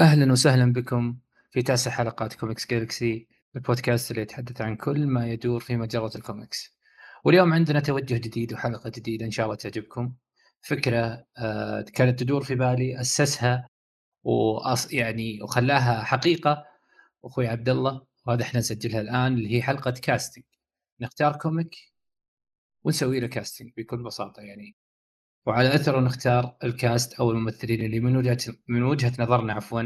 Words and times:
أهلا 0.00 0.32
وسهلا 0.32 0.72
بكم 0.72 1.18
في 1.50 1.62
تاسع 1.62 1.90
حلقات 1.90 2.34
كوميكس 2.34 2.66
جالكسي 2.66 3.28
البودكاست 3.56 4.10
اللي 4.10 4.22
يتحدث 4.22 4.60
عن 4.60 4.76
كل 4.76 5.06
ما 5.06 5.26
يدور 5.28 5.60
في 5.60 5.76
مجرة 5.76 6.10
الكوميكس 6.16 6.76
واليوم 7.24 7.52
عندنا 7.54 7.80
توجه 7.80 8.14
جديد 8.14 8.52
وحلقة 8.52 8.90
جديدة 8.90 9.26
إن 9.26 9.30
شاء 9.30 9.46
الله 9.46 9.56
تعجبكم. 9.56 10.12
فكرة 10.62 11.24
آه 11.38 11.80
كانت 11.94 12.20
تدور 12.20 12.44
في 12.44 12.54
بالي 12.54 13.00
أسسها 13.00 13.68
وأص 14.24 14.92
يعني 14.92 15.42
وخلاها 15.42 16.04
حقيقة. 16.04 16.66
أخوي 17.24 17.48
عبد 17.48 17.68
الله 17.68 18.06
وهذا 18.26 18.42
إحنا 18.42 18.60
نسجلها 18.60 19.00
الآن 19.00 19.34
اللي 19.34 19.56
هي 19.56 19.62
حلقة 19.62 19.90
casting 19.90 20.44
نختار 21.00 21.36
comic 21.36 21.76
ونسوي 22.84 23.20
له 23.20 23.26
casting 23.26 23.72
بكل 23.76 24.02
بساطة 24.02 24.42
يعني 24.42 24.76
وعلى 25.46 25.74
اثره 25.74 26.00
نختار 26.00 26.56
ال 26.64 26.74
cast 26.74 27.14
أو 27.14 27.30
الممثلين 27.30 27.84
اللي 27.84 28.00
من 28.00 28.16
وجهه 28.16 28.38
من 28.68 28.82
وجهة 28.82 29.12
نظرنا 29.18 29.52
عفوا 29.52 29.82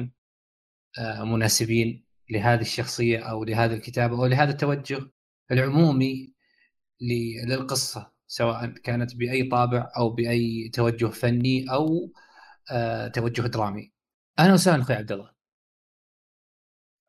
آه، 0.98 1.24
مناسبين 1.24 2.04
لهذه 2.30 2.60
الشخصية 2.60 3.18
أو 3.30 3.44
لهذا 3.44 3.74
الكتاب 3.74 4.12
أو 4.12 4.26
لهذا 4.26 4.50
التوجه 4.50 5.10
العمومي 5.50 6.34
للقصة 7.00 8.12
سواء 8.26 8.66
كانت 8.66 9.16
بأي 9.16 9.48
طابع 9.48 9.92
أو 9.96 10.10
بأي 10.10 10.70
توجه 10.74 11.06
فني 11.06 11.70
أو 11.72 12.12
آه، 12.72 13.08
توجه 13.08 13.42
درامي. 13.42 13.92
أهلا 14.38 14.52
وسهلا 14.52 14.82
أخوي 14.82 14.96
عبد 14.96 15.12
الله. 15.12 15.34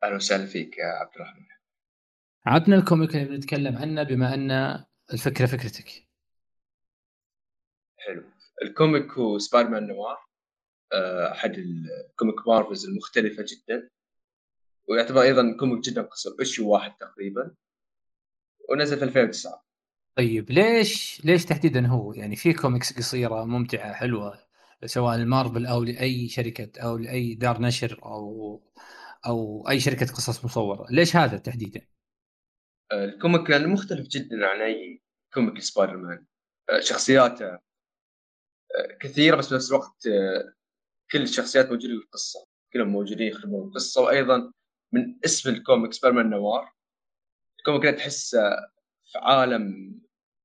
أهلا 0.04 0.16
وسهلا 0.16 0.46
فيك 0.46 0.78
يا 0.78 0.84
عبد 0.84 1.10
الرحمن. 1.16 1.46
عطنا 2.46 2.76
ال 2.76 2.83
comic 2.83 3.16
اللي 3.16 3.24
بنتكلم 3.24 3.76
عنه 3.76 4.02
بما 4.02 4.34
أن 4.34 4.84
الفكرة 5.12 5.46
فكرتك. 5.46 6.08
حلو. 7.96 8.24
ال 8.62 8.70
comic 8.70 9.12
هو 9.12 9.38
سبايدر 9.38 9.70
مان 9.70 9.86
نوار 9.86 10.26
آه، 10.92 11.32
أحد 11.32 11.54
ال 11.58 11.73
comic 11.73 12.48
مارفلز 12.48 12.86
المختلفة 12.86 13.44
جدا. 13.48 13.90
ويعتبر 14.88 15.22
أيضا 15.22 15.56
comic 15.60 15.84
جدا 15.84 16.02
قصير 16.02 16.32
issue 16.40 16.68
واحد 16.68 16.92
تقريبا. 17.00 17.54
ونزل 18.68 18.98
في 18.98 19.04
2009 19.04 19.66
طيب 20.16 20.50
ليش 20.50 21.24
ليش 21.24 21.44
تحديدا 21.44 21.86
هو؟ 21.86 22.12
يعني 22.12 22.36
في 22.36 22.52
كوميكس 22.52 22.98
قصيرة 22.98 23.44
ممتعة 23.44 23.92
حلوة 23.92 24.46
سواء 24.84 25.16
المارفل 25.16 25.66
أو 25.66 25.84
لأي 25.84 26.28
شركة 26.28 26.80
أو 26.80 26.96
لأي 26.96 27.34
دار 27.34 27.60
نشر 27.60 28.00
أو 28.04 28.62
أو 29.26 29.68
أي 29.70 29.80
شركة 29.80 30.06
قصص 30.06 30.44
مصورة. 30.44 30.86
ليش 30.90 31.16
هذا 31.16 31.38
تحديدا؟ 31.38 31.80
آه، 32.92 33.04
ال 33.04 33.12
comic 33.12 33.50
يعني 33.50 33.66
مختلف 33.66 34.06
جدا 34.08 34.46
عن 34.46 34.60
أي 34.60 35.02
comic 35.34 35.58
سبايدر 35.58 35.96
مان 35.96 36.26
آه، 36.70 36.80
شخصياته 36.80 37.58
كثيرة 39.00 39.36
بس 39.36 39.52
بنفس 39.52 39.70
الوقت 39.70 40.06
آه، 40.06 40.52
كل 41.10 41.22
الشخصيات 41.22 41.66
موجودة 41.66 41.88
في 41.88 42.04
القصة. 42.04 42.46
كلهم 42.72 42.88
موجودين 42.88 43.28
يخدمون 43.28 43.68
القصة. 43.68 44.02
وأيضا 44.02 44.52
من 44.92 45.18
اسم 45.24 45.50
ال 45.50 45.57
comic 45.57 45.92
سبايدر 45.92 46.19
مان 46.19 46.30
نوار 46.30 46.72
ال 47.58 47.64
comic 47.64 47.96
تحس 47.96 48.30
في 49.12 49.18
عالم 49.18 49.94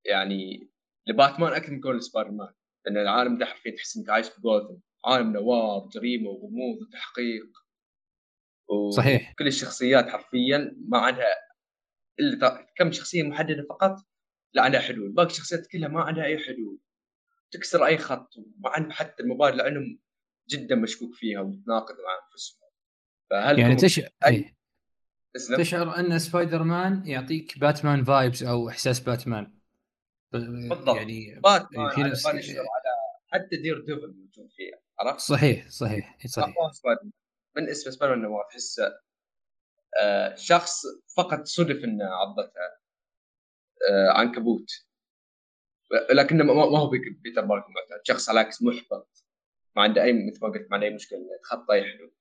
يعني 0.06 0.70
لباتمان 1.08 1.54
أكثر 1.54 1.72
من 1.72 1.82
كون 1.82 2.00
سبايدر 2.00 2.32
مان 2.32 2.54
لأن 2.86 2.98
العالم 2.98 3.38
ده 3.38 3.46
حرفيا 3.46 3.72
تحس 3.76 3.98
إنك 3.98 4.10
عايش 4.10 4.28
في 4.30 4.42
جوثم 4.42 4.76
عالم 5.06 5.34
noir 5.34 5.90
جريمة 5.94 6.30
وغموض 6.30 6.82
وتحقيق. 6.82 7.52
و... 8.70 8.92
صحيح. 8.92 9.34
كل 9.40 9.48
الشخصيات 9.48 10.10
حرفيا 10.10 10.76
ما 10.88 10.98
عندها 10.98 11.36
إلا 12.20 12.68
كم 12.78 12.92
شخصية 12.92 13.24
محددة 13.24 13.66
فقط؟ 13.70 13.96
لا 14.54 14.62
عندها 14.62 14.80
حدود. 14.80 15.12
باقي 15.12 15.28
الشخصيات 15.28 15.68
كلها 15.68 15.90
ما 15.90 16.02
عندها 16.02 16.26
أي 16.26 16.38
حدود. 16.38 16.80
تكسر 17.52 17.86
أي 17.86 17.98
خط 17.98 18.30
مع 18.60 18.92
حتى 18.92 19.24
المبادئ 19.24 19.56
لأنهم 19.56 20.00
جدا 20.50 20.76
مشكوك 20.76 21.14
فيها 21.14 21.42
وتناقض 21.42 21.96
مع 21.96 22.20
أنفسهم. 22.26 22.62
فهل 23.30 23.60
يعني 23.60 23.76
تشعر 23.76 24.10
أي... 24.26 24.56
تشعر 25.58 26.00
أن 26.00 26.20
سبايدر 26.20 26.64
مان 26.64 27.08
يعطيك 27.08 27.60
باتمان 27.60 28.04
vibes 28.04 28.44
أو 28.44 28.70
إحساس 28.70 29.00
باتمان. 29.00 29.58
بالضبط. 30.32 30.96
يعني 30.96 31.40
باتمان 31.44 31.90
في 31.90 32.04
نفس 32.04 32.26
على 32.26 32.38
حتى 33.28 33.58
دير 33.58 33.80
ديفل 33.80 34.08
موجود 34.08 34.50
فيها 34.56 34.80
عرفت؟ 35.00 35.20
صحيح 35.20 35.70
صحيح 35.70 36.18
صحيح. 36.28 36.56
من 37.56 37.70
اسم 37.70 37.92
سبايدر 37.92 38.16
مان 38.16 38.44
تحسه 38.52 39.00
آه 40.02 40.36
شخص 40.36 40.82
فقط 41.18 41.46
صدف 41.46 41.84
إنه 41.84 42.06
عضته 42.06 42.62
آه 43.90 44.10
عنكبوت. 44.10 44.91
لكنه 46.14 46.44
ما 46.44 46.54
هو 46.54 46.90
بيتر 46.90 47.46
باركر 47.46 47.68
معتاد 47.70 48.02
شخص 48.04 48.30
على 48.30 48.42
العكس 48.42 48.64
محبط. 48.64 49.26
ما 49.76 49.84
عنده 49.84 50.04
اي 50.04 50.14
مثل 50.14 50.40
ما 50.42 50.50
قلت 50.50 50.68
ما 50.70 50.76
عنده 50.76 50.88
أي 50.88 50.94
مشكلة. 50.94 51.20
يتخطى 51.40 51.74
اي 51.74 51.84
حدود 51.84 52.12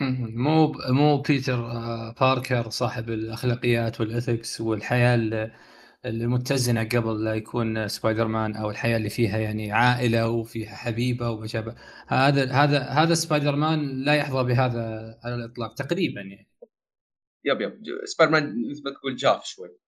مو 0.00 0.72
مو 0.88 1.22
بيتر 1.22 1.54
آه، 1.54 2.14
باركر 2.20 2.70
صاحب 2.70 3.10
الأخلاقيات 3.10 4.00
وال 4.00 4.15
ethics 4.15 4.60
والحياة 4.60 5.50
المتزنة 6.04 6.84
قبل 6.84 7.24
لا 7.24 7.34
يكون 7.34 7.88
سبايدر 7.88 8.28
مان 8.28 8.56
أو 8.56 8.70
الحياة 8.70 8.96
اللي 8.96 9.10
فيها 9.10 9.38
يعني 9.38 9.72
عائلة 9.72 10.28
وفيها 10.28 10.76
حبيبة 10.76 11.30
وما 11.30 11.46
شابه 11.46 11.74
هذا 12.08 12.52
هذا 12.52 12.78
هذا 12.78 13.14
سبايدر 13.14 13.56
مان 13.56 14.04
لا 14.04 14.14
يحظى 14.14 14.44
بهذا 14.44 15.14
على 15.24 15.34
الإطلاق 15.34 15.74
تقريبا 15.74 16.20
يعني. 16.20 16.48
yep 17.44 17.60
yep. 17.60 17.82
سبايدر 18.04 18.32
مان 18.32 18.70
مثل 18.70 18.82
ما 18.84 18.90
تقول 18.90 19.16
جاف 19.16 19.44
شوي. 19.44 19.78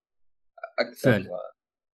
أكثر. 0.79 1.11
فعلا. 1.11 1.31
و... 1.31 1.37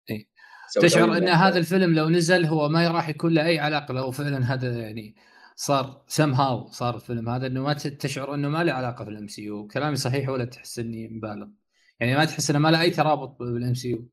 إيه. 0.09 0.32
تشعر 0.81 1.17
إن 1.17 1.27
هذا 1.27 1.57
الفيلم 1.57 1.95
لو 1.95 2.09
نزل 2.09 2.45
هو 2.45 2.69
ما 2.69 2.87
راح 2.87 3.09
يكون 3.09 3.33
له 3.33 3.45
اي 3.45 3.59
علاقة 3.59 3.93
لو 3.93 4.11
فعلا 4.11 4.53
هذا 4.53 4.79
يعني 4.79 5.15
صار 5.55 6.03
سم 6.07 6.33
هاو 6.33 6.67
صار 6.67 6.95
الفيلم 6.95 7.29
هذا 7.29 7.47
إنه 7.47 7.63
ما 7.63 7.73
تشعر 7.73 8.33
إنه 8.33 8.49
ما 8.49 8.63
له 8.63 8.73
علاقة 8.73 9.05
بال 9.05 9.27
MCU 9.27 9.67
كلامي 9.67 9.95
صحيح 9.95 10.29
ولا 10.29 10.45
تحس 10.45 10.79
إني 10.79 11.07
مبالغ؟ 11.07 11.47
يعني 11.99 12.15
ما 12.15 12.25
تحس 12.25 12.49
إنه 12.49 12.59
ما 12.59 12.69
له 12.69 12.81
أي 12.81 12.89
ترابط 12.89 13.37
بالام 13.39 13.73
سي 13.73 13.89
يو 13.89 14.09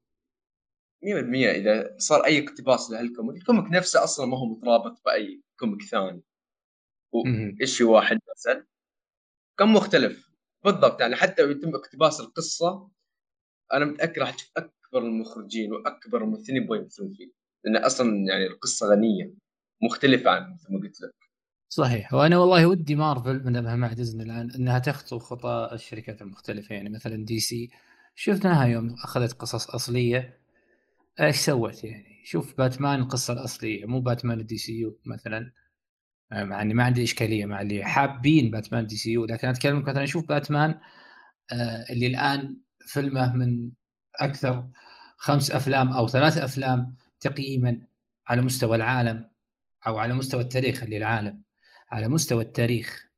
100% 1.04 1.06
إذا 1.50 1.94
صار 1.98 2.24
أي 2.24 2.44
اقتباس 2.44 2.90
لهال 2.90 3.07
comic 3.07 3.36
ال 3.36 3.42
comic 3.42 3.72
نفسه 3.72 4.04
أصلا 4.04 4.26
ما 4.26 4.38
هو 4.38 4.46
مترابط 4.46 5.02
بأي 5.04 5.42
comic 5.58 5.82
ثاني. 5.82 6.22
و 7.12 7.23
issue 7.23 7.80
واحد 7.80 8.18
مثلا 8.36 8.66
كم 9.58 9.72
مختلف. 9.74 10.30
بالضبط 10.64 11.00
يعني 11.00 11.16
حتى 11.16 11.42
لو 11.42 11.50
يتم 11.50 11.74
اقتباس 11.74 12.20
القصة 12.20 12.88
أنا 13.72 13.84
متأكد 13.84 14.18
راح 14.18 14.30
تشوف 14.30 14.50
أكبر 14.90 15.06
المخرجين 15.06 15.72
وأكبر 15.72 16.24
الممثلين 16.24 16.62
يبغوا 16.62 16.76
يمثلون 16.76 17.10
فيه. 17.10 17.30
لأن 17.64 17.76
أصلا 17.76 18.08
يعني 18.28 18.46
القصة 18.46 18.86
غنية 18.86 19.34
مختلفة 19.82 20.30
عن 20.30 20.52
مثل 20.52 20.72
ما 20.72 20.80
قلت 20.80 21.00
لك. 21.00 21.14
صحيح. 21.68 22.14
وأنا 22.14 22.38
والله 22.38 22.66
ودي 22.66 22.94
مارفل 22.94 23.46
انها 23.46 23.76
مع 23.76 23.92
ديزني 23.92 24.22
الآن 24.22 24.50
إنها 24.50 24.78
تخطو 24.78 25.18
خطى 25.18 25.70
الشركات 25.72 26.22
المختلفة. 26.22 26.74
يعني 26.74 26.90
مثلا 26.90 27.24
دي 27.24 27.40
سي 27.40 27.70
شفناها 28.14 28.66
يوم 28.66 28.94
أخذت 28.94 29.32
قصص 29.32 29.70
أصلية. 29.70 30.40
إيش 31.20 31.36
سوت 31.36 31.84
يعني؟ 31.84 32.22
شوف 32.24 32.58
باتمان 32.58 33.00
القصة 33.00 33.32
الاصليه 33.32 33.86
مو 33.86 34.00
باتمان 34.00 34.40
ال 34.40 34.58
DCU 34.58 34.98
مثلا. 35.06 35.52
مع 36.32 36.62
اني 36.62 36.74
ما 36.74 36.84
عندي 36.84 37.04
إشكالية 37.04 37.46
مع 37.46 37.60
اللي 37.60 37.84
حابين 37.84 38.50
باتمان 38.50 38.86
DCU 38.86 39.24
لكن 39.24 39.48
أتكلم 39.48 39.82
مثلا 39.82 40.06
شوف 40.06 40.28
باتمان 40.28 40.80
آه 41.52 41.84
اللي 41.92 42.06
الآن 42.06 42.56
فيلمه 42.86 43.36
من 43.36 43.70
أكثر 44.20 44.68
خمس 45.16 45.50
أفلام 45.50 45.92
أو 45.92 46.08
ثلاث 46.08 46.38
أفلام 46.38 46.96
تقييما 47.20 47.82
على 48.26 48.42
مستوى 48.42 48.76
العالم 48.76 49.30
أو 49.86 49.98
على 49.98 50.14
مستوى 50.14 50.40
التاريخ 50.40 50.84
للعالم 50.84 51.42
على 51.90 52.08
مستوى 52.08 52.42
التاريخ. 52.42 53.10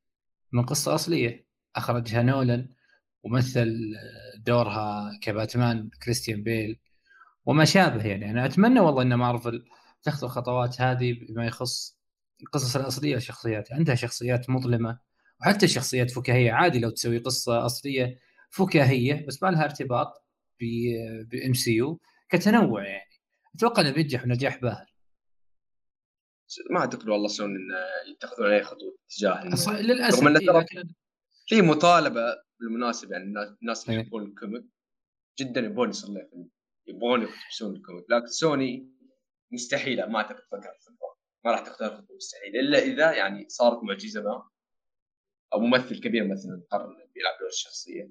من 0.52 0.62
قصة 0.62 0.94
أصلية 0.94 1.46
أخرجها 1.76 2.22
نولان 2.22 2.68
ومثل 3.22 3.94
دورها 4.38 5.18
كباتمان 5.22 5.90
كريستيان 6.02 6.42
بيل 6.42 6.78
وما 7.46 7.64
شابه 7.64 8.06
يعني. 8.06 8.30
أنا 8.30 8.46
أتمنى 8.46 8.80
والله 8.80 9.02
إن 9.02 9.14
مارفل 9.14 9.64
تاخذ 10.02 10.24
الخطوات 10.24 10.80
هذه 10.80 11.12
بما 11.12 11.46
يخص 11.46 11.98
القصص 12.42 12.76
الأصلية 12.76 13.14
للشخصيات 13.14 13.72
عندها 13.72 13.94
شخصيات 13.94 14.50
مظلمة 14.50 14.98
وحتى 15.40 15.68
شخصيات 15.68 16.10
فكاهية. 16.10 16.52
عادي 16.52 16.78
لو 16.80 16.90
تسوي 16.90 17.18
قصة 17.18 17.66
أصلية 17.66 18.18
فكاهية 18.50 19.26
بس 19.26 19.42
ما 19.42 19.48
لها 19.48 19.64
ارتباط. 19.64 20.21
بام 21.30 21.54
سي 21.54 21.72
يو 21.72 22.00
كتنوع 22.28 22.86
يعني. 22.86 23.10
أتوقع 23.54 23.82
إنه 23.82 23.90
بينجح 23.90 24.26
نجاح 24.26 24.58
باهر. 24.58 24.92
ما 26.70 26.80
أعتقد 26.80 27.08
والله 27.08 27.28
سوني 27.28 27.56
انه 27.56 28.12
يتخذون 28.12 28.52
أي 28.52 28.62
خطوة 28.62 28.98
تجاه 29.08 29.44
للأسف 29.80 30.22
رغم 30.22 30.38
ترى 30.38 30.60
لكن... 30.60 30.94
في 31.46 31.62
مطالبة 31.62 32.20
بالمناسبه 32.60 33.12
يعني 33.12 33.24
الناس 33.62 33.88
اللي 33.88 34.00
يحبون 34.00 34.22
ال 34.22 34.29
comic 34.29 34.64
جدا 35.38 35.60
يبون 35.60 35.88
يصير 35.88 36.28
يبغون 36.86 37.22
يقتبسون 37.22 37.76
ال 37.76 37.80
comic. 37.80 38.04
لكن 38.10 38.26
سوني 38.26 38.92
مستحيله 39.50 40.06
ما 40.06 40.18
أعتقد 40.18 40.42
فكرت 40.52 40.82
في 40.82 40.90
ما 41.44 41.50
راح 41.50 41.60
تختار 41.60 41.96
خطوة 41.96 42.16
مستحيل. 42.16 42.56
إلا 42.56 42.78
إذا 42.78 43.12
يعني 43.12 43.48
صارت 43.48 43.84
معجزة 43.84 44.22
ما 44.22 44.48
أو 45.52 45.60
ممثل 45.60 46.00
كبير 46.00 46.28
مثلا 46.28 46.62
قرر 46.70 47.08
يلعب 47.16 47.38
دور 47.40 47.48
الشخصية. 47.48 48.10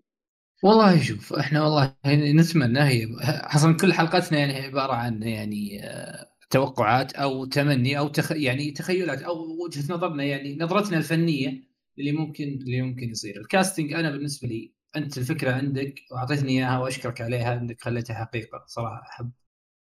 والله 0.62 1.04
شوف 1.04 1.34
إحنا 1.34 1.63
والله 1.63 1.96
نتمنى 2.08 2.80
هي 2.84 3.08
أصلا 3.56 3.78
كل 3.78 3.94
حلقتنا 3.94 4.40
يعني 4.40 4.54
عبارة 4.62 4.94
عن 4.94 5.24
يعني 5.24 5.84
آه، 5.86 6.28
توقعات 6.50 7.13
أو 7.13 7.46
تمني 7.46 7.98
أو 7.98 8.08
تخ... 8.08 8.31
يعني 8.31 8.72
تخيلات 8.72 9.22
أو 9.22 9.63
وجهة 9.66 9.94
نظرنا 9.94 10.24
يعني 10.24 10.58
نظرتنا 10.58 10.98
الفنية 10.98 11.63
اللي 12.00 12.12
ممكن 12.12 12.44
اللي 12.44 12.81
ممكن 12.81 13.10
يصير. 13.10 13.38
ال 13.42 13.48
casting 13.48 13.94
أنا 13.94 14.12
بالنسبة 14.12 14.48
لي 14.48 14.74
أنت 14.96 15.18
الفكرة 15.18 15.52
عندك 15.54 15.96
وأعطيتني 16.12 16.50
إياها 16.52 16.80
وأشكرك 16.80 17.22
عليها 17.22 17.54
إنك 17.54 17.81
خليتها 17.81 18.13
حقيقة. 18.13 18.63
صراحة 18.68 19.02
أحب 19.10 19.31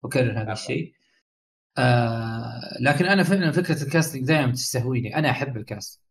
أكرر 0.05 0.43
هذا 0.43 0.52
الشيء. 0.52 0.94
آه 1.78 2.61
لكن 2.81 3.06
أنا 3.06 3.22
فعلا 3.25 3.52
فكرة 3.52 3.82
ال 3.84 3.89
casting 3.89 4.25
دائما 4.26 4.52
تستهويني. 4.52 5.17
أنا 5.17 5.31
أحب 5.31 5.56
ال 5.56 5.62
casting. 5.62 6.02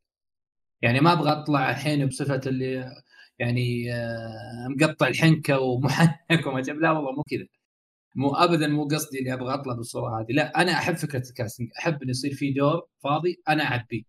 يعني 0.82 1.00
ما 1.00 1.14
أبغى 1.14 1.32
أطلع 1.32 1.70
الحين 1.72 2.06
بصفة 2.08 2.42
اللي 2.48 2.92
يعني 3.40 3.94
آه 3.94 4.68
مقطع 4.70 5.08
الحنكة 5.08 5.60
ومحنك 5.60 6.48
وما 6.48 6.62
لا 6.62 6.92
والله 6.92 7.12
مو 7.12 7.24
كذا. 7.24 7.46
مو 8.16 8.36
ابدا 8.36 8.68
مو 8.68 8.88
قصدي 8.88 9.20
اللي 9.20 9.34
أبغى 9.34 9.54
اطلع 9.54 9.74
بالصورة 9.74 10.22
هذه 10.22 10.32
لا 10.34 10.62
أنا 10.62 10.72
أحب 10.72 10.96
فكرة 10.96 11.30
ال 11.30 11.35
casting 11.35 11.70
أحب 11.80 12.02
إنه 12.04 12.12
يصير 12.12 12.34
في 12.34 12.52
دور 12.52 12.88
فاضي 13.04 13.42
أنا 13.50 13.64
اعبيه 13.64 14.04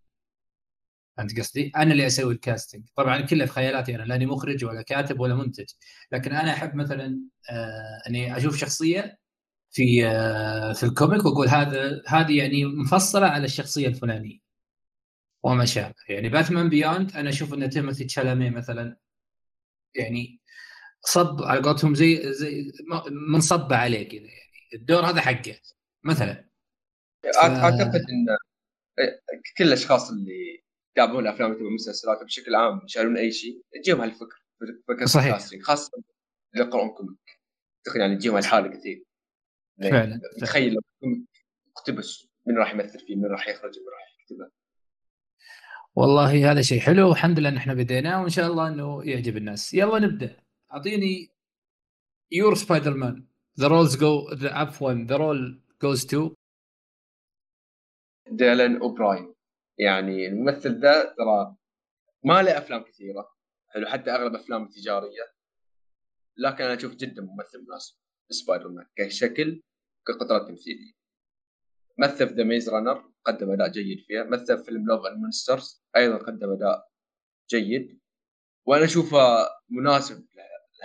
فهمت 1.16 1.40
قصدي؟ 1.40 1.72
أنا 1.76 1.92
اللي 1.92 2.06
أسوي 2.06 2.32
ال 2.34 2.40
casting، 2.40 2.84
طبعا 2.96 3.20
كله 3.20 3.46
في 3.46 3.52
خيالاتي 3.52 3.94
أنا 3.96 4.02
لأني 4.02 4.26
مخرج 4.26 4.64
ولا 4.64 4.82
كاتب 4.82 5.20
ولا 5.20 5.34
منتج، 5.34 5.66
لكن 6.12 6.32
أنا 6.32 6.52
أحب 6.52 6.74
مثلا 6.76 7.20
آه 7.50 8.08
إني 8.08 8.36
أشوف 8.36 8.56
شخصية 8.56 9.18
في 9.70 10.06
آه 10.06 10.72
في 10.72 10.82
ال 10.84 10.91
comic 10.91 11.24
وأقول 11.26 11.48
هذا 11.48 12.02
هذه 12.08 12.38
يعني 12.38 12.64
مفصلة 12.64 13.26
على 13.26 13.44
الشخصية 13.44 13.88
الفلانية. 13.88 14.38
وما 15.42 15.64
شابه، 15.64 15.94
يعني 16.08 16.28
باتمان 16.28 16.68
بيوند 16.68 17.16
أنا 17.16 17.30
أشوف 17.30 17.54
إن 17.54 17.70
تيموثي 17.70 18.04
تشالامي 18.04 18.50
مثلا 18.50 18.96
يعني 19.94 20.40
صب 21.00 21.42
على 21.42 21.60
قولتهم 21.60 21.94
زي 21.94 22.32
زي 22.32 22.72
منصب 23.10 23.72
عليه 23.72 24.08
كذا 24.08 24.20
يعني. 24.20 24.50
الدور 24.74 25.00
هذا 25.00 25.20
حقه 25.20 25.60
مثلا. 26.04 26.50
ف... 27.22 27.26
أعتقد 27.36 27.94
إن 28.10 28.36
كل 29.58 29.64
الأشخاص 29.64 30.10
اللي 30.10 30.62
يتابعون 30.96 31.26
أفلام 31.26 31.52
المسلسلات 31.52 32.22
بشكل 32.24 32.54
عام 32.54 32.80
يشارون 32.84 33.16
أي 33.16 33.32
شيء 33.32 33.62
تجيهم 33.72 34.00
هالفكره 34.00 34.40
فكرة 34.88 35.06
صحيح. 35.06 35.38
خاصة 35.62 36.02
اللي 36.54 36.64
يقرون 36.66 36.88
comic 36.88 37.40
يعني 37.96 38.16
تجيهم 38.16 38.34
هالحالة 38.34 38.68
كثير. 38.68 39.04
فعلا 39.82 40.20
تخيل 40.40 40.72
لو 40.72 40.80
comic 41.00 41.28
اقتبس 41.76 42.28
من 42.46 42.58
راح 42.58 42.72
يمثل 42.74 43.06
فيه 43.06 43.16
من 43.16 43.26
راح 43.26 43.48
يخرج 43.48 43.78
من 43.78 43.88
راح 43.92 44.16
يكتبه. 44.20 44.59
والله 46.00 46.50
هذا 46.50 46.62
شيء 46.62 46.80
حلو 46.80 47.08
والحمد 47.08 47.38
لله 47.38 47.48
إن 47.48 47.56
إحنا 47.56 47.74
بديناه 47.74 48.20
وإن 48.22 48.28
شاء 48.28 48.46
الله 48.46 48.68
إنه 48.68 49.04
يعجب 49.04 49.36
الناس. 49.36 49.74
يلا 49.74 49.98
نبدأ. 49.98 50.36
أعطيني 50.72 51.30
your 52.32 52.54
سبايدر 52.54 52.94
مان 52.94 53.26
the 53.60 53.66
roles 53.66 53.96
go 53.96 54.28
عفوا 54.42 54.92
the 54.92 55.16
role 55.16 55.62
goes 55.82 56.06
to 56.06 56.34
ديلان 58.30 58.76
اوبراين 58.76 59.34
يعني 59.78 60.26
الممثل 60.26 60.80
ده 60.80 61.14
ترى 61.18 61.56
ما 62.24 62.42
له 62.42 62.58
أفلام 62.58 62.82
كثيرة. 62.82 63.30
حلو 63.68 63.86
حتى 63.86 64.10
أغلب 64.10 64.34
افلامه 64.34 64.68
تجاريه 64.68 65.32
لكن 66.36 66.64
أنا 66.64 66.74
أشوف 66.74 66.94
جدا 66.94 67.22
ممثل 67.22 67.64
مناسب 67.68 67.96
سبايدر 68.30 68.68
مان 68.68 68.86
كشكل 68.96 69.62
كقدرات 70.06 70.48
تمثيلية. 70.48 70.99
مثل 72.00 72.28
في 72.28 72.34
The 72.34 72.44
Maze 72.44 72.68
Runner 72.68 73.04
قدم 73.24 73.50
أداء 73.50 73.68
جيد 73.68 73.98
فيها. 74.06 74.24
مثل 74.24 74.58
في 74.58 74.64
فيلم 74.64 74.86
Love 74.86 75.06
and 75.06 75.18
Monsters 75.18 75.84
أيضا 75.96 76.16
قدم 76.16 76.52
أداء 76.52 76.88
جيد. 77.50 78.00
وأنا 78.66 78.84
أشوفه 78.84 79.48
مناسب 79.70 80.24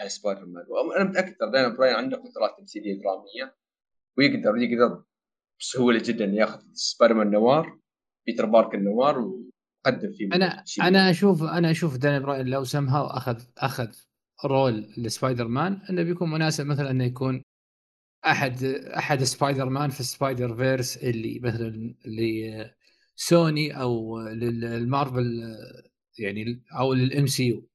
لسبايدر 0.06 0.46
مان 0.46 0.66
وأنا 0.68 1.04
متأكد 1.10 1.36
ترى 1.36 1.52
ديلان 1.52 1.76
اوبراين 1.76 1.96
عنده 1.96 2.18
قدرات 2.18 2.56
تمثيلية 2.60 3.00
درامية 3.02 3.56
ويقدر 4.18 4.58
يقدر 4.58 5.04
بسهولة 5.60 6.02
جدا 6.06 6.26
ياخذ 6.26 6.62
سبايدر 6.74 7.16
مان 7.16 7.32
نوار 7.32 7.80
بيتر 8.26 8.46
باركر 8.46 8.76
النوار 8.76 9.20
وقدم 9.20 10.12
فيه 10.12 10.30
أنا 10.34 10.64
أنا 10.82 11.10
أشوف 11.10 11.44
أنا 11.44 11.72
أشوف 11.72 11.98
ديلان 11.98 12.20
اوبراين 12.20 12.48
لو 12.48 12.64
سمها 12.64 13.18
اخذ 13.18 13.42
أخذ 13.58 13.88
role 14.46 14.94
لسبايدر 14.98 15.48
مان 15.48 15.82
إنه 15.90 16.04
بيكون 16.04 16.32
مناسب 16.32 16.66
مثلا 16.66 16.92
إنه 16.92 17.04
يكون 17.04 17.44
أحد 18.26 18.64
أحد 18.98 19.24
سبايدر 19.24 19.70
مان 19.70 19.90
في 19.90 20.04
سبايدر 20.04 20.56
فيرس 20.56 20.98
اللي 20.98 21.40
مثلا 21.44 21.96
اللي 22.06 22.72
سوني 23.16 23.82
أو 23.82 24.20
للمارفل 24.20 25.42
يعني 26.20 26.64
أو 26.80 26.94
لل 26.94 27.28
MCU. 27.28 27.70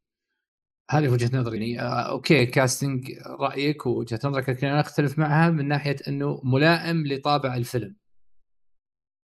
هذه 0.91 1.09
وجهة 1.09 1.37
نظري. 1.39 1.57
يعني 1.57 1.81
آه 1.81 2.11
okay 2.11 2.47
casting 2.47 3.13
رأيك 3.27 3.87
ووجهة 3.87 4.21
نظرك 4.25 4.49
لكن 4.49 4.67
أنا 4.67 4.81
أختلف 4.81 5.19
معها 5.19 5.51
من 5.51 5.69
ناحية 5.69 5.97
إنه 6.09 6.41
ملائم 6.45 7.07
لطابع 7.07 7.57
الفيلم. 7.57 7.97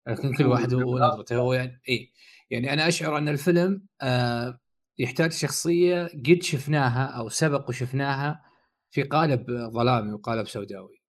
لكن 0.08 0.34
كل 0.34 0.46
واحد 0.46 0.74
ونظرته 0.74 1.36
هو 1.42 1.54
يعني 1.54 1.82
اي 1.90 2.12
يعني 2.50 2.74
أنا 2.74 2.88
أشعر 2.88 3.18
أن 3.18 3.30
الفيلم 3.30 3.88
آه 4.02 4.60
يحتاج 4.98 5.32
شخصية 5.32 6.04
قد 6.04 6.40
شفناها 6.42 7.06
أو 7.06 7.30
سبق 7.30 7.70
وشفناها 7.70 8.44
في 8.92 9.04
قالب 9.04 9.52
ظلامي 9.52 10.14
وقالب 10.14 10.48
سوداوي. 10.48 11.03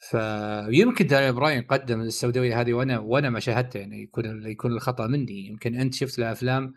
فيمكن 0.00 1.06
ديلان 1.06 1.32
اوبراين 1.32 1.62
قدم 1.62 2.00
السوداوية 2.00 2.60
هذه 2.60 2.72
وأنا 2.72 2.98
وأنا 2.98 3.30
ما 3.30 3.40
شاهدته 3.40 3.78
يعني 3.80 4.02
يكون 4.02 4.46
يكون 4.46 4.72
الخطأ 4.72 5.06
مني. 5.06 5.46
يمكن 5.46 5.74
أنت 5.74 5.94
شفت 5.94 6.18
له 6.18 6.32
افلام 6.32 6.74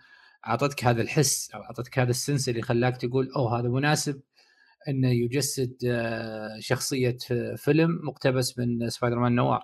أعطتك 0.48 0.86
هذا 0.86 1.02
الحس 1.02 1.52
أو 1.56 1.62
أعطتك 1.64 2.00
هذا 2.00 2.10
ال 2.10 2.16
sense 2.16 2.50
اللي 2.50 2.62
خلاك 2.62 2.98
تقول 2.98 3.32
أوه 3.36 3.60
هذا 3.60 3.70
مناسب. 3.70 4.22
إنه 4.90 5.10
يجسد 5.10 5.78
آه، 5.88 6.60
شخصية 6.60 7.18
فيلم 7.58 8.00
مقتبس 8.04 8.60
من 8.60 8.90
سبايدر 8.90 9.20
مان 9.20 9.36
نوار. 9.36 9.64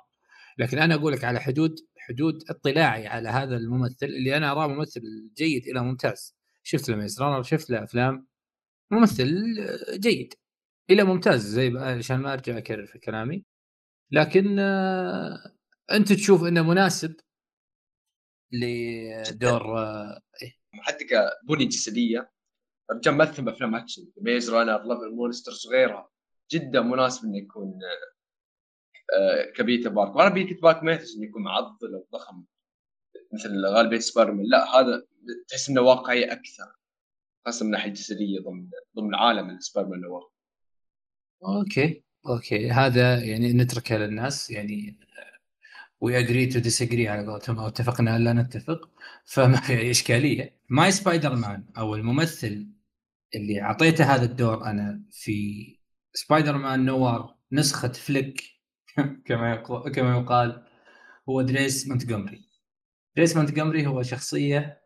لكن 0.57 0.79
أنا 0.79 0.95
أقول 0.95 1.13
لك 1.13 1.23
على 1.23 1.39
حدود 1.39 1.75
حدود 1.97 2.43
اطلاعي 2.49 3.07
على 3.07 3.29
هذا 3.29 3.57
الممثل 3.57 4.05
اللي 4.05 4.37
أنا 4.37 4.51
أراه 4.51 4.67
ممثل 4.67 5.01
جيد 5.37 5.67
إلى 5.67 5.83
ممتاز. 5.83 6.35
شفت 6.63 6.89
له 6.89 6.95
Maze 6.95 7.21
Runner 7.21 7.43
شفت 7.43 7.69
له 7.69 7.83
أفلام 7.83 8.27
ممثل 8.91 9.55
جيد 9.99 10.33
إلى 10.89 11.03
ممتاز 11.03 11.41
زي 11.47 11.77
عشان 11.77 12.17
ما 12.17 12.33
ارجع 12.33 12.57
اكرر 12.57 12.85
في 12.85 12.99
كلامي. 12.99 13.48
لكن 14.11 14.59
آه، 14.59 15.55
انت 15.91 16.13
تشوف 16.13 16.43
انه 16.43 16.61
مناسب 16.61 17.15
لدور 18.51 19.79
آه، 19.79 20.21
إيه؟ 20.41 20.55
حتى 20.73 21.05
كبنية 21.05 21.67
جسدية 21.67 22.31
الرجال 22.91 23.17
مثل 23.17 23.41
بأفلام 23.41 23.75
أكشن 23.75 24.11
Maze 24.17 24.49
Runner 24.49 24.83
Love 24.83 24.99
Monsters 25.13 25.67
وغيرها 25.67 26.09
جدا 26.51 26.81
مناسب 26.81 27.25
إنه 27.25 27.37
يكون 27.37 27.79
آه، 29.17 29.51
كبيتر 29.55 29.89
باركر. 29.89 30.15
وأنا 30.15 30.29
بيتر 30.29 30.61
باركر 30.61 30.83
ما 30.83 30.91
يحتاج 30.91 31.13
إنه 31.17 31.25
يكون 31.25 31.43
معضل 31.43 31.93
أو 31.93 32.07
ضخم 32.13 32.45
مثل 33.33 33.65
غالبيه 33.65 33.99
سبايدر 33.99 34.33
لا 34.33 34.79
هذا 34.79 35.05
تحس 35.47 35.69
إنه 35.69 35.81
واقعي 35.81 36.23
أكثر. 36.23 36.75
خاصة 37.45 37.65
من 37.65 37.71
ناحية 37.71 37.91
جسدية 37.91 38.39
ضمن 38.39 38.69
ضمن 38.95 39.15
عالم 39.15 39.59
سبايدر 39.59 39.89
مان 39.89 40.21
okay. 41.43 42.03
okay 42.29 42.71
هذا 42.71 43.23
يعني 43.23 43.53
نتركه 43.53 43.97
للناس 43.97 44.49
يعني 44.51 44.99
we 46.01 46.19
agree 46.19 46.45
to 46.45 46.59
disagree 46.59 47.07
على 47.07 47.27
قولتهم 47.27 47.59
أو 47.59 47.67
اتفقنا 47.67 48.15
الا 48.15 48.33
نتفق. 48.33 48.89
فما 49.25 49.61
في 49.61 49.91
إشكالية. 49.91 50.59
my 50.69 50.91
سبايدر 50.91 51.35
مان 51.35 51.65
أو 51.77 51.95
الممثل 51.95 52.67
اللي 53.35 53.61
أعطيته 53.61 54.15
هذا 54.15 54.25
الدور 54.25 54.65
أنا 54.65 55.03
في 55.11 55.65
سبايدر 56.13 56.57
مان 56.57 56.85
نوار 56.85 57.35
نسخة 57.51 57.91
فليك 57.91 58.43
كما 59.25 59.55
كما 59.95 60.17
يقال 60.19 60.65
هو 61.29 61.41
دريس 61.41 61.87
مونتجومري 61.87 62.49
دريس 63.15 63.37
مونتجومري 63.37 63.87
هو 63.87 64.03
شخصية 64.03 64.81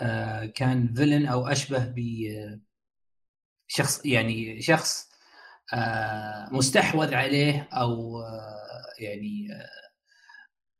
آه، 0.00 0.46
كان 0.46 0.94
فيلن 0.94 1.26
أو 1.26 1.46
أشبه 1.46 1.84
ب 1.96 2.00
شخص 3.68 4.06
يعني 4.06 4.62
شخص 4.62 5.09
آه، 5.09 5.09
مستحوذ 6.52 7.14
عليه 7.14 7.68
أو 7.72 8.22
آه، 8.22 8.92
يعني 8.98 9.48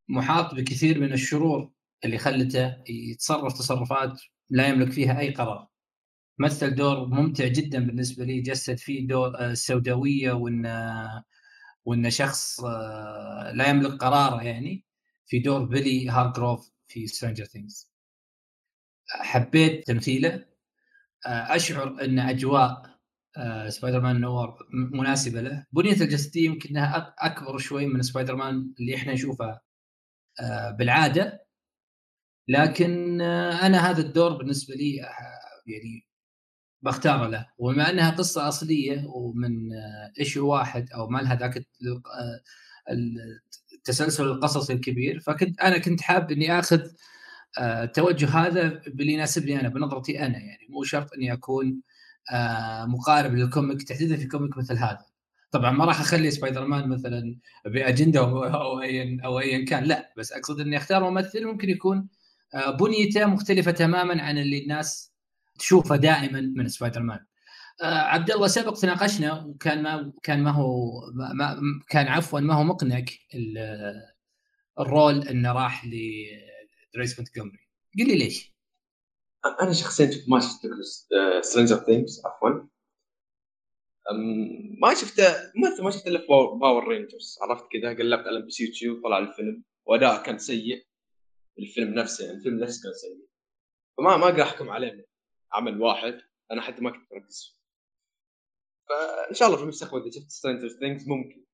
محاط 0.09 0.55
بكثير 0.55 1.01
من 1.01 1.13
الشرور 1.13 1.73
اللي 2.05 2.19
خلته 2.19 2.77
يتصرف 2.89 3.53
تصرفات 3.59 4.21
لا 4.51 4.69
يملك 4.69 4.93
فيها 4.93 5.21
أي 5.21 5.31
قرار. 5.31 5.69
مثل 6.39 6.75
دور 6.75 7.07
ممتع 7.07 7.47
جدا 7.47 7.87
بالنسبة 7.87 8.25
لي 8.25 8.41
جسد 8.41 8.79
فيه 8.79 9.09
دور 9.09 9.41
السوداوية 9.41 10.33
وإن 10.33 10.67
وانه 11.85 12.09
شخص 12.09 12.61
آه، 12.61 13.53
لا 13.55 13.69
يملك 13.69 13.93
قراره 14.05 14.43
يعني 14.43 14.85
في 15.27 15.39
دور 15.39 15.65
بيلي 15.65 16.09
هارجروف 16.11 16.71
في 16.89 17.07
Stranger 17.07 17.45
Things 17.45 17.91
حبيت 19.09 19.87
تمثيله. 19.87 20.47
آه، 21.27 21.57
أشعر 21.57 22.05
إن 22.05 22.19
أجواء 22.19 23.00
سبايدر 23.69 24.01
مان 24.01 24.21
نور 24.21 24.57
مناسبة 24.73 25.41
له. 25.41 25.67
بنيته 25.73 26.03
الجسدية 26.05 26.45
يمكن 26.47 26.69
إنها 26.69 27.15
أكبر 27.19 27.59
شوي 27.59 27.87
من 27.87 28.03
سبايدر 28.03 28.37
مان 28.37 28.75
اللي 28.81 28.97
إحنا 28.97 29.13
نشوفه 29.13 29.61
آه، 30.41 30.71
بالعادة. 30.71 31.47
لكن 32.49 33.21
أنا 33.21 33.91
هذا 33.91 34.01
الدور 34.03 34.33
بالنسبة 34.33 34.75
لي 34.75 34.97
يعني 35.67 36.07
بختاره 36.83 37.27
له. 37.29 37.47
وبما 37.59 37.91
إنها 37.91 38.11
قصة 38.11 38.49
أصلية 38.49 39.05
ومن 39.07 39.73
issue 40.21 40.47
واحد 40.47 40.91
أو 40.93 41.09
ما 41.09 41.19
لها 41.19 41.37
ذاك 41.37 41.67
التسلسل 43.75 44.25
القصصي 44.25 44.73
الكبير 44.73 45.21
فكنت 45.21 45.61
أنا 45.61 45.79
كنت 45.79 46.01
حاب 46.01 46.33
إني 46.33 46.59
آخذ 46.59 46.81
آه، 47.59 47.85
التوجه 47.85 48.29
هذا 48.29 48.83
باللي 48.87 49.13
يناسبني 49.13 49.61
أنا 49.61 49.69
بنظرتي 49.69 50.21
أنا 50.27 50.39
يعني. 50.39 50.67
مو 50.71 50.83
شرط 50.85 51.13
إني 51.15 51.33
أكون 51.33 51.67
آه، 51.69 51.90
مقارب 52.87 53.35
لل 53.35 53.49
comic 53.49 53.83
تحديدا 53.83 54.17
في 54.17 54.27
comic 54.27 54.59
مثل 54.59 54.77
هذا. 54.77 55.07
طبعا 55.51 55.71
ما 55.71 55.85
راح 55.85 56.01
أخلي 56.01 56.31
سبايدر 56.31 56.67
مان 56.67 56.89
مثلا 56.89 57.37
بأجنحة 57.65 58.21
أو 58.21 58.83
ايا 58.83 59.19
أو 59.25 59.41
ايا 59.41 59.65
كان 59.65 59.85
لا 59.85 60.13
بس 60.17 60.33
أقصد 60.33 60.61
إني 60.61 60.77
أختار 60.77 61.11
ممثل 61.11 61.45
ممكن 61.45 61.71
يكون 61.71 62.09
آه، 62.55 62.71
بنيته 62.71 63.27
مختلفة 63.27 63.71
تماما 63.71 64.23
عن 64.23 64.39
اللي 64.39 64.63
الناس 64.63 65.13
تشوفه 65.59 65.97
دائما 65.97 66.41
من 66.41 66.69
سبايدر 66.69 67.03
مان 67.03 67.21
عبد 67.83 68.31
الله 68.31 68.47
سبق 68.47 68.79
تناقشنا 68.79 69.45
وكان 69.45 69.83
ما 69.83 70.13
كان 70.23 70.43
ما 70.43 70.51
هو 70.51 70.91
ما 71.15 71.61
كان 71.89 72.09
عفوا 72.09 72.41
ما 72.41 72.55
هو 72.55 72.65
مقنع 72.65 73.05
ال 74.81 74.90
role 74.90 75.29
إنه 75.29 75.53
راح 75.53 75.85
لديكر 75.85 77.19
مونتجومري 77.19 77.59
قل 77.99 78.09
لي 78.09 78.19
ليش؟ 78.19 78.55
أنا 79.45 79.73
شخصيا 79.73 80.11
ما 80.29 80.41
شفت 80.41 80.61
Stranger 81.43 81.77
Things 81.77 82.23
عفوا. 82.27 82.51
ما 84.81 84.95
شفته 84.95 85.25
مثل 85.57 85.83
ما 85.83 85.91
شفت 85.91 86.07
إلا 86.07 86.27
Power 86.61 86.89
Rangers 86.89 87.39
عرفت 87.43 87.65
كذا؟ 87.73 87.89
قلبت 87.89 88.27
على 88.27 88.43
ام 88.43 88.45
بي 88.45 88.51
سي 88.51 88.65
تو 88.65 89.03
طلع 89.05 89.19
الفيلم. 89.19 89.65
وأداء 89.87 90.23
كان 90.23 90.39
سيء. 90.39 90.87
الفيلم 91.59 91.95
نفسه 91.95 92.25
يعني 92.25 92.37
الفيلم 92.37 92.61
نفسه 92.61 92.83
كان 92.83 92.93
سيء. 92.93 93.27
فما 93.99 94.17
ما 94.17 94.25
أقدر 94.25 94.43
أحكم 94.43 94.71
عليه. 94.71 95.07
عمل 95.53 95.83
واحد. 95.83 96.21
أنا 96.53 96.63
حتى 96.63 96.83
ما 96.83 96.91
كنت 96.91 97.13
مركز. 97.13 97.61
فإن 98.89 99.35
شاء 99.35 99.49
الله 99.49 99.59
في 99.59 99.65
المستقبل 99.65 100.03
إذا 100.03 100.11
شفت 100.11 100.31
Stranger 100.31 100.69
Things 100.69 101.09
ممكن 101.09 101.45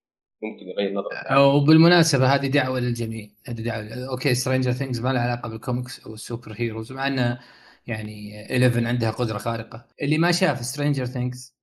ممكن 0.42 0.68
يغير 0.68 0.92
نظرتك 0.92 1.30
وبالمناسبة 1.30 2.34
هذه 2.34 2.46
دعوة 2.46 2.80
للجميع. 2.80 3.30
هذه 3.46 3.60
دعوة 3.60 4.10
okay 4.10 4.34
Stranger 4.34 4.72
Things 4.72 5.00
ما 5.00 5.12
لها 5.12 5.22
علاقة 5.22 5.48
بالكوميكس 5.48 6.06
أو 6.06 6.14
ال 6.14 6.52
superheroes 6.56 6.92
مع 6.92 7.06
إنه 7.06 7.40
يعني 7.86 8.44
11 8.44 8.86
عندها 8.86 9.10
قدرة 9.10 9.38
خارقة. 9.38 9.88
اللي 10.02 10.18
ما 10.18 10.32
شاف 10.32 10.64
Stranger 10.64 11.04
Things 11.06 11.56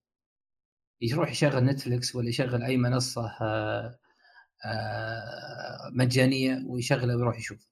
يروح 1.01 1.32
يشغل 1.32 1.63
نتفلكس 1.65 2.15
ولا 2.15 2.30
يشغل 2.30 2.63
أي 2.63 2.77
منصة 2.77 3.38
آه، 3.42 4.00
آه، 4.65 5.89
مجانية 5.92 6.63
ويشغله 6.68 7.15
ويروح 7.15 7.38
يشوفه 7.38 7.68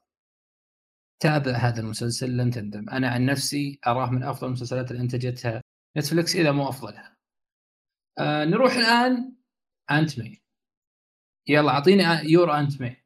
تابع 1.20 1.52
هذا 1.52 1.82
المسلسل 1.82 2.38
لن 2.38 2.52
تندم. 2.52 2.90
أنا 2.90 3.10
عن 3.10 3.26
نفسي 3.26 3.80
أراه 3.88 4.10
من 4.12 4.24
أفضل 4.24 4.48
المسلسلات 4.48 4.92
اللي 4.92 5.02
أنتجتها 5.02 5.62
نتفلكس 5.98 6.36
إذا 6.36 6.52
مو 6.52 6.70
أفضلها. 6.70 7.18
آه 8.20 8.46
نروح 8.46 8.74
الآن 8.74 9.36
Aunt 9.92 10.20
May 10.20 10.42
يلا 11.48 11.72
أعطيني 11.72 12.04
your 12.24 12.60
Aunt 12.60 12.82
May 12.82 12.98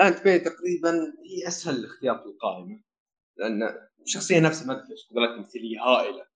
Aunt 0.00 0.26
May 0.26 0.38
تقريبا 0.38 0.92
هي 1.30 1.48
أسهل 1.48 1.84
اختيار 1.84 2.18
في 2.18 2.24
القائمة 2.26 2.82
لأن 3.36 3.62
الشخصيه 4.04 4.40
نفسها 4.40 4.66
ما 4.66 4.72
أدري 4.72 4.96
قدرات 5.10 5.38
تمثيلية 5.38 5.80
هائلة. 5.80 6.26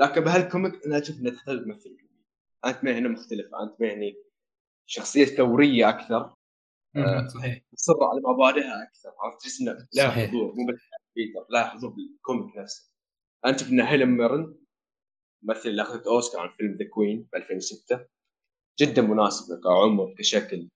لكن 0.00 0.20
بهال 0.20 0.45
comic 0.45 0.86
أنا 0.86 0.98
أشوف 0.98 1.16
إنها 1.20 1.32
تحتاج 1.32 1.66
ممثل 1.66 1.96
أنت 2.64 2.84
هنا 2.84 3.08
مختلفه 3.08 3.62
Aunt 3.62 3.80
May 3.80 3.92
هنا 3.92 4.12
شخصية 4.86 5.24
ثورية 5.24 5.88
أكثر. 5.88 6.34
آه 6.96 7.26
صحيح. 7.26 7.62
تصر 7.76 8.04
على 8.04 8.20
مبادئها 8.24 8.82
أكثر 8.82 9.10
عرفت؟ 9.18 9.40
تحس 9.40 9.60
انه 9.60 9.88
لها 9.92 10.10
حضور 10.10 10.54
مو 10.54 10.66
بس 10.66 10.80
بيتر 11.16 11.46
لها 11.50 11.68
حضور 11.68 11.90
بال 11.90 12.09
comic 12.09 12.56
نفسه. 12.56 12.92
أنا 13.44 13.56
أشوف 13.56 13.68
إن 13.68 13.80
هيلن 13.80 14.10
ميرن 14.10 14.58
الممثل 15.42 15.68
اللي 15.68 15.82
أخذت 15.82 16.06
أوسكار 16.06 16.40
عن 16.40 16.56
فيلم 16.56 16.76
The 16.76 16.88
Queen 16.88 17.28
ب 17.32 17.36
2006 17.36 18.06
جدا 18.80 19.02
مناسبه 19.02 19.60
كعمر 19.60 20.14
كشكل 20.18 20.68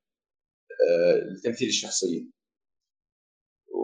آه، 0.90 1.32
لتمثيل 1.32 1.68
الشخصية. 1.68 2.24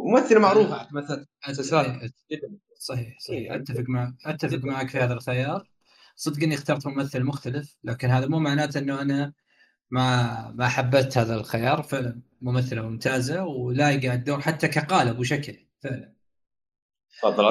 وممثله 0.04 0.40
معروفة 0.40 0.88
مثلا 0.92 1.26
مسلسلات 1.48 1.86
صحيح 2.78 3.18
صحيح 3.20 3.52
إيه، 3.52 3.56
أتفق 3.56 3.84
معك 3.88 4.14
أتفق 4.26 4.64
معك 4.64 4.88
في 4.90 4.98
هذا 4.98 5.12
الخيار. 5.12 5.68
صدق 6.16 6.42
إني 6.42 6.54
اخترت 6.54 6.86
ممثل 6.86 7.24
مختلف 7.24 7.76
لكن 7.84 8.08
هذا 8.08 8.26
مو 8.26 8.38
معناته 8.38 8.78
إنه 8.78 9.02
أنا 9.02 9.32
ما 9.90 10.50
ما 10.56 10.68
حبيت 10.68 11.18
هذا 11.18 11.34
الخيار. 11.34 11.82
فعلا 11.82 12.20
ممثلة 12.40 12.82
ممتازة 12.82 13.44
ولايقة 13.44 14.14
الدور 14.14 14.40
حتى 14.40 14.68
كقالب 14.68 15.18
وشكل 15.18 15.66
فعلا. 15.80 16.12
تفضل 17.22 17.48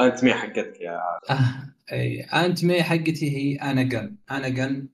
Aunt 0.00 0.24
May 0.24 0.34
حقتك 0.34 0.80
يا 0.80 1.00
آه 1.30 1.74
إي 1.92 2.22
Aunt 2.22 2.64
May 2.64 2.82
حقتي 2.82 3.36
هي 3.36 3.56
Anna 3.56 3.82
Gunn. 3.82 4.16
Anna 4.30 4.48
Gunn 4.48 4.88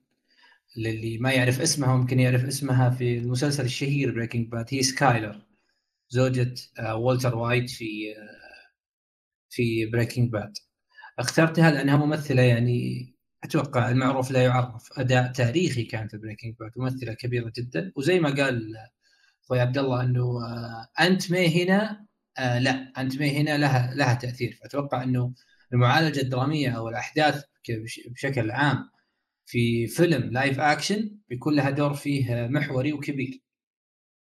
للي 0.77 1.17
ما 1.17 1.31
يعرف 1.31 1.61
اسمها 1.61 1.97
ممكن 1.97 2.19
يعرف 2.19 2.45
اسمها 2.45 2.89
في 2.89 3.17
المسلسل 3.17 3.65
الشهير 3.65 4.11
Breaking 4.11 4.47
Bad 4.47 4.65
هي 4.69 4.83
سكايلر. 4.83 5.50
زوجة 6.11 6.55
آه 6.79 6.95
والتر 6.95 7.35
وايت 7.35 7.69
في 7.69 8.15
آه 8.17 8.51
في 9.49 9.85
Breaking 9.85 10.31
Bad 10.31 10.53
اخترتها 11.19 11.71
لأنها 11.71 11.97
ممثلة 11.97 12.41
يعني 12.41 13.07
أتوقع 13.43 13.89
المعروف 13.91 14.31
لا 14.31 14.43
يعرف 14.43 14.99
أداء 14.99 15.31
تاريخي 15.31 15.83
كان 15.83 16.07
في 16.07 16.17
Breaking 16.17 16.55
Bad 16.59 16.71
ممثلة 16.77 17.13
كبيرة 17.13 17.51
جدا. 17.57 17.91
وزي 17.95 18.19
ما 18.19 18.29
قال 18.29 18.75
أخوي 19.45 19.59
عبد 19.61 19.77
الله 19.77 20.03
إنه 20.03 20.21
آه 20.21 20.87
Aunt 21.03 21.31
May 21.31 21.63
هنا 21.63 22.05
آه 22.39 22.59
لا 22.59 22.93
Aunt 22.97 23.17
May 23.19 23.37
هنا 23.41 23.57
لها 23.57 23.93
لها 23.95 24.13
تأثير. 24.13 24.59
فأتوقع 24.61 25.03
إنه 25.03 25.33
المعالجة 25.73 26.21
الدرامية 26.21 26.69
أو 26.71 26.89
الأحداث 26.89 27.43
بشكل 28.07 28.51
عام 28.51 28.89
في 29.45 29.87
فيلم 29.87 30.31
live 30.31 30.59
action 30.59 31.17
بيكون 31.29 31.55
لها 31.55 31.69
دور 31.69 31.93
فيه 31.93 32.47
محوري 32.47 32.93
وكبير. 32.93 33.41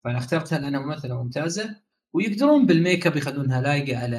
فأنا 0.06 0.18
اخترتها 0.18 0.60
لانها 0.60 0.80
ممثله 0.80 1.24
ممتازة 1.24 1.76
ويقدرون 2.14 2.66
بالميك 2.66 3.08
أب 3.08 3.16
يخلونها 3.16 3.62
لايقة 3.62 3.98
على 3.98 4.18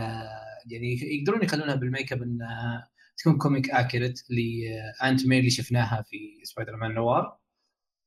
يعني 0.66 0.98
يقدرون 1.02 1.42
يخلونها 1.42 1.74
بالميك 1.74 2.12
أب 2.12 2.22
إنها 2.22 2.90
تكون 3.16 3.38
comic 3.38 3.70
accurate 3.70 4.24
ل 4.30 4.49
Aunt 4.49 5.26
May 5.26 5.38
اللي 5.38 5.50
شفناها 5.50 6.02
في 6.02 6.16
Spider-Man 6.44 6.94
Noir 6.94 7.38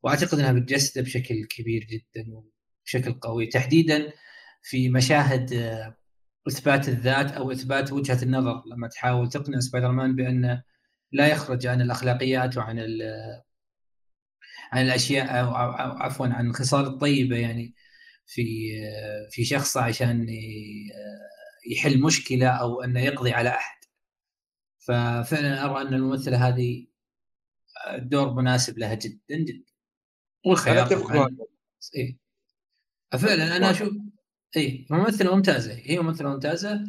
وأعتقد 0.04 0.40
إنها 0.40 0.52
بتجسده 0.52 1.02
بشكل 1.02 1.46
كبير 1.46 1.84
جدا 1.84 2.26
وبشكل 2.32 3.14
قوي 3.14 3.46
تحديدا 3.48 4.14
في 4.64 4.90
مشاهد 4.90 5.54
إثبات 6.48 6.90
الذات 6.90 7.32
أو 7.32 7.52
إثبات 7.52 7.92
وجهة 7.94 8.24
النظر 8.24 8.64
لما 8.72 8.88
تحاول 8.88 9.30
تقنع 9.30 9.60
سبايدر 9.60 9.92
مان 9.92 10.16
بأنه 10.16 10.64
لا 11.12 11.28
يخرج 11.28 11.68
عن 11.68 11.82
الأخلاقيات 11.82 12.58
وعن 12.58 12.80
عن 14.72 14.86
الأشياء 14.86 15.40
أو 15.40 15.54
عفوا 15.96 16.28
عن 16.28 16.48
الخصال 16.48 16.86
الطيبة 16.86 17.38
يعني 17.38 17.76
في 18.26 18.72
في 19.32 19.46
شخصه 19.46 19.82
عشان 19.82 20.28
يحل 21.68 22.02
مشكلة 22.02 22.48
أو 22.48 22.82
أنه 22.82 23.00
يقضي 23.00 23.32
على 23.32 23.50
أحد. 23.50 23.80
ففعلا 24.80 25.66
أرى 25.66 25.82
أن 25.82 25.94
الممثلة 25.94 26.48
هذه 26.48 26.88
الدور 27.94 28.34
مناسب 28.34 28.80
لها 28.80 28.94
جدا 28.94 29.36
جدا. 29.38 29.66
والخيار 30.46 30.88
إيه. 31.96 32.18
فعلا 33.12 33.58
أنا 33.58 33.72
أشوف 33.72 33.90
اي 34.58 34.88
ممثلة 34.90 35.36
ممتازة 35.36 35.74
هي 35.84 36.00
ممثلة 36.00 36.30
ممتازة. 36.30 36.82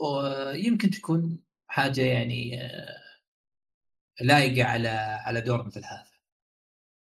ويمكن 0.00 0.90
تكون 0.90 1.38
حاجة 1.66 2.00
يعني 2.00 2.62
آه، 2.62 2.96
لايقة 4.20 4.64
على 4.64 4.88
على 5.24 5.40
دور 5.40 5.66
مثل 5.66 5.84
هذا. 5.84 6.15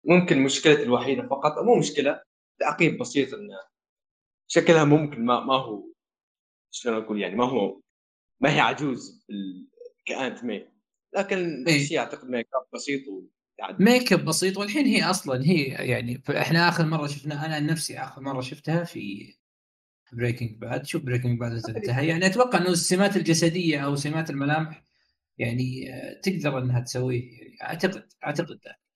ممكن 0.08 0.42
مشكلتي 0.42 0.82
الوحيدة 0.82 1.28
فقط 1.28 1.58
مو 1.64 1.78
مشكلة 1.78 2.22
تعقيب 2.60 2.98
بسيط 2.98 3.34
انه 3.34 3.54
شكلها 4.46 4.84
ممكن 4.84 5.24
ما 5.24 5.40
ما 5.40 5.54
هو 5.54 5.84
شلون 6.70 7.02
أقول 7.02 7.20
يعني 7.20 7.36
ما 7.36 7.44
هو 7.44 7.80
ما 8.40 8.54
هي 8.54 8.60
عجوز 8.60 9.26
ك 10.06 10.14
Aunt 10.14 10.44
May 10.44 10.68
لكن 11.16 11.64
إيه؟ 11.68 11.98
أعتقد 11.98 12.28
ميك 12.30 12.48
اب 12.54 12.66
بسيط 12.74 13.00
ميك 13.80 14.12
اب 14.12 14.24
بسيط 14.24 14.58
والحين 14.58 14.86
هي 14.86 15.04
أصلا 15.04 15.44
هي 15.44 15.64
يعني 15.64 16.22
إحنا 16.30 16.68
آخر 16.68 16.86
مرة 16.86 17.06
شفنا 17.06 17.46
أنا 17.46 17.60
نفسي 17.60 17.98
آخر 17.98 18.20
مرة 18.22 18.40
شفتها 18.40 18.84
في 18.84 19.34
Breaking 20.12 20.58
Bad 20.58 20.86
شوف 20.86 21.02
Breaking 21.02 21.40
Bad 21.40 21.52
انتهى. 21.68 22.08
يعني 22.08 22.26
أتوقع 22.26 22.58
إنه 22.58 22.68
السمات 22.68 23.16
الجسدية 23.16 23.78
أو 23.84 23.96
سمات 23.96 24.30
الملامح 24.30 24.84
يعني 25.38 25.94
آه، 25.94 26.20
تقدر 26.20 26.58
إنها 26.58 26.80
تسويه 26.80 27.30
يعني 27.32 27.62
اعتقد 27.62 28.08
أعتقد 28.24 28.50
ذلك 28.50 28.87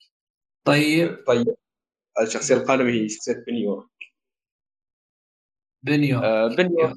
طيب. 0.64 1.25
طيب. 1.26 1.57
الشخصية 2.23 2.54
القادمة 2.54 2.90
هي 2.90 3.09
شخصية 3.09 3.45
بنيورك 3.47 3.88
بنيورك 5.83 6.25
آه 6.25 6.49
بنيورك 6.49 6.97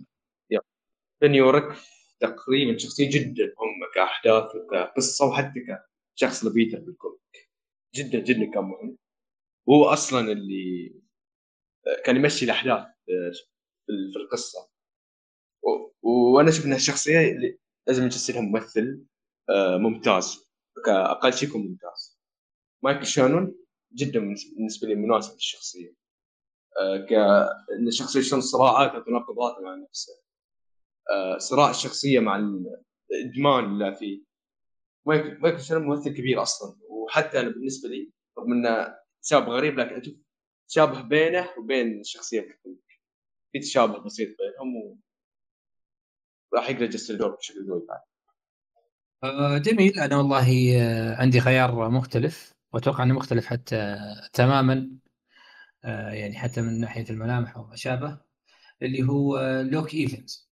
بنيورك 1.22 1.78
تقريبا 2.20 2.78
شخصية 2.78 3.10
جدا 3.10 3.44
مهمه 3.44 3.92
كأحداث 3.96 4.56
وكقصة 4.56 5.26
وحتى 5.26 5.60
كشخص 6.18 6.46
لبيتر 6.46 6.80
بالكوميك. 6.80 7.50
جدا 7.96 8.20
جدا 8.20 8.52
كان 8.54 8.64
مهم. 8.64 8.98
هو 9.70 9.86
أصلا 9.86 10.32
اللي 10.32 10.94
آه، 11.88 12.02
كان 12.06 12.16
يمشي 12.16 12.46
الأحداث 12.46 12.80
آه، 12.86 13.32
في 13.88 14.20
القصة. 14.20 14.70
وأنا 16.02 16.50
أشوف 16.50 16.66
إنها 16.66 16.78
الشخصيه 16.78 17.58
لازم 17.88 18.04
نجسدها 18.06 18.42
ممثل 18.42 19.06
آه، 19.50 19.78
ممتاز. 19.78 20.50
كأقل 20.86 21.34
شيء 21.34 21.50
يكون 21.50 21.62
ممتاز. 21.62 22.15
مايكل 22.84 23.06
شانون 23.06 23.56
جدا 23.94 24.20
بالنسبة 24.20 24.88
لي 24.88 24.96
مناسب 24.96 25.34
للشخصية. 25.34 25.96
آه، 26.80 27.06
كان 27.10 27.88
الشخصية 27.88 28.22
شلون 28.22 28.42
صراعات 28.42 28.96
وتناقضات 28.96 29.56
مع 29.64 29.76
نفسه. 29.76 30.14
آه، 31.12 31.38
صراع 31.38 31.70
الشخصية 31.70 32.20
مع 32.20 32.36
الإدمان 33.12 33.66
اللي 33.66 33.96
فيه. 33.96 34.24
مايكل 35.06 35.38
مايكل 35.40 35.62
شانون 35.62 35.84
ممثل 35.84 36.10
كبير 36.10 36.42
أصلا. 36.42 36.78
وحتى 36.90 37.40
أنا 37.40 37.50
بالنسبة 37.50 37.90
لي 37.90 38.12
رغم 38.40 38.54
إنه 38.54 38.96
سبب 39.22 39.50
غريب 39.50 39.80
لكن 39.80 39.96
أشوف 39.96 40.16
تشابه 40.68 41.02
بينه 41.02 41.50
وبين 41.58 42.04
شخصيه 42.04 42.42
في 43.52 43.60
تشابه 43.60 44.00
بسيط 44.00 44.30
بينهم 44.30 44.76
و 44.76 44.98
راح 46.56 46.70
يقدر 46.70 46.84
يجسد 46.84 47.12
الدور 47.12 47.36
بشكل 47.36 47.70
قوي 47.70 47.86
بعد. 47.88 48.02
آه، 49.24 49.58
جميل. 49.58 50.00
أنا 50.00 50.18
والله 50.18 50.46
عندي 51.20 51.40
خيار 51.40 51.90
مختلف. 51.90 52.55
وأتوقع 52.76 53.04
إنه 53.04 53.14
مختلف 53.14 53.46
حتى 53.46 53.98
تماما 54.34 54.90
آه، 55.84 56.10
يعني 56.10 56.36
حتى 56.36 56.62
من 56.62 56.80
ناحية 56.80 57.06
الملامح 57.10 57.58
وما 57.58 57.76
شابه 57.76 58.18
اللي 58.82 59.04
هو 59.04 59.62
Luke 59.72 59.94
Evans 59.94 60.50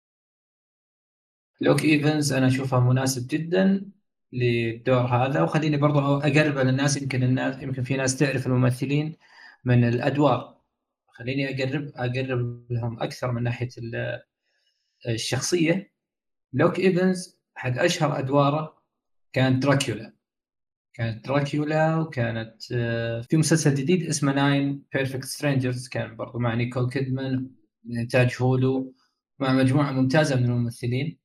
Luke 1.62 1.84
Evans 1.84 2.34
أنا 2.34 2.48
اشوفه 2.48 2.80
مناسب 2.80 3.28
جدا 3.28 3.92
للدور 4.34 5.02
هذا 5.02 5.42
وخليني 5.42 5.78
برضو 5.78 6.00
أقرب 6.18 6.58
للناس 6.58 7.02
يمكن 7.02 7.24
الناس 7.24 7.64
يمكن 7.64 7.84
في 7.84 7.98
ناس 7.98 8.18
تعرف 8.18 8.48
الممثلين 8.48 9.18
من 9.66 9.84
الأدوار. 9.88 10.62
خليني 11.08 11.64
أقرب 11.64 11.92
أقرب 11.96 12.66
لهم 12.72 13.00
أكثر 13.02 13.32
من 13.32 13.44
ناحية 13.44 13.70
الشخصية. 15.08 15.94
Luke 16.54 16.80
Evans 16.80 17.40
احد 17.58 17.78
أشهر 17.80 18.20
أدواره 18.20 18.84
كانت 19.34 19.64
دراكولا 19.64 20.17
كانت 20.98 21.28
دراكولا 21.28 21.96
وكانت 21.96 22.72
آه، 22.72 23.22
في 23.22 23.38
مسلسل 23.38 23.76
جديد 23.76 24.08
اسمه 24.08 24.34
Nine 24.34 24.84
Perfect 24.94 25.26
Strangers 25.26 25.88
كان 25.88 26.16
برضو 26.16 26.40
مع 26.40 26.54
نيكول 26.54 26.90
كيدمان 26.90 27.50
من 27.84 27.98
انتاج 28.00 28.36
Hulu 28.42 28.94
مع 29.40 29.54
مجموعة 29.54 29.92
ممتازة 29.92 30.36
من 30.36 30.46
الممثلين. 30.46 31.18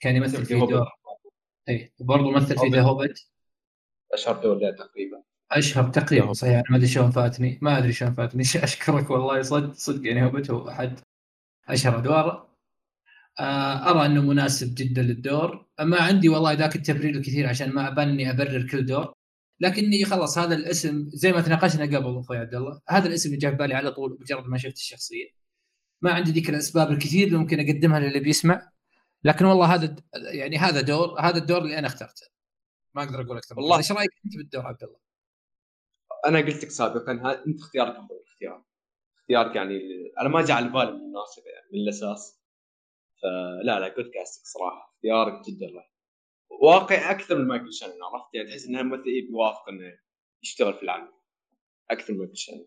كان 0.00 0.16
يمثل 0.16 0.44
في 0.44 0.58
دور 0.58 0.88
اي 1.68 1.92
وبرضه 1.98 2.30
مثل 2.30 2.58
في 2.58 2.68
The 2.68 2.82
Hobbit 2.82 3.28
أشهر 4.12 4.42
دور 4.42 4.58
له 4.58 4.70
تقريبا. 4.70 5.22
أشهر 5.50 5.88
تقريبا 5.88 6.32
صحيح 6.32 6.54
أنا 6.54 6.64
ما 6.70 6.76
أدري 6.76 6.88
شلون 6.88 7.10
فاتني 7.10 7.58
ما 7.62 7.78
أدري 7.78 7.92
شلون 7.92 8.12
فاتني. 8.12 8.42
أشكرك 8.64 9.10
والله 9.10 9.42
صدق 9.42 9.72
صدق 9.72 10.06
يعني 10.06 10.24
هوبت 10.24 10.50
هو 10.50 10.68
أحد 10.68 11.00
أشهر 11.68 11.98
أدواره. 11.98 12.53
أرى 13.40 14.06
أنه 14.06 14.22
مناسب 14.22 14.74
جدا 14.74 15.02
للدور. 15.02 15.66
ما 15.80 16.00
عندي 16.02 16.28
والله 16.28 16.52
ذاك 16.52 16.76
التبرير 16.76 17.14
الكثير 17.14 17.46
عشان 17.48 17.70
ما 17.72 17.88
ابان 17.88 18.08
اني 18.08 18.30
أبرر 18.30 18.66
كل 18.70 18.86
دور. 18.86 19.14
لكني 19.60 20.04
خلاص 20.04 20.38
هذا 20.38 20.54
الاسم 20.54 21.08
زي 21.08 21.32
ما 21.32 21.40
تناقشنا 21.40 21.84
قبل 21.84 22.18
أخوي 22.18 22.38
عبد 22.38 22.54
الله 22.54 22.80
هذا 22.88 23.08
الاسم 23.08 23.28
اللي 23.28 23.40
جاء 23.40 23.50
في 23.50 23.56
بالي 23.56 23.74
على 23.74 23.90
طول 23.92 24.18
مجرد 24.20 24.44
ما 24.46 24.58
شفت 24.58 24.76
الشخصية. 24.76 25.28
ما 26.02 26.12
عندي 26.12 26.32
ذيك 26.32 26.50
الأسباب 26.50 26.90
الكثير 26.90 27.26
اللي 27.26 27.38
ممكن 27.38 27.60
أقدمها 27.60 28.00
للي 28.00 28.20
بيسمع 28.20 28.70
لكن 29.24 29.44
والله 29.44 29.74
هذا 29.74 29.96
يعني 30.14 30.58
هذا 30.58 30.80
دور 30.80 31.20
هذا 31.20 31.38
الدور 31.38 31.58
اللي 31.62 31.78
أنا 31.78 31.86
اخترته. 31.86 32.26
ما 32.94 33.02
أقدر 33.02 33.20
أقول 33.20 33.36
أكثر 33.36 33.58
والله 33.58 33.78
إيش 33.78 33.92
رأيك 33.92 34.10
أنت 34.26 34.36
بالدور 34.36 34.66
عبد 34.66 34.82
الله؟ 34.82 34.98
أنا 36.26 36.38
قلت 36.38 36.64
لك 36.64 36.70
سابقا 36.70 37.12
أنت 37.46 37.60
اختيارك 37.60 37.96
أفضل 37.96 38.20
اختيار. 38.26 38.64
اختيارك 39.18 39.56
يعني 39.56 39.80
أنا 40.20 40.28
ما 40.28 40.42
جاء 40.42 40.56
على 40.56 40.68
بالي 40.68 40.92
مناسب 40.92 41.42
يعني 41.46 41.68
من 41.72 41.80
الأساس. 41.80 42.43
فلا 43.24 43.80
لا 43.80 43.94
جود 43.96 44.10
كاستك 44.14 44.46
صراحة 44.46 44.94
اختيارك 44.94 45.46
جدا 45.48 45.66
رهيب 45.66 45.94
واقع 46.62 47.10
أكثر 47.10 47.38
من 47.38 47.48
مايكل 47.48 47.72
شانون 47.72 47.96
عرفت؟ 48.02 48.34
يعني 48.34 48.48
تحس 48.48 48.66
إنه 48.66 48.82
ممثل 48.82 49.02
بيوافق 49.02 49.68
إنه 49.68 49.98
يشتغل 50.42 50.74
في 50.74 50.82
العمل 50.82 51.12
أكثر 51.90 52.12
من 52.12 52.18
مايكل 52.18 52.36
شانون 52.36 52.66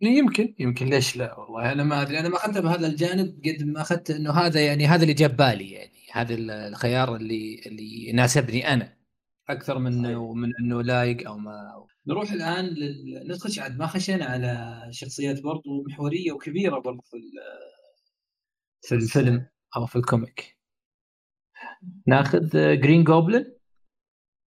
يمكن 0.00 0.54
يمكن 0.58 0.86
ليش 0.86 1.16
لا؟ 1.16 1.38
والله 1.38 1.72
أنا 1.72 1.84
ما 1.84 2.02
أدري 2.02 2.18
أنا 2.18 2.28
ما 2.28 2.36
أخذته 2.36 2.60
بهذا 2.60 2.86
الجانب 2.86 3.40
قد 3.44 3.62
ما 3.62 3.80
اخذت 3.80 4.10
إنه 4.10 4.30
هذا 4.30 4.66
يعني 4.66 4.86
هذا 4.86 5.02
اللي 5.02 5.14
جاب 5.14 5.36
بالي 5.36 5.70
يعني 5.70 6.06
هذا 6.12 6.34
الخيار 6.34 7.16
اللي 7.16 7.62
اللي 7.66 8.08
يناسبني 8.08 8.72
أنا. 8.72 8.96
أكثر 9.48 9.78
من 9.78 10.02
من 10.16 10.52
إنه 10.60 10.82
لايق 10.82 11.28
أو 11.28 11.38
ما. 11.38 11.86
نروح 12.06 12.32
الآن 12.32 12.64
لل... 12.64 13.22
ندخل 13.28 13.60
عاد 13.60 13.78
ما 13.78 13.86
خشينا 13.86 14.24
على 14.24 14.82
شخصيات 14.90 15.42
برضو 15.42 15.84
محورية 15.88 16.32
وكبيرة 16.32 16.78
برضو 16.78 17.02
في 17.02 17.16
في 18.82 18.94
الفيلم. 18.94 19.46
أو 19.76 19.86
في 19.86 19.96
ال 19.96 20.05
comic. 20.05 20.58
ناخذ 22.06 22.50
Green 22.80 23.04
Goblin 23.04 23.54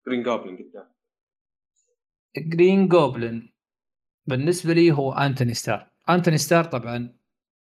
Green 0.06 0.22
Goblin 0.22 0.56
قدام. 0.56 0.92
Green 2.36 2.88
Goblin 2.88 3.48
بالنسبة 4.26 4.72
لي 4.72 4.92
هو 4.92 5.12
Antony 5.12 5.54
Starr 5.54 5.90
Antony 6.10 6.38
Starr 6.38 6.64
طبعا 6.64 7.16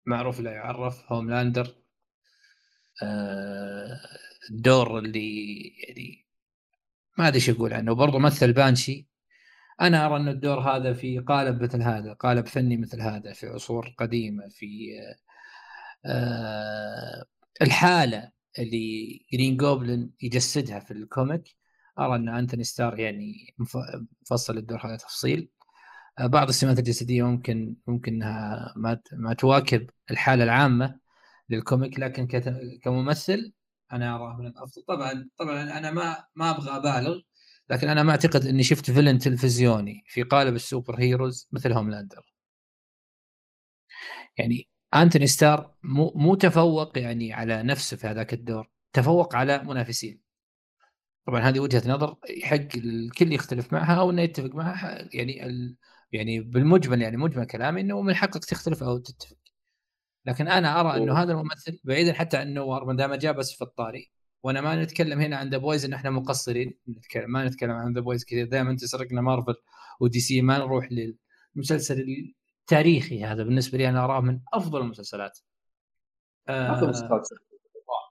معروف 0.06 0.40
لا 0.40 0.52
يعرف. 0.52 1.12
Homelander 1.12 1.74
آه، 3.02 4.00
الدور 4.50 4.98
اللي 4.98 5.56
يعني 5.68 6.26
ما 7.18 7.28
أدري 7.28 7.36
إيش 7.36 7.50
أقول 7.50 7.72
عنه. 7.72 7.92
وبرضه 7.92 8.18
مثل 8.18 8.52
Banshee 8.52 9.08
أنا 9.80 10.06
أرى 10.06 10.16
إن 10.16 10.28
الدور 10.28 10.60
هذا 10.60 10.92
في 10.92 11.18
قالب 11.18 11.62
مثل 11.62 11.82
هذا 11.82 12.12
قالب 12.12 12.46
فني 12.46 12.76
مثل 12.76 13.00
هذا 13.00 13.32
في 13.32 13.46
عصور 13.46 13.94
قديمة 13.98 14.48
في 14.48 14.90
آه 16.06 17.24
الحالة 17.62 18.30
اللي 18.58 19.20
Green 19.32 19.56
Goblin 19.56 20.10
يجسدها 20.22 20.80
في 20.80 20.90
ال 20.90 21.01
comic 21.01 21.56
أرى 21.98 22.16
أن 22.16 22.28
Antony 22.28 22.64
Starr 22.64 22.98
يعني 23.00 23.54
مفصل 24.22 24.58
الدور 24.58 24.86
هذا 24.86 24.96
تفصيل. 24.96 25.50
آه، 26.18 26.26
بعض 26.26 26.48
السمات 26.48 26.78
الجسدية 26.78 27.22
ممكن 27.22 27.76
ممكن 27.86 28.14
انها 28.14 28.74
ما 28.76 29.00
ما 29.12 29.34
تواكب 29.34 29.90
الحالة 30.10 30.44
العامة 30.44 31.00
لل 31.50 31.64
comic 31.64 32.00
لكن 32.00 32.26
كممثل 32.82 33.52
أنا 33.92 34.16
أراه 34.16 34.36
من 34.36 34.46
الأفضل. 34.46 34.82
طبعا 34.88 35.28
طبعا 35.38 35.62
أنا 35.78 35.90
ما 35.90 36.24
ما 36.36 36.50
أبغى 36.50 36.76
أبالغ 36.76 37.20
لكن 37.70 37.88
أنا 37.88 38.02
ما 38.02 38.10
أعتقد 38.10 38.46
أني 38.46 38.62
شفت 38.62 38.90
villain 38.90 39.18
تلفزيوني 39.18 40.04
في 40.08 40.22
قالب 40.22 40.54
ال 40.54 41.00
superheroes 41.00 41.48
مثل 41.52 41.72
Homelander. 41.72 42.32
يعني 44.38 44.68
Antony 44.94 45.26
Starr 45.26 45.74
مو 45.82 46.12
مو 46.14 46.34
تفوق 46.34 46.98
يعني 46.98 47.32
على 47.32 47.62
نفسه 47.62 47.96
في 47.96 48.06
هذاك 48.06 48.32
الدور 48.32 48.70
تفوق 48.92 49.36
على 49.36 49.58
منافسين. 49.64 50.20
طبعا 51.26 51.40
هذه 51.40 51.60
وجهة 51.60 51.82
نظر 51.90 52.16
يحق 52.30 52.76
الكل 52.76 53.32
يختلف 53.32 53.72
معها 53.72 53.94
أو 54.00 54.10
إنه 54.10 54.22
يتفق 54.22 54.54
معها 54.54 55.08
يعني 55.14 55.46
ال... 55.46 55.76
يعني 56.12 56.40
بالمجمل 56.40 57.02
يعني 57.02 57.16
مجمل 57.16 57.44
كلامي 57.44 57.80
إنه 57.80 58.02
من 58.02 58.14
حقك 58.14 58.44
تختلف 58.44 58.82
أو 58.82 58.98
تتفق. 58.98 59.36
لكن 60.26 60.48
أنا 60.48 60.80
أرى 60.80 61.02
إنه 61.02 61.14
هذا 61.22 61.32
الممثل 61.32 61.80
بعيدا 61.84 62.12
حتى 62.12 62.36
عن 62.36 62.54
Noir 62.54 62.84
ما 62.84 62.94
دام 62.94 63.14
جاء 63.14 63.32
بس 63.32 63.52
في 63.52 63.62
الطاري 63.62 64.10
وأنا 64.42 64.60
ما 64.60 64.82
نتكلم 64.82 65.20
هنا 65.20 65.36
عن 65.36 65.50
The 65.50 65.58
Boys 65.58 65.84
إن 65.84 65.92
إحنا 65.92 66.10
مقصرين 66.10 66.78
نتكلم 66.88 67.30
ما 67.30 67.44
نتكلم 67.46 67.70
عن 67.70 67.92
The 67.94 68.00
Boys 68.00 68.24
كثير. 68.24 68.46
دائما 68.46 68.76
تسرقنا 68.76 69.20
Marvel 69.20 69.54
و 70.00 70.20
DC 70.20 70.42
ما 70.42 70.58
نروح 70.58 70.88
للمسلسل 71.56 72.06
التاريخي 72.66 73.24
هذا 73.24 73.42
بالنسبة 73.42 73.78
لي 73.78 73.88
أنا 73.88 74.04
أراه 74.04 74.20
من 74.20 74.40
أفضل 74.54 74.80
المسلسلات. 74.80 75.38
آه 76.48 76.92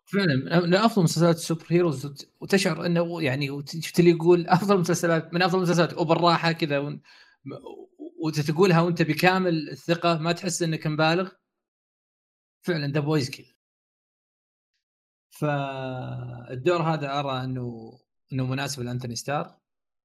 فعلا 0.06 0.60
من 0.60 0.76
أفضل 0.76 1.04
مسلسلات 1.04 1.36
ال 1.36 1.66
superheroes. 1.68 2.28
وتشعر 2.40 2.86
إنه 2.86 3.22
يعني 3.22 3.66
شفت 3.68 4.00
اللي 4.00 4.12
يقول 4.12 4.48
أفضل 4.48 4.80
مسلسلات 4.80 5.34
من 5.34 5.42
أفضل 5.42 5.58
المسلسلات 5.58 5.98
وبالراحه 5.98 6.52
كذا 6.52 7.00
وتقولها 8.20 8.82
وأنت 8.82 9.02
بكامل 9.02 9.70
الثقة 9.70 10.18
ما 10.18 10.32
تحس 10.32 10.62
إنك 10.62 10.88
مبالغ؟ 10.88 11.30
فعلا 12.62 12.92
ذا 12.92 13.00
بويز 13.00 13.30
كذا. 13.30 13.56
فالدور 15.30 16.82
هذا 16.82 17.20
أرى 17.20 17.44
إنه 17.44 18.00
إنه 18.34 18.46
مناسب 18.46 18.84
لأنتوني 18.84 19.16
ستار 19.16 19.58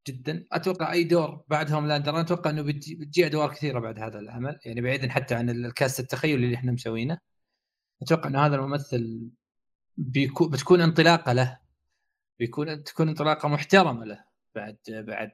جدا. 0.09 0.47
أتوقع 0.53 0.93
أي 0.93 1.05
دور 1.05 1.45
بعد 1.49 1.73
هوم 1.73 1.87
لاندر 1.87 2.11
أنا 2.11 2.21
أتوقع 2.21 2.51
إنه 2.51 2.63
بتجي 2.63 3.27
أدوار 3.27 3.51
كثيرة 3.51 3.79
بعد 3.79 3.99
هذا 3.99 4.19
العمل 4.19 4.61
يعني 4.65 4.81
بعيدا 4.81 5.09
حتى 5.11 5.35
عن 5.35 5.51
ال 5.51 5.61
cast 5.61 6.01
التخيلي 6.01 6.45
اللي 6.45 6.57
إحنا 6.57 6.73
مسوينه. 6.73 7.19
أتوقع 8.03 8.29
ان 8.29 8.37
هذا 8.37 8.57
الممثل 8.57 9.31
بيكون 9.97 10.49
بتكون 10.49 10.81
انطلاقة 10.81 11.33
له 11.33 11.59
بيكون 12.39 12.85
تكون 12.85 13.09
انطلاقة 13.09 13.49
محترمة 13.49 14.05
له 14.05 14.25
بعد 14.55 14.79
بعد 14.89 15.33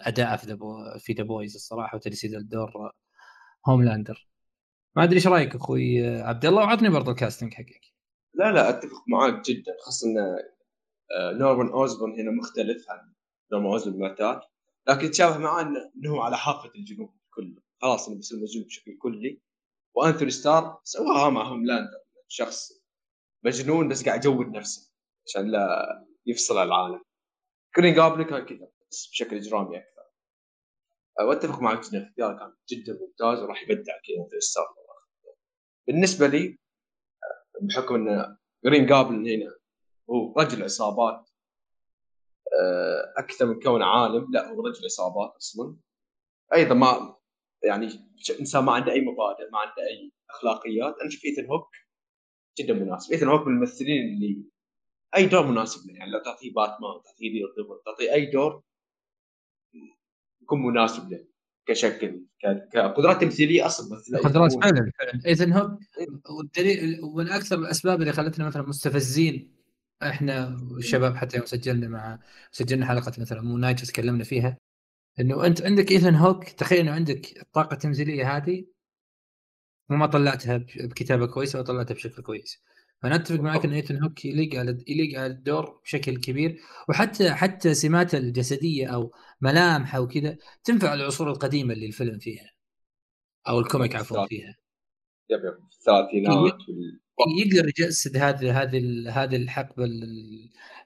أداءه 0.00 0.36
في 0.36 0.56
في 0.98 1.12
ذا 1.12 1.22
بويز 1.22 1.54
الصراحة 1.54 1.96
وتجسيد 1.96 2.34
الدور 2.34 2.92
هوملاندر 3.66 4.30
ما 4.96 5.04
أدري 5.04 5.16
إيش 5.16 5.26
رأيك 5.26 5.54
أخوي 5.54 6.08
عبد 6.20 6.46
الله؟ 6.46 6.62
وعطني 6.62 6.88
برضو 6.88 7.10
ال 7.10 7.15
casting 7.15 7.54
حقك. 7.54 7.80
لا 8.34 8.52
لا 8.52 8.68
أتفق 8.68 9.04
معاك 9.08 9.44
جدا. 9.44 9.72
خاصة 9.84 10.06
ان 10.06 10.18
آه، 10.18 11.32
نورمان 11.32 11.68
اوزبون 11.68 12.20
هنا 12.20 12.30
مختلف 12.30 12.90
عن 12.90 13.12
نورمان 13.52 13.72
اوزبون 13.72 13.94
المعتاد. 13.94 14.40
لكن 14.88 15.10
تشابه 15.10 15.38
معاه 15.38 15.62
انه 15.96 16.22
على 16.22 16.36
حافة 16.36 16.70
الجنون 16.74 17.14
كله. 17.34 17.62
خلاص 17.82 18.08
انه 18.08 18.16
بيصير 18.16 18.38
مجنون 18.38 18.64
بشكل 18.66 18.98
كلي. 18.98 19.40
وأنتوني 19.94 20.30
ستار 20.30 20.80
سواها 20.84 21.30
مع 21.30 21.42
هوملاندر 21.42 22.00
شخص 22.28 22.72
مجنون 23.44 23.88
بس 23.88 24.04
قاعد 24.04 24.24
يجود 24.24 24.46
نفسه 24.46 24.92
عشان 25.26 25.50
لا 25.50 25.86
يفصل 26.26 26.62
العالم. 26.62 27.02
جرين 27.74 27.94
جوبلن 27.94 28.24
كان 28.24 28.46
كذا 28.46 28.68
بس 28.90 29.08
بشكل 29.10 29.36
إجرامي 29.36 29.76
أكثر. 29.76 30.02
وأتفق 31.20 31.60
معك 31.60 31.78
ان 31.78 31.98
الاختيار 31.98 32.38
كان 32.38 32.54
جدا 32.68 32.98
ممتاز 33.00 33.42
وراح 33.42 33.62
يبدع 33.62 33.92
كذا 33.92 34.28
أنتوني 34.30 34.40
ستار. 34.40 34.80
بالنسبة 35.86 36.26
لي 36.26 36.58
بحكم 37.60 37.94
إن 37.94 38.36
جرين 38.64 38.86
جوبلن 38.86 39.14
هنا 39.14 39.54
هو 40.10 40.32
رجل 40.38 40.64
عصابات 40.64 41.29
أكثر 43.16 43.46
من 43.46 43.60
كونه 43.60 43.84
عالم. 43.84 44.26
لا 44.32 44.48
هو 44.48 44.66
رجل 44.66 44.84
عصابات 44.84 45.36
أصلا. 45.36 45.76
أيضا 46.54 46.74
ما 46.74 47.16
يعني 47.64 47.88
إنسان 48.40 48.64
ما 48.64 48.72
عنده 48.72 48.92
أي 48.92 49.00
مبادئ 49.00 49.50
ما 49.52 49.58
عنده 49.58 49.82
أي 49.90 50.12
أخلاقيات. 50.30 50.94
أنا 51.00 51.08
أشوف 51.08 51.24
ايثن 51.24 51.46
هوك 51.46 51.68
جدا 52.58 52.74
مناسب. 52.74 53.12
ايثن 53.12 53.28
هوك 53.28 53.46
من 53.46 53.54
الممثلين 53.54 54.14
اللي 54.14 54.44
أي 55.16 55.26
دور 55.26 55.46
مناسب 55.46 55.90
له. 55.90 55.94
يعني 55.96 56.10
لو 56.10 56.18
تعطيه 56.18 56.52
باتمان 56.52 57.02
تعطيه 57.04 57.32
دير 57.32 57.46
تعطيه 57.84 58.12
أي 58.12 58.26
دور 58.26 58.62
يكون 60.42 60.62
مناسب 60.62 61.10
له 61.10 61.26
كشكل 61.66 62.26
كقدرات 62.72 63.20
تمثيلية 63.20 63.66
أصلا. 63.66 63.98
قدرات 64.24 64.52
فعلا 64.52 64.90
فعلا. 64.98 65.22
ايثن 65.26 65.52
هوك 65.52 65.78
والدليل 66.38 67.00
ومن 67.04 67.28
أكثر 67.28 67.58
الأسباب 67.58 68.00
اللي 68.00 68.12
خلتنا 68.12 68.46
مثلا 68.46 68.62
مستفزين 68.62 69.59
إحنا 70.02 70.48
الشباب 70.78 71.16
حتى 71.16 71.36
يوم 71.36 71.46
سجلنا 71.46 71.88
مع 71.88 72.18
سجلنا 72.52 72.86
حلقة 72.86 73.12
مثلا 73.18 73.42
مو 73.42 73.56
نايت 73.58 73.84
تكلمنا 73.84 74.24
فيها. 74.24 74.58
إنه 75.20 75.46
أنت 75.46 75.62
عندك 75.62 75.90
ايثن 75.90 76.14
هوك 76.14 76.48
تخيل 76.48 76.80
إنه 76.80 76.92
عندك 76.92 77.42
الطاقة 77.42 77.74
التمثيليه 77.74 78.36
هذه 78.36 78.64
وما 79.90 80.06
طلعتها 80.06 80.56
بكتابة 80.56 81.26
كويسة 81.26 81.58
ولا 81.58 81.66
طلعتها 81.66 81.94
بشكل 81.94 82.22
كويس. 82.22 82.62
فأنا 83.02 83.14
أتفق 83.14 83.40
معك 83.40 83.64
إن 83.64 83.72
ايثن 83.72 84.02
هوك 84.02 84.24
يليق 84.24 84.54
على 84.60 84.84
يليق 84.88 85.20
على 85.20 85.26
الدور 85.26 85.80
بشكل 85.84 86.16
كبير. 86.16 86.60
وحتى 86.88 87.34
حتى 87.34 87.74
سماته 87.74 88.18
الجسدية 88.18 88.86
أو 88.86 89.14
ملامحه 89.40 90.00
وكذا 90.00 90.36
تنفع 90.64 90.94
العصور 90.94 91.30
القديمة 91.30 91.74
اللي 91.74 91.86
الفيلم 91.86 92.18
فيها. 92.18 92.50
أو 93.48 93.60
ال 93.60 93.66
comic 93.66 93.96
عفوا 93.96 94.26
فيها. 94.26 94.56
yep 95.30 95.40
yep. 95.44 95.66
الثلاثينات 95.72 96.58
يقدر 97.38 97.68
يجسد 97.68 98.16
هذه 98.16 98.62
هذه 98.62 98.82
هذه 99.22 99.36
الحقبة 99.36 99.84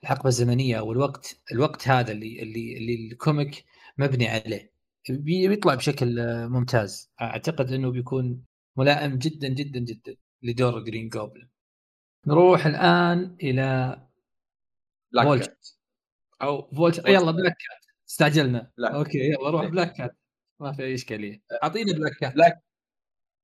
الحقبة 0.02 0.28
الزمنية 0.28 0.78
أو 0.78 0.92
الوقت 0.92 1.40
الوقت 1.52 1.88
هذا 1.88 2.12
اللي 2.12 2.42
اللي 2.42 2.76
اللي 2.76 2.94
ال 3.12 3.21
comic 3.21 3.64
مبني 3.98 4.28
عليه. 4.28 4.72
بيطلع 5.10 5.74
بشكل 5.74 6.16
ممتاز. 6.48 7.10
أعتقد 7.20 7.72
إنه 7.72 7.90
بيكون 7.90 8.44
ملائم 8.76 9.18
جدا 9.18 9.48
جدا 9.48 9.80
جدا 9.80 10.16
لدور 10.42 10.84
جرين 10.84 11.08
جوبلن 11.08 11.46
نروح 12.26 12.66
الآن 12.66 13.36
إلى 13.42 13.98
بلاك 15.12 15.26
فولت. 15.26 15.46
كات. 15.46 15.68
أو 16.42 16.70
فولت. 16.70 17.08
يلا 17.08 17.30
بلاك 17.30 17.52
كات. 17.52 17.84
استعجلنا. 18.08 18.70
لا. 18.76 18.94
okay 18.96 19.18
يلا 19.18 19.50
روح 19.50 19.64
بلاك 19.66 19.92
كات. 19.92 20.16
ما 20.60 20.72
في 20.72 20.82
أي 20.82 20.94
إشكالية. 20.94 21.42
أعطينا 21.62 21.92
بلاك 21.92 22.12
كات. 22.20 22.34
بلاك 22.34 22.62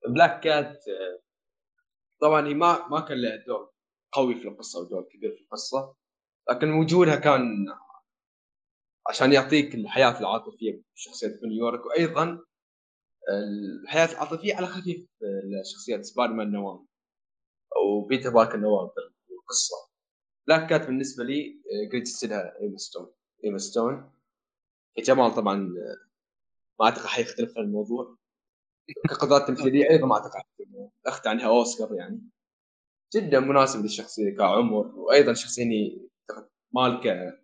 بلاك 0.08 0.40
كات 0.40 0.84
طبعا 2.20 2.46
هي 2.48 2.54
ما 2.54 2.88
ما 2.88 3.00
كان 3.00 3.22
لها 3.22 3.36
دور 3.46 3.70
قوي 4.12 4.34
في 4.34 4.48
القصة 4.48 4.80
ودور 4.80 5.02
كبير 5.02 5.36
في 5.36 5.42
القصة 5.42 5.94
لكن 6.50 6.72
وجودها 6.72 7.16
كان 7.16 7.66
عشان 9.08 9.32
يعطيك 9.32 9.74
الحياة 9.74 10.20
العاطفية 10.20 10.82
بشخصية 10.94 11.40
نيويورك 11.42 11.86
وأيضا 11.86 12.44
الحياة 13.84 14.12
العاطفية 14.12 14.54
على 14.54 14.66
خفيف 14.66 15.06
لشخصية 15.22 16.02
سبايدر 16.02 16.32
مان 16.34 16.52
نوار 16.52 16.86
وبيتر 17.86 18.30
باركر 18.30 18.56
نوار 18.56 18.88
في 18.88 19.32
القصة. 19.34 19.74
بلاك 20.48 20.70
كات 20.70 20.86
بالنسبة 20.86 21.24
لي 21.24 21.62
قلت 21.92 22.02
تسلها 22.06 22.60
ايما 22.60 22.76
ستون 22.76 23.12
ايما 23.44 23.58
ستون. 23.58 24.12
كجمال 24.96 25.34
طبعا 25.34 25.54
ما 26.80 26.86
أعتقد 26.86 27.06
حيختلف 27.06 27.58
الموضوع. 27.58 28.16
كقدرات 29.08 29.48
تمثيلية 29.48 29.90
أيضا 29.90 30.06
ما 30.06 30.14
أعتقد. 30.14 30.42
اخذت 31.06 31.26
عنها 31.26 31.46
أوسكار 31.46 31.94
يعني. 31.94 32.22
جدا 33.14 33.40
مناسب 33.40 33.82
للشخصية 33.82 34.36
كعمر 34.36 34.86
وأيضا 34.86 35.32
شخصية 35.32 35.98
مالكه 36.72 37.38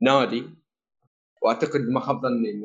نادي. 0.00 0.50
وأعتقد 1.42 1.80
ما 1.80 2.00
خاب 2.00 2.22
ظني 2.22 2.50
ان 2.50 2.64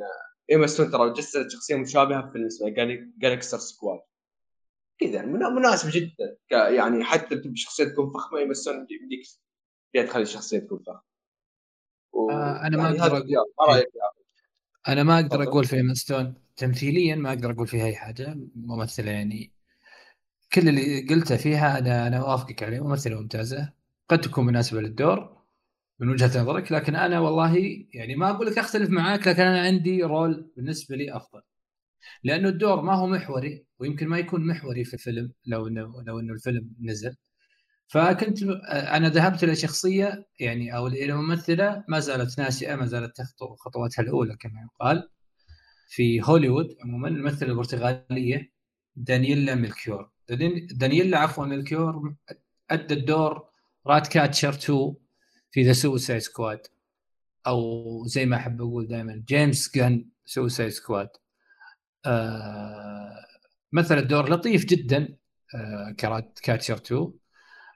ايما 0.52 0.68
ستون 0.68 0.92
ترى 0.92 1.14
جسدت 1.14 1.52
شخصية 1.52 1.76
مشابهة 1.76 2.22
في 2.22 2.32
فيلم 2.32 2.46
اسمه 2.46 2.70
جانجستر 3.18 3.58
سكواد 3.58 4.00
كذا 5.00 5.26
مناسب 5.26 5.90
جدا. 5.92 6.38
يعني 6.52 7.04
حتى 7.04 7.36
تبي 7.36 7.56
شخصية 7.56 7.84
تكون 7.84 8.10
فخمة 8.10 8.40
ايما 8.40 8.54
ستون 8.54 8.76
يمديك 8.76 9.22
فيها 9.92 10.04
تخلي 10.04 10.24
الشخصية 10.24 10.60
تكون 10.60 10.80
فخمة. 10.80 11.02
آه 12.16 12.68
أنا 12.68 12.78
ما 12.78 12.84
يعني 12.84 13.02
أقدر 13.02 13.18
أقول. 13.18 13.76
إيه. 13.76 13.86
أنا 14.90 15.04
ما 15.04 15.16
أقدر 15.20 15.44
أقول 15.44 15.66
في 15.66 15.76
ايما 15.76 15.94
ستون 15.94 16.34
تمثيليا 16.58 17.16
ما 17.16 17.30
أقدر 17.30 17.52
أقول 17.52 17.68
فيها 17.68 17.86
أي 17.86 17.96
حاجة 17.96 18.38
ممثله 18.56 19.12
يعني 19.12 19.52
كل 20.54 20.70
اللي 20.70 21.08
قلته 21.10 21.38
فيها 21.38 21.80
أنا 21.80 22.08
أنا 22.08 22.18
أوافقك 22.18 22.64
عليه 22.64 22.80
ممثلة 22.88 23.22
ممتازة. 23.22 23.74
قد 24.10 24.22
تكون 24.22 24.46
مناسبة 24.46 24.82
للدور 24.82 25.38
من 26.00 26.10
وجهة 26.10 26.42
نظرك 26.42 26.72
لكن 26.72 26.96
أنا 26.96 27.20
والله 27.20 27.58
يعني 27.94 28.16
ما 28.16 28.30
أقول 28.30 28.48
لك 28.48 28.58
أختلف 28.58 28.90
معاك 28.90 29.28
لكن 29.28 29.42
أنا 29.44 29.62
عندي 29.62 30.04
role 30.04 30.52
بالنسبة 30.58 30.96
لي 30.96 31.16
أفضل. 31.18 31.42
لأنه 32.24 32.50
الدور 32.50 32.82
ما 32.82 32.94
هو 32.96 33.08
محوري 33.08 33.66
ويمكن 33.80 34.08
ما 34.08 34.20
يكون 34.20 34.48
محوري 34.48 34.84
في 34.86 34.94
الفيلم 34.94 35.32
لو 35.46 35.68
إنه 35.68 36.04
لو 36.08 36.20
إنه 36.20 36.34
الفيلم 36.34 36.70
نزل. 36.82 37.16
فكنت 37.90 38.44
أنا 38.70 39.10
ذهبت 39.10 39.44
إلى 39.44 39.56
شخصية 39.56 40.28
يعني 40.40 40.76
أو 40.76 40.88
إلى 40.88 41.14
ممثلة 41.14 41.84
ما 41.88 42.00
زالت 42.00 42.40
ناشئة 42.40 42.76
ما 42.76 42.86
زالت 42.86 43.18
تخطو 43.18 43.56
خطواتها 43.56 44.04
الأولى 44.04 44.36
كما 44.36 44.62
يقال 44.62 45.10
في 45.88 46.22
هوليوود 46.24 46.76
عموما 46.84 47.08
الممثلة 47.08 47.50
البرتغالية 47.50 48.52
دانييلا 48.96 49.56
ميلكيور. 49.56 50.12
دانييلا 50.72 51.20
عفوا 51.20 51.46
ميلكيور 51.46 52.16
أدى 52.72 52.94
الدور 52.94 53.50
رات 53.88 54.08
كاتشر 54.08 54.50
2 54.50 54.94
في 55.52 55.64
ذا 55.64 55.74
سوسايد 55.74 56.22
سكواد 56.22 56.68
أو 57.48 58.04
زي 58.06 58.26
ما 58.26 58.36
أحب 58.36 58.62
أقول 58.62 58.88
دائما 58.88 59.24
جيمس 59.28 59.76
جان 59.76 60.06
سوسايد 60.26 60.70
سكواد 60.70 61.10
آه 62.06 63.26
مثل 63.72 63.98
الدور 63.98 64.30
لطيف 64.30 64.66
جدا 64.66 65.18
آه 65.56 65.92
كرات 66.00 66.40
كاتشر 66.44 66.76
2 66.76 67.12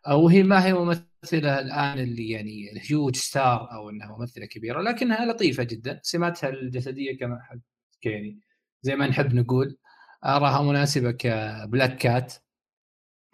وهي 0.07 0.43
ما 0.43 0.65
هي 0.65 0.73
ممثلة 0.73 1.59
الآن 1.59 1.99
اللي 1.99 2.29
يعني 2.29 2.71
ال 2.71 2.80
huge 2.80 3.15
star 3.15 3.71
أو 3.71 3.89
إنها 3.89 4.17
ممثلة 4.17 4.45
كبيرة 4.45 4.81
لكنها 4.81 5.25
لطيفة 5.25 5.63
جدا 5.63 5.99
سماتها 6.03 6.49
الجسدية 6.49 7.17
كما 7.17 7.39
احب 7.41 7.61
يعني 8.05 8.39
زي 8.81 8.95
ما 8.95 9.07
نحب 9.07 9.33
نقول 9.33 9.77
آراها 10.25 10.61
مناسبة 10.63 11.11
كبلاك 11.11 11.97
كات 11.97 12.33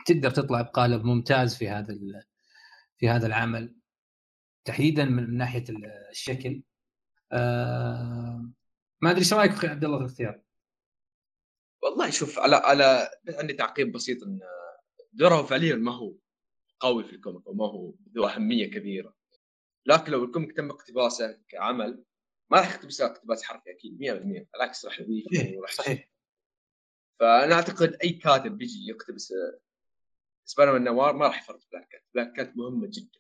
تقدر 0.05 0.32
تطلع 0.32 0.62
بقالب 0.62 1.05
ممتاز 1.05 1.55
في 1.55 1.69
هذا 1.69 1.99
في 2.97 3.10
هذا 3.10 3.27
العمل 3.27 3.75
تحديدا 4.65 5.05
من 5.05 5.38
ناحية 5.38 5.63
الشكل. 6.12 6.63
آه 7.32 8.51
ما 9.01 9.10
أدري 9.10 9.19
إيش 9.19 9.34
رأيك 9.34 9.51
أخي 9.51 9.67
عبد 9.67 9.86
الله 9.86 9.97
في 9.97 10.03
الاختيار؟ 10.03 10.41
والله 11.84 12.10
شوف 12.10 12.39
على 12.39 12.55
على 12.55 13.10
عندي 13.29 13.53
تعقيب 13.53 13.91
بسيط 13.91 14.23
إن 14.23 14.39
دوره 15.13 15.43
فعليا 15.43 15.75
ما 15.75 15.91
هو. 15.91 16.13
قوي 16.79 17.03
في 17.03 17.13
ال 17.13 17.19
comic 17.19 17.47
وما 17.47 17.65
هو 17.65 17.93
ذو 18.15 18.25
أهمية 18.27 18.71
كبيرة. 18.71 19.15
لكن 19.85 20.11
لو 20.11 20.23
ال 20.23 20.29
comic 20.29 20.58
تم 20.57 20.69
اقتباسه 20.69 21.39
كعمل 21.49 22.03
ما 22.51 22.57
راح 22.57 22.75
يقتبس 22.75 23.01
اقتباس 23.01 23.43
حرفي 23.43 23.71
أكيد 23.71 23.99
100% 23.99 24.47
بالعكس 24.53 24.85
راح 24.85 24.99
يضيف 24.99 25.25
إيه، 25.33 25.61
صحيح. 25.65 26.09
فأنا 27.19 27.55
أعتقد 27.55 27.97
أي 28.03 28.09
كاتب 28.09 28.57
بيجي 28.57 28.89
يقتبس 28.89 29.33
سبايدر 30.45 30.73
مان 30.73 30.83
نوار 30.83 31.13
ما 31.13 31.25
راح 31.25 31.43
يفرط 31.43 31.67
بلاك 31.71 31.87
كات. 31.87 32.05
بلاك 32.13 32.33
كات 32.33 32.57
مهمة 32.57 32.87
جدا. 32.91 33.19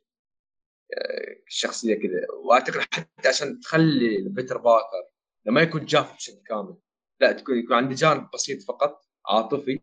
الشخصيه 1.47 1.95
كذا. 1.95 2.31
وأعتقد 2.31 2.79
حتى 2.79 3.27
عشان 3.27 3.59
تخلي 3.59 4.29
بيتر 4.29 4.57
باركر 4.57 5.09
لما 5.45 5.61
يكون 5.61 5.85
جاف 5.85 6.15
بشكل 6.15 6.43
كامل 6.47 6.77
لا 7.19 7.31
تكون 7.31 7.59
يكون 7.59 7.75
عنده 7.75 7.95
جانب 7.95 8.29
بسيط 8.33 8.63
فقط 8.63 9.05
عاطفي. 9.25 9.81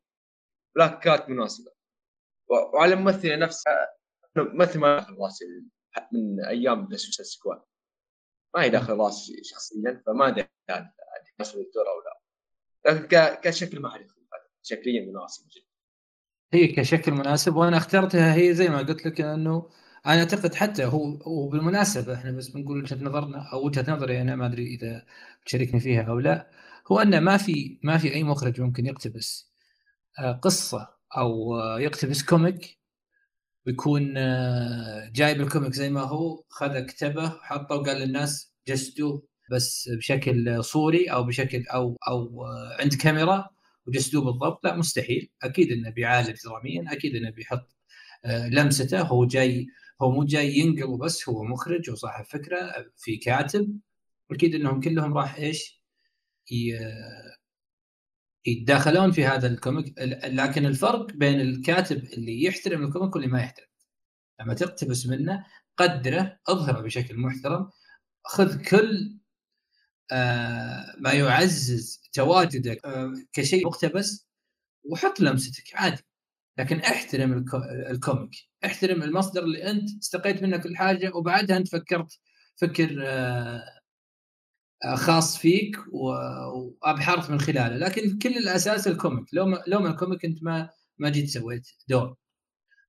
بلاك 0.77 1.01
كات 1.05 1.29
مناسبة. 1.31 1.76
وعلى 2.49 2.95
الممثله 2.95 3.37
نفسها 3.37 3.89
مثل 4.37 4.79
ما 4.79 4.97
داخل 4.99 5.17
راسي 5.19 5.45
من 6.13 6.45
أيام 6.45 6.89
The 6.91 6.97
Squad. 6.97 7.63
ما 8.55 8.63
هي 8.63 8.69
داخل 8.69 8.93
راسي 8.93 9.45
شخصيا 9.45 10.03
فما 10.07 10.29
أدري 10.29 10.49
مناسبه 11.39 11.61
الدور 11.61 11.85
أو 11.89 12.03
لا. 12.05 12.21
لكن 12.93 13.41
كشكل 13.41 13.81
ما 13.81 13.91
حد 13.91 14.07
شكليا 14.63 15.07
مناسب 15.07 15.49
جدا. 15.49 15.67
هي 16.53 16.67
كشكل 16.67 17.13
مناسب 17.13 17.57
وأنا 17.57 17.77
اخترتها 17.77 18.35
هي 18.35 18.55
زي 18.55 18.69
ما 18.69 18.79
قلت 18.79 19.07
لك 19.07 19.21
إنه 19.21 19.71
أنا 20.07 20.19
أعتقد 20.21 20.55
حتى 20.55 20.85
هو 20.85 21.19
وبالمناسبه 21.27 22.15
إحنا 22.15 22.31
بس 22.31 22.49
بنقول 22.49 22.83
وجهة 22.83 23.05
نظرنا 23.05 23.51
أو 23.53 23.67
وجهة 23.67 23.93
نظري 23.93 24.21
أنا 24.23 24.37
ما 24.37 24.47
أدري 24.47 24.67
إذا 24.67 25.07
تشاركني 25.47 25.81
فيها 25.81 26.03
أو 26.03 26.19
لا 26.19 26.51
هو 26.93 26.99
ان 26.99 27.21
ما 27.21 27.37
في 27.37 27.81
ما 27.83 27.99
في 27.99 28.15
أي 28.15 28.25
مخرج 28.25 28.61
ممكن 28.61 28.87
يقتبس 28.87 29.53
آه، 30.19 30.33
قصة 30.33 30.96
أو 31.17 31.61
آه، 31.61 31.81
يقتبس 31.81 32.23
comic 32.25 32.79
بيكون 33.67 34.15
آه، 34.17 35.11
جايب 35.15 35.41
ال 35.41 35.46
comic 35.46 35.73
زي 35.73 35.91
ما 35.91 36.01
هو 36.01 36.45
خذ 36.49 36.81
كتبه 36.81 37.29
حطه 37.29 37.75
وقال 37.75 37.97
للناس 37.97 38.53
جسدوه 38.69 39.23
بس 39.53 39.89
بشكل 39.99 40.65
صوري 40.65 41.07
أو 41.13 41.25
بشكل 41.25 41.65
أو 41.67 41.97
أو 42.09 42.45
عند 42.81 42.95
كاميرا 42.95 43.49
وجسدوه 43.87 44.25
بالضبط. 44.25 44.65
لا 44.65 44.77
مستحيل. 44.77 45.31
أكيد 45.43 45.73
إنه 45.73 45.91
بيعالج 45.91 46.43
دراميا 46.45 46.93
أكيد 46.93 47.17
إنه 47.17 47.31
بيحط 47.31 47.77
آه، 48.25 48.49
لمسته. 48.49 49.01
هو 49.03 49.27
جاي 49.27 49.67
هو 50.03 50.11
مو 50.11 50.25
جاي 50.25 50.59
ينقل 50.59 50.99
بس 50.99 51.29
هو 51.29 51.45
مخرج 51.45 51.91
وصاحب 51.91 52.25
فكرة 52.25 52.73
في 52.97 53.17
كاتب. 53.17 53.79
أكيد 54.31 54.55
إنهم 54.55 54.81
كلهم 54.81 55.15
راح 55.19 55.37
إيش؟ 55.37 55.83
يتداخلون 58.47 59.13
في 59.13 59.27
هذا 59.27 59.47
ال 59.47 59.55
comic 59.55 59.95
لكن 60.25 60.67
الفرق 60.67 61.13
بين 61.13 61.41
الكاتب 61.41 62.05
اللي 62.05 62.43
يحترم 62.45 62.85
ال 62.85 62.90
comic 62.90 63.15
واللي 63.17 63.29
ما 63.31 63.41
يحترم. 63.41 63.67
لما 64.41 64.55
تقتبس 64.55 65.07
منه 65.07 65.47
قدره 65.77 66.39
اظهره 66.49 66.81
بشكل 66.81 67.17
محترم 67.17 67.71
خذ 68.25 68.63
كل 68.63 69.19
آه 70.13 70.95
ما 70.99 71.13
يعزز 71.13 72.01
تواجدك 72.13 72.87
آه 72.87 73.13
كشيء 73.33 73.67
مقتبس 73.67 74.29
وحط 74.85 75.21
لمستك 75.21 75.65
عادي. 75.75 76.03
لكن 76.59 76.81
احترم 76.81 77.45
ال 77.91 77.96
comic. 77.96 78.31
احترم 78.65 79.03
المصدر 79.03 79.43
اللي 79.45 79.71
انت 79.71 79.91
استقيت 80.03 80.43
منه 80.43 80.57
كل 80.57 80.77
حاجة 80.77 81.13
وبعدها 81.15 81.57
انت 81.57 81.69
فكرت 81.69 82.19
فكر 82.57 83.03
آه 83.07 83.63
خاص 84.95 85.39
فيك 85.39 85.77
وابحرت 85.93 87.31
من 87.31 87.41
خلاله. 87.41 87.77
لكن 87.77 88.19
كل 88.19 88.37
الأساس 88.37 88.89
ال 88.89 88.94
comic. 88.94 89.27
لو 89.33 89.47
ما 89.47 89.63
لو 89.67 89.81
ما 89.81 89.91
ال 89.91 89.96
comic 89.96 90.25
أنت 90.25 90.43
ما 90.43 90.71
ما 90.99 91.11
جيت 91.11 91.29
سويت 91.31 91.69
دور. 91.89 92.17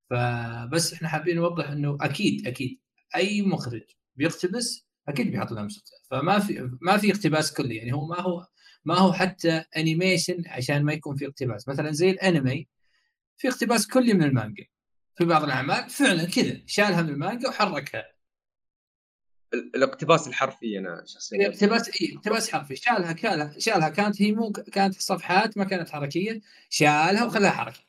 فبس 0.10 0.94
إحنا 0.94 1.08
حابين 1.08 1.36
نوضح 1.36 1.70
إنه 1.70 1.98
أكيد 2.02 2.48
أكيد 2.48 2.80
أي 3.16 3.42
مخرج 3.42 3.84
بيقتبس 4.16 4.86
أكيد 5.08 5.32
بيحط 5.32 5.52
لمسته 5.52 5.92
فما 6.12 6.40
في 6.40 6.70
ما 6.82 6.98
في 6.98 7.12
اقتباس 7.12 7.54
كلي. 7.54 7.76
يعني 7.76 7.94
هو 7.94 8.08
ما 8.08 8.22
هو 8.22 8.48
ما 8.86 8.96
هو 8.98 9.14
حتى 9.14 9.64
animation 9.78 10.44
عشان 10.48 10.84
ما 10.84 10.94
يكون 10.94 11.16
في 11.16 11.28
اقتباس. 11.28 11.70
مثلا 11.70 11.92
زي 11.92 12.10
الأنمي 12.10 12.68
في 13.38 13.48
اقتباس 13.48 13.88
كلي 13.88 14.14
من 14.14 14.24
المانجا. 14.24 14.66
في 15.18 15.26
بعض 15.26 15.44
الأعمال 15.44 15.90
فعلا 15.90 16.26
كذا 16.26 16.62
شالها 16.66 17.02
من 17.02 17.10
المانجا 17.10 17.50
وحركها. 17.50 18.17
الاقتباس 19.54 20.28
الحرفي 20.28 20.78
أنا 20.80 21.04
شخصيا. 21.06 21.48
اقتباس 21.48 22.02
إي 22.02 22.16
اقتباس 22.16 22.52
حرفي. 22.52 22.76
شالها 22.76 23.16
شالها 23.16 23.60
شالها. 23.60 23.90
كانت 23.90 24.22
هي 24.22 24.32
مو 24.32 24.52
كانت 24.52 25.02
صفحات 25.02 25.58
ما 25.58 25.64
كانت 25.64 25.90
حركية. 25.90 26.42
شالها 26.70 27.26
وخلاها 27.26 27.52
حركه 27.52 27.80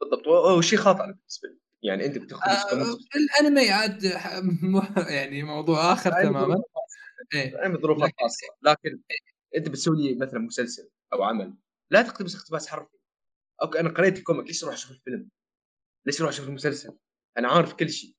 بالضبط. 0.00 0.26
وهو 0.26 0.60
شيء 0.60 0.78
خاطئ 0.78 1.06
بالنسبة 1.06 1.48
لي. 1.48 1.58
يعني 1.82 2.06
أنت 2.06 2.18
بتاخذ 2.18 2.50
آه 2.50 2.96
الأنمي 3.16 3.70
عاد 3.70 4.04
يعني 5.08 5.42
موضوع 5.42 5.92
آخر 5.92 6.10
تماما. 6.22 6.62
الانمي 7.34 7.78
ظروف 7.78 7.98
خاصه 7.98 8.46
لكن 8.62 9.00
أنت 9.56 9.68
بتسوي 9.68 9.96
لي 9.96 10.14
مثلا 10.14 10.40
مسلسل 10.40 10.90
أو 11.12 11.22
عمل 11.22 11.54
لا 11.90 12.02
تقتبس 12.02 12.36
اقتباس 12.36 12.68
حرفي. 12.68 12.96
okay 13.62 13.80
أنا 13.80 13.90
قريت 13.90 14.18
ال 14.18 14.22
comic. 14.22 14.46
ليش 14.46 14.64
أروح 14.64 14.74
أشوف 14.74 14.90
الفيلم؟ 14.90 15.28
ليش 16.06 16.20
أروح 16.20 16.32
أشوف 16.32 16.48
المسلسل؟ 16.48 16.98
أنا 17.38 17.48
عارف 17.48 17.72
كل 17.72 17.90
شيء. 17.90 18.15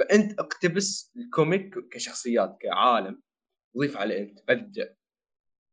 فأنت 0.00 0.40
اقتبس 0.40 1.12
ال 1.16 1.28
comic 1.28 1.88
كشخصيات 1.88 2.58
كعالم 2.60 3.22
ضيف 3.78 3.96
عليه 3.96 4.20
انت 4.22 4.40
بدع 4.48 4.86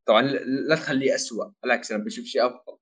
طبعا 0.06 0.22
لا 0.22 0.76
تخليه 0.76 1.16
اسوء 1.16 1.52
بالعكس 1.64 1.92
أنا 1.92 2.04
بشوف 2.04 2.26
شيء 2.26 2.46
أفضل. 2.46 2.78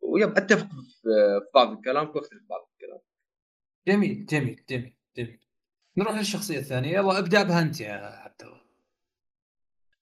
ويب 0.00 0.36
أتفق 0.36 0.68
في 1.02 1.40
بعض 1.54 1.72
الكلام 1.72 2.08
وأختلف 2.08 2.42
بعض 2.42 2.70
الكلام. 2.72 3.00
جميل 3.88 4.26
جميل 4.26 4.64
جميل 4.68 4.96
جميل. 5.16 5.40
نروح 5.96 6.18
للشخصية 6.18 6.58
الثانية. 6.58 6.90
يلا 6.90 7.18
ابدأ 7.18 7.42
بها 7.42 7.62
أنت 7.62 7.80
يا 7.80 7.92
عبد 7.92 8.42
الله. 8.42 8.60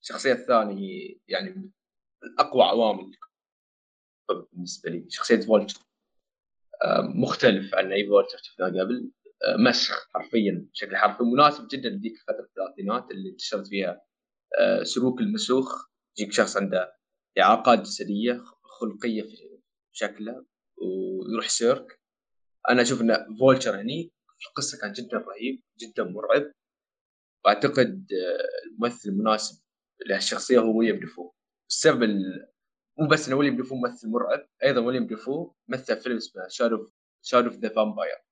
الشخصية 0.00 0.32
الثانية 0.32 1.16
يعني 1.28 1.50
من 1.50 1.70
أقوى 2.38 2.62
عوامل 2.62 3.16
بالنسبة 4.52 4.90
لي. 4.90 5.10
شخصية 5.10 5.40
فولتشر. 5.40 5.80
مختلف 7.00 7.74
عن 7.74 7.92
أي 7.92 8.06
فولتشر 8.06 8.38
شفناه 8.42 8.68
قبل. 8.68 9.10
مسخ 9.58 10.08
حرفيا 10.14 10.68
بشكل 10.72 10.96
حرفي 10.96 11.22
مناسب 11.22 11.68
جدا 11.68 11.88
لذيك 11.88 12.16
فترة 12.28 12.44
الثلاثينات 12.44 13.10
اللي 13.10 13.30
انتشرت 13.30 13.66
فيها 13.66 14.00
آه، 14.60 14.82
سلوك 14.82 15.20
المسوخ. 15.20 15.88
يجيك 16.18 16.32
شخص 16.32 16.56
عنده 16.56 16.96
إعاقات 17.40 17.80
جسدية 17.80 18.42
خلقية 18.62 19.22
في 19.22 19.60
شكله 19.92 20.44
ويروح 20.76 21.48
سيرك. 21.48 22.00
أنا 22.70 22.82
أشوف 22.82 23.00
إن 23.00 23.36
فولتشر 23.40 23.80
هني 23.80 24.12
القصة 24.48 24.78
كان 24.78 24.92
جدا 24.92 25.18
رهيب 25.18 25.62
جدا 25.78 26.04
مرعب. 26.04 26.52
وأعتقد 27.44 28.06
آه، 28.12 28.68
الممثل 28.68 29.08
المناسب 29.08 29.62
لهالشخصية 30.06 30.58
هو 30.58 30.78
ويليام 30.78 31.00
ديفو 31.00 31.32
السبب 31.70 32.02
مو 32.98 33.08
بس 33.08 33.28
انه 33.28 33.36
ويليام 33.36 33.56
ديفو 33.56 33.74
ممثل 33.74 34.08
مرعب 34.08 34.48
أيضا 34.64 34.80
ويليام 34.80 35.06
ديفو 35.06 35.52
مثل 35.68 35.96
فيلم 35.96 36.16
اسمه 36.16 36.48
Shadow 36.48 36.90
Shadow 37.22 37.48
of 37.48 37.56
the 37.56 37.68
Vampire 37.68 38.27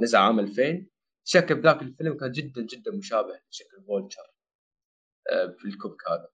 نزل 0.00 0.18
عام 0.18 0.40
2000 0.40 0.86
شكل 1.24 1.54
بذاك 1.54 1.82
الفيلم 1.82 2.16
كان 2.16 2.32
جدا 2.32 2.62
جدا 2.62 2.90
مشابه 2.90 3.40
لشكل 3.50 3.82
فولتشر 3.86 4.22
آه، 5.32 5.54
في 5.58 5.64
ال 5.64 5.71
comic 5.71 6.08
هذا. 6.08 6.28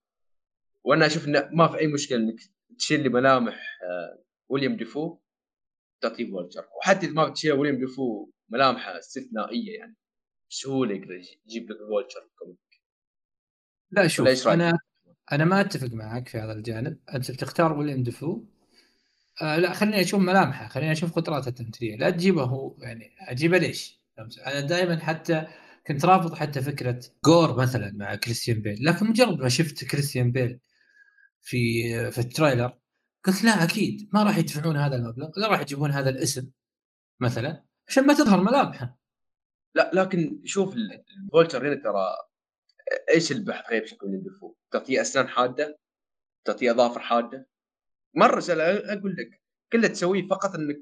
وأنا 0.84 1.06
أشوف 1.06 1.28
إنه 1.28 1.48
ما 1.52 1.68
في 1.68 1.78
أي 1.78 1.86
مشكلة 1.86 2.18
إنك 2.18 2.40
تشيل 2.78 3.02
لي 3.02 3.08
ملامح 3.08 3.78
آه، 3.82 4.24
ويليام 4.48 4.76
ديفو 4.76 5.18
تعطيه 6.00 6.30
فولتشر 6.30 6.64
وحتى 6.78 7.06
إذا 7.06 7.14
ما 7.14 7.28
بتشيل 7.28 7.52
ويليام 7.52 7.78
ديفو 7.78 8.30
ملامحه 8.48 8.98
استثنائية 8.98 9.78
يعني 9.78 9.96
بسهولة 10.50 10.94
يقدر 10.94 11.14
يجيب 11.46 11.70
لك 11.70 11.78
فولتشر 11.88 12.22
ال 12.24 12.29
comic. 12.29 12.58
لا 13.90 14.08
شوف 14.08 14.48
أنا 14.48 14.78
أنا 15.32 15.44
ما 15.44 15.60
أتفق 15.60 15.88
معك 15.92 16.28
في 16.28 16.38
هذا 16.38 16.52
الجانب. 16.52 16.98
أنت 17.14 17.30
بتختار 17.30 17.78
ويليام 17.78 18.02
ديفو 18.02 18.44
آه 19.42 19.56
لا 19.56 19.72
خليني 19.72 20.00
أشوف 20.00 20.20
ملامحه 20.20 20.68
خليني 20.68 20.92
أشوف 20.92 21.12
قدراته 21.12 21.48
التمثيلية. 21.48 21.96
لا 21.96 22.10
تجيبه 22.10 22.42
هو 22.44 22.76
يعني 22.78 23.10
أجيبه 23.20 23.58
ليش؟ 23.58 24.00
أنا 24.46 24.60
دائما 24.60 24.98
حتى 24.98 25.46
كنت 25.86 26.04
رافض 26.04 26.34
حتى 26.34 26.62
فكرة 26.62 27.00
جور 27.24 27.56
مثلا 27.56 27.92
مع 27.94 28.14
كريستيان 28.14 28.60
بيل 28.62 28.84
لكن 28.84 29.06
مجرد 29.06 29.38
ما 29.38 29.48
شفت 29.48 29.84
كريستيان 29.84 30.32
بيل 30.32 30.60
في 31.40 32.10
في 32.12 32.18
ال 32.18 32.26
trailer 32.26 32.78
قلت 33.24 33.44
لا 33.44 33.64
أكيد 33.64 34.10
ما 34.12 34.22
راح 34.22 34.38
يدفعون 34.38 34.76
هذا 34.76 34.96
المبلغ 34.96 35.30
لا 35.36 35.48
راح 35.48 35.60
يجيبون 35.60 35.90
هذا 35.90 36.10
الاسم 36.10 36.50
مثلا 37.20 37.64
عشان 37.88 38.06
ما 38.06 38.14
تظهر 38.14 38.40
ملامحه. 38.40 38.98
لا 39.74 39.90
لكن 39.94 40.40
شوف 40.44 40.74
الفولتر 40.76 41.68
هنا 41.68 41.74
ترى 41.74 42.16
إيش 43.14 43.32
البحث 43.32 43.70
غير 43.70 43.82
بشكل 43.82 44.06
من 44.06 44.22
تعطيه 44.70 45.00
أسنان 45.00 45.28
حادة؟ 45.28 45.78
تعطيه 46.44 46.70
أظافر 46.70 47.00
حادة؟ 47.00 47.48
مرة 48.14 48.44
أقول 48.50 49.16
لك 49.18 49.42
كله 49.72 49.88
تسويه 49.88 50.28
فقط 50.28 50.54
إنك 50.54 50.80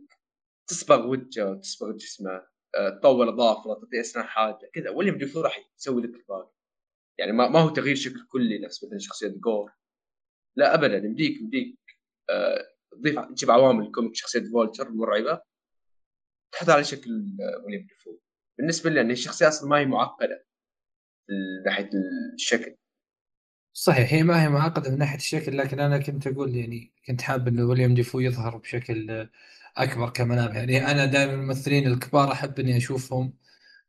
تصبغ 0.66 1.06
وجهه 1.06 1.54
تصبغ 1.54 1.92
جسمه 1.92 2.46
آه، 2.76 2.88
تطور 2.88 3.28
اظافره 3.28 3.74
تعطيه 3.74 4.00
أسنان 4.00 4.26
حادة 4.26 4.70
كذا 4.72 4.90
ويليام 4.90 5.18
ديفو 5.18 5.40
راح 5.40 5.70
يسوي 5.78 6.02
لك 6.02 6.14
الباقي. 6.14 6.52
يعني 7.18 7.32
ما, 7.32 7.48
ما 7.48 7.58
هو 7.60 7.68
تغيير 7.68 7.96
شكل 7.96 8.26
كلي 8.28 8.58
نفس 8.58 8.84
مثلا 8.84 8.98
شخصية 8.98 9.28
جور 9.28 9.72
لا 10.56 10.74
ابدا 10.74 10.96
يمديك 10.96 11.40
يمديك 11.40 11.78
آه، 12.30 12.68
تضيف 12.92 13.18
تجيب 13.18 13.50
عوامل 13.50 13.92
comic 13.92 14.14
شخصية 14.16 14.44
فولتشر 14.52 14.90
مرعبة 14.90 15.42
تحط 16.52 16.68
على 16.68 16.84
شكل 16.84 17.10
آه، 17.40 17.64
ويليام 17.64 17.86
ديفو 17.86 18.18
بالنسبة 18.58 18.90
لي 18.90 18.96
يعني 18.96 19.12
الشخصيه 19.12 19.48
أصلا 19.48 19.68
ما 19.68 19.78
هي 19.78 19.86
معقدة 19.86 20.46
من 21.28 21.62
ناحية 21.64 21.90
الشكل. 22.34 22.76
صحيح 23.72 24.12
هي 24.12 24.22
ما 24.22 24.42
هي 24.42 24.48
معقدة 24.48 24.90
من 24.90 24.98
ناحية 24.98 25.16
الشكل 25.16 25.58
لكن 25.58 25.80
أنا 25.80 25.98
كنت 25.98 26.26
أقول 26.26 26.56
يعني 26.56 26.92
كنت 27.06 27.22
حاب 27.22 27.48
إنه 27.48 27.64
ويليام 27.64 27.94
ديفو 27.94 28.20
يظهر 28.20 28.56
بشكل 28.56 29.28
أكبر 29.76 30.10
كملامح 30.10 30.56
يعني 30.56 30.90
أنا 30.90 31.04
دائما 31.04 31.32
الممثلين 31.32 31.86
الكبار 31.86 32.32
أحب 32.32 32.60
إني 32.60 32.76
أشوفهم 32.76 33.34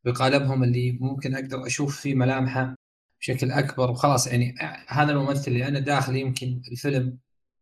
بقالبهم 0.05 0.63
اللي 0.63 0.91
ممكن 1.01 1.35
أقدر 1.35 1.67
أشوف 1.67 2.01
فيه 2.01 2.15
ملامحه 2.15 2.75
بشكل 3.21 3.51
أكبر. 3.51 3.91
وخلاص 3.91 4.27
يعني 4.27 4.55
هذا 4.87 5.11
الممثل 5.11 5.51
اللي 5.51 5.67
أنا 5.67 5.79
داخل 5.79 6.15
يمكن 6.15 6.61
الفيلم 6.71 7.17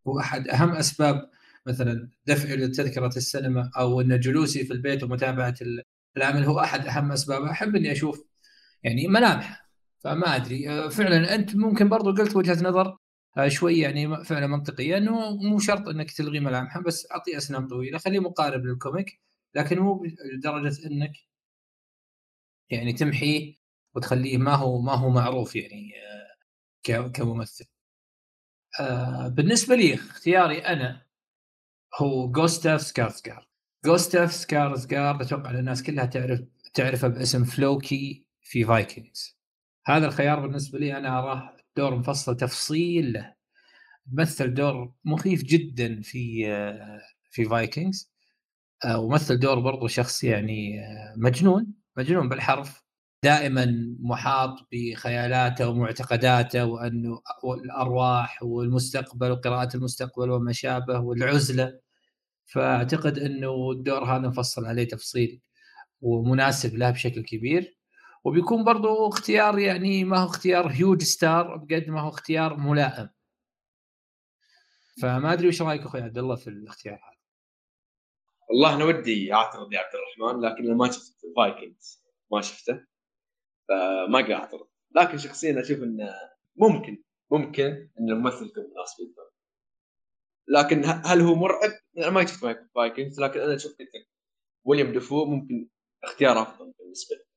هو 0.08 0.20
أحد 0.20 0.48
أهم 0.48 0.72
أسباب 0.72 1.30
مثلا 1.68 2.10
دفعي 2.28 2.56
لتذكرة 2.56 3.18
السينما 3.18 3.72
أو 3.78 4.02
ان 4.02 4.20
جلوسي 4.20 4.66
في 4.66 4.74
البيت 4.74 5.04
ومتابعة 5.04 5.56
العمل 6.18 6.44
هو 6.44 6.60
أحد 6.60 6.88
أهم 6.88 7.12
أسبابه. 7.12 7.52
أحب 7.52 7.76
إني 7.76 7.92
أشوف 7.92 8.26
يعني 8.84 9.08
ملامح 9.08 9.71
فما 10.04 10.36
أدري. 10.36 10.70
آه، 10.70 10.90
فعلا 10.90 11.36
أنت 11.36 11.56
ممكن 11.56 11.90
برضو 11.90 12.12
قلت 12.12 12.36
وجهة 12.36 12.64
نظر 12.64 12.98
آه، 13.38 13.48
شوي 13.48 13.80
يعني 13.80 14.26
فعلا 14.26 14.48
منطقية 14.48 14.98
إنه 14.98 15.36
مو 15.36 15.60
شرط 15.60 15.88
إنك 15.88 16.12
تلغي 16.12 16.40
ملامحه 16.40 16.82
بس 16.82 17.12
اعطيه 17.12 17.38
أسنان 17.38 17.68
طويلة. 17.68 17.98
خليه 17.98 18.20
مقارب 18.20 18.66
للكوميك 18.66 19.22
لكن 19.56 19.80
مو 19.80 20.06
لدرجه 20.34 20.88
إنك 20.88 21.14
يعني 22.70 22.94
تمحيه 22.94 23.58
وتخليه 23.96 24.38
ما 24.38 24.56
هو 24.56 24.82
ما 24.82 24.94
هو 24.94 25.10
معروف 25.10 25.56
يعني 25.56 25.92
آه، 26.90 27.08
كممثل. 27.08 27.66
بالنسبة 29.28 29.76
لي 29.76 29.94
اختياري 29.94 30.60
أنا 30.60 31.06
هو 31.96 32.32
جوستاف 32.32 32.82
سكارسجارد 32.82 33.46
جوستاف 33.86 34.34
سكارسجارد 34.34 35.22
أتوقع 35.22 35.52
الناس 35.52 35.84
كلها 35.84 36.06
تعرف 36.06 36.42
تعرفه 36.74 37.08
باسم 37.08 37.44
فلوكي 37.44 38.26
في 38.42 38.66
Vikings 38.66 39.41
هذا 39.86 40.06
الخيار 40.08 40.40
بالنسبة 40.40 40.80
لي 40.80 40.98
أنا 40.98 41.20
أراه 41.20 41.58
دور 41.78 41.96
مفصل 41.96 42.38
تفصيل 42.38 43.14
له. 43.14 43.34
مثل 44.14 44.54
دور 44.54 44.94
مخيف 45.06 45.44
جدا 45.44 46.02
في 46.02 46.46
في 47.32 47.46
Vikings 47.46 48.12
ومثل 48.96 49.40
دور 49.40 49.60
برضو 49.60 49.88
شخص 49.88 50.24
يعني 50.24 50.82
مجنون 51.18 51.68
مجنون 51.98 52.30
بالحرف. 52.30 52.84
دائما 53.24 53.96
محاط 54.00 54.68
بخيالاته 54.72 55.70
ومعتقداته 55.70 56.66
وأنه 56.66 57.22
الأرواح 57.64 58.44
والمستقبل 58.44 59.32
وقراءة 59.32 59.78
المستقبل 59.78 60.32
وما 60.32 60.52
شابه 60.54 61.00
والعزلة. 61.00 61.80
فأعتقد 62.46 63.20
أنه 63.20 63.72
الدور 63.72 64.04
هذا 64.06 64.28
مفصل 64.28 64.66
عليه 64.66 64.88
تفصيل 64.88 65.42
ومناسب 66.02 66.76
له 66.78 66.92
بشكل 66.92 67.24
كبير. 67.24 67.78
وبيكون 68.24 68.64
برضو 68.64 69.08
اختيار 69.08 69.60
يعني 69.60 70.04
ما 70.04 70.18
هو 70.18 70.26
اختيار 70.26 70.68
هيوج 70.68 71.04
ستار 71.04 71.58
بقد 71.58 71.90
ما 71.90 72.02
هو 72.02 72.10
اختيار 72.10 72.58
ملائم. 72.58 73.10
فما 75.02 75.34
أدري 75.34 75.48
وش 75.48 75.62
رأيك 75.62 75.82
أخوي 75.82 76.02
عبد 76.02 76.18
الله 76.18 76.36
في 76.36 76.48
الاختيار 76.48 76.96
هذا؟ 76.96 77.22
والله 78.50 78.76
أنا 78.76 78.86
ودي 78.86 79.34
أعترض 79.34 79.74
يا 79.74 79.80
عبد 79.80 79.96
الرحمن 79.96 80.42
لكن 80.42 80.78
ما 80.78 80.92
شفت 80.92 81.18
Vikings 81.36 82.04
ما 82.32 82.42
شفته. 82.42 82.86
فما 83.70 84.20
أقدر 84.20 84.34
أعترض. 84.34 84.68
لكن 84.96 85.18
شخصيا 85.18 85.62
أشوف 85.62 85.84
انه 85.84 86.14
ممكن 86.56 87.04
ممكن 87.32 87.90
إن 88.00 88.10
الممثل 88.10 88.46
يكون 88.46 88.64
مناسب 88.64 89.16
لكن 90.48 90.82
هل 90.86 91.22
هو 91.22 91.36
مرعب؟ 91.36 91.72
أنا 91.98 92.10
ما 92.10 92.26
شفت 92.26 92.70
Vikings 92.76 93.20
لكن 93.20 93.40
أنا 93.40 93.58
شفت 93.58 93.78
ويليام 94.64 94.94
ديفو 94.94 95.26
ممكن 95.26 95.70
اختيار 96.04 96.42
أفضل 96.42 96.74
بالنسبة 96.80 97.16
لي. 97.16 97.31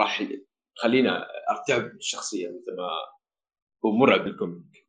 راح 0.00 0.28
يخلينا 0.78 1.26
أرتعب 1.50 1.92
بالشخصيه 1.92 2.48
مثل 2.48 2.76
ما 2.76 2.88
هو 3.84 3.96
مرعب 3.96 4.24
بالكوميك. 4.24 4.86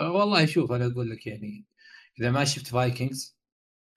أه، 0.00 0.12
والله 0.12 0.46
شوف 0.46 0.72
أنا 0.72 0.86
أقول 0.86 1.10
لك 1.10 1.26
يعني 1.26 1.66
إذا 2.20 2.30
ما 2.30 2.44
شفت 2.44 2.66
Vikings 2.66 3.38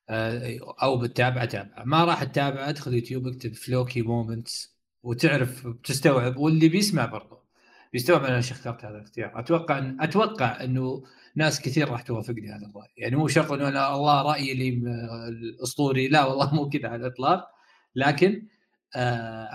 أه، 0.09 0.59
أو 0.83 0.97
بتتابع 0.97 1.45
تابع 1.45 1.83
ما 1.85 2.03
راح 2.03 2.23
تتابع 2.23 2.69
أدخل 2.69 2.93
يوتيوب 2.93 3.27
أكتب 3.27 3.53
Floki 3.53 4.01
moments 4.01 4.75
وتعرف 5.03 5.67
بتستوعب. 5.67 6.37
واللي 6.37 6.69
بيسمع 6.69 7.05
برضه 7.05 7.45
بيستوعب 7.93 8.23
أنا 8.23 8.37
إيش 8.37 8.51
اخترت 8.51 8.85
هذا 8.85 8.97
الاختيار. 8.97 9.39
أتوقع 9.39 9.77
أن 9.77 10.01
أتوقع 10.01 10.63
إنه 10.63 11.03
ناس 11.35 11.61
كثير 11.61 11.89
راح 11.89 12.01
توافقني 12.01 12.49
هذا 12.49 12.65
الرأي. 12.65 12.89
يعني 12.97 13.15
مو 13.15 13.27
شرط 13.27 13.51
إنه 13.51 13.67
أنا 13.67 13.95
الله 13.95 14.21
رأيي 14.21 14.53
الأسطوري 14.53 16.07
لا 16.07 16.25
والله 16.25 16.55
مو 16.55 16.69
كذا 16.69 16.89
على 16.89 17.01
الإطلاق. 17.01 17.47
لكن 17.95 18.47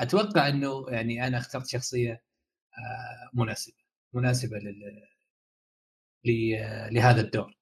أتوقع 0.02 0.48
إنه 0.48 0.86
يعني 0.88 1.26
أنا 1.26 1.38
اخترت 1.38 1.66
شخصية 1.66 2.12
آه، 2.78 3.30
مناسبة 3.34 3.76
مناسبة 4.12 4.58
لل 4.58 5.06
لهذا 6.92 7.20
الدور. 7.20 7.56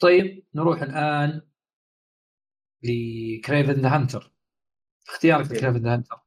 طيب 0.00 0.46
نروح 0.54 0.82
الآن 0.82 1.42
ل 2.82 2.96
Kraven 2.96 3.80
the 3.80 3.96
Hunter 3.96 4.32
اختيارك 5.08 5.46
لكريفن 5.46 5.82
ذا 5.82 5.94
هانتر 5.94 6.20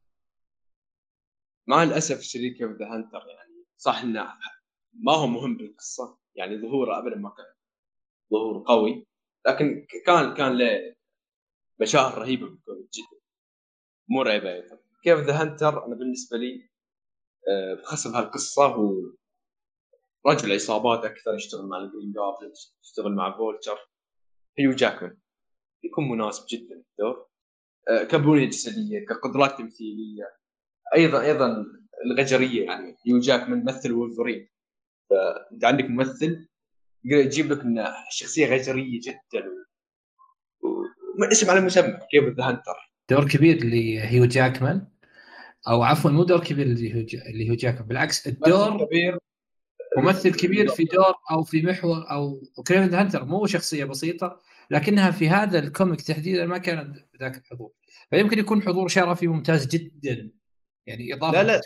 مع 1.68 1.84
الأسف 1.84 2.20
الشديد 2.20 2.58
Kraven 2.58 2.78
the 2.78 2.86
Hunter 2.86 3.28
يعني 3.28 3.66
صح 3.78 3.98
إنه 3.98 4.34
ما 4.94 5.14
هو 5.14 5.28
مهم 5.28 5.58
بالقصة 5.58 6.20
يعني 6.36 6.62
ظهوره 6.62 7.00
ابدا 7.00 7.16
ما 7.16 7.30
كان 7.30 7.46
ظهور 8.32 8.64
قوي 8.68 9.08
لكن 9.48 9.88
كان 10.06 10.34
كان 10.34 10.58
له 10.58 10.96
مشاهد 11.82 12.20
رهيبة 12.20 12.48
جدا. 12.70 13.21
مرعبة. 14.12 14.54
أيضا 14.54 14.78
Kraven 15.04 15.20
the 15.20 15.42
Hunter؟ 15.42 15.86
أنا 15.86 15.96
بالنسبة 15.96 16.38
لي 16.38 16.70
آه، 17.50 17.74
بخصم 17.74 18.16
هالقصة 18.16 18.66
هو 18.66 18.94
رجل 20.28 20.54
عصابات 20.54 21.06
أكثر 21.06 21.36
يشتغل 21.36 21.68
مع 21.68 21.78
ال 21.78 21.84
Green 21.84 22.14
Goblin 22.14 22.54
يشتغل 22.84 23.16
مع 23.16 23.38
Vulture 23.38 23.78
هيو 24.60 24.72
جاكمان. 24.72 25.18
يكون 25.84 26.10
مناسب 26.10 26.46
جدا 26.50 26.76
الدور. 26.76 27.28
آه، 27.90 28.04
كبنية 28.04 28.50
جسدية 28.50 29.06
كقدرات 29.06 29.58
تمثيلية. 29.58 30.24
أيضا 30.96 31.22
أيضا 31.22 31.66
الغجرية 32.06 32.66
يعني. 32.66 32.98
هيو 33.08 33.20
جاكمان 33.20 33.66
مثل 33.66 33.92
وولفرين. 33.92 34.50
فانت 35.10 35.66
عندك 35.66 35.86
ممثل 35.86 36.48
يجيب 37.04 37.52
لك 37.52 37.64
شخصية 38.10 38.56
غجرية 38.56 39.00
جدا. 39.04 39.52
اسم 41.32 41.50
على 41.50 41.62
مسمى 41.62 42.00
Kraven 42.12 42.24
the 42.24 42.50
Hunter؟ 42.50 42.91
دور 43.12 43.28
كبير 43.28 43.64
لهيو 43.64 44.26
جاكمان 44.26 44.88
أو 45.68 45.84
عفوا 45.84 46.12
مو 46.12 46.24
دور 46.24 46.44
كبير 46.44 46.66
لهيو 46.66 46.96
لهيو 46.96 47.54
جاكمان 47.54 47.88
بالعكس 47.88 48.28
الدور 48.28 48.86
كبير. 48.86 49.18
ممثل 49.98 50.36
كبير 50.36 50.68
في 50.68 50.84
دور 50.84 51.14
أو 51.32 51.44
في 51.44 51.62
محور 51.62 52.12
أو 52.12 52.44
Kraven 52.68 52.94
Hunter 52.94 53.26
مو 53.26 53.46
شخصية 53.46 53.86
بسيطة 53.86 54.42
لكنها 54.70 55.12
في 55.12 55.30
هذا 55.30 55.60
الكوميك 55.60 56.02
تحديدا 56.02 56.46
ما 56.46 56.58
كانت 56.58 56.98
ذاك 57.20 57.38
الحضور. 57.38 57.72
فيمكن 58.10 58.40
يكون 58.40 58.62
حضور 58.62 58.88
شرفي 58.88 59.28
ممتاز 59.28 59.68
جدا 59.68 60.32
يعني 60.86 61.14
إضافة 61.14 61.42
لا 61.42 61.48
لا. 61.48 61.62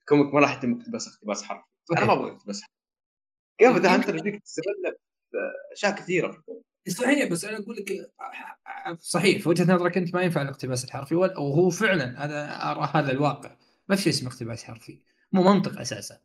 الكوميك 0.00 0.34
ما 0.34 0.40
راح 0.40 0.58
يتم 0.58 0.80
اقتباس 0.80 1.08
اقتباس 1.08 1.42
حرف. 1.42 1.64
أنا 1.98 2.06
ما 2.06 2.12
أبغى 2.12 2.30
اقتباس 2.30 2.62
Kraven 3.58 3.76
the 3.76 3.94
Hunter 3.94 4.16
يديك 4.16 4.42
تستغل 4.42 4.96
أشياء 5.72 5.94
كثيرة 5.94 6.32
في 6.32 6.38
الكوميك. 6.38 6.69
صحيح 6.88 7.30
بس 7.30 7.44
أنا 7.44 7.58
أقول 7.58 7.76
لك 7.76 8.12
صحيح 8.98 9.42
في 9.42 9.48
وجهة 9.48 9.74
نظرك 9.74 9.96
أنت 9.96 10.14
ما 10.14 10.22
ينفع 10.22 10.42
الاقتباس 10.42 10.84
الحرفي 10.84 11.14
وهو 11.14 11.70
فعلا 11.70 12.24
هذا 12.24 12.48
أرى 12.70 12.90
هذا 12.94 13.12
الواقع. 13.12 13.56
ما 13.88 13.96
في 13.96 14.02
شيء 14.02 14.12
اسمه 14.12 14.28
اقتباس 14.28 14.64
حرفي 14.64 14.98
مو 15.32 15.42
منطق 15.42 15.80
أساسا. 15.80 16.18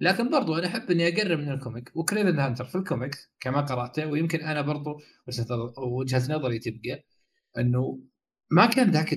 لكن 0.00 0.30
برضو 0.30 0.54
أنا 0.54 0.66
أحب 0.66 0.90
إني 0.90 1.08
أقرب 1.08 1.38
من 1.38 1.52
الكوميك 1.52 1.90
و 1.94 2.00
Kraven 2.00 2.38
Hunter 2.38 2.64
في 2.64 2.74
الكوميك 2.74 3.16
كما 3.40 3.60
قرأته 3.60 4.06
ويمكن 4.06 4.40
أنا 4.40 4.60
برضو 4.60 5.00
وجهة 5.76 6.34
نظري 6.34 6.58
تبقى 6.58 7.04
إنه 7.58 8.00
ما 8.50 8.66
كان 8.66 8.90
ذاك 8.90 9.12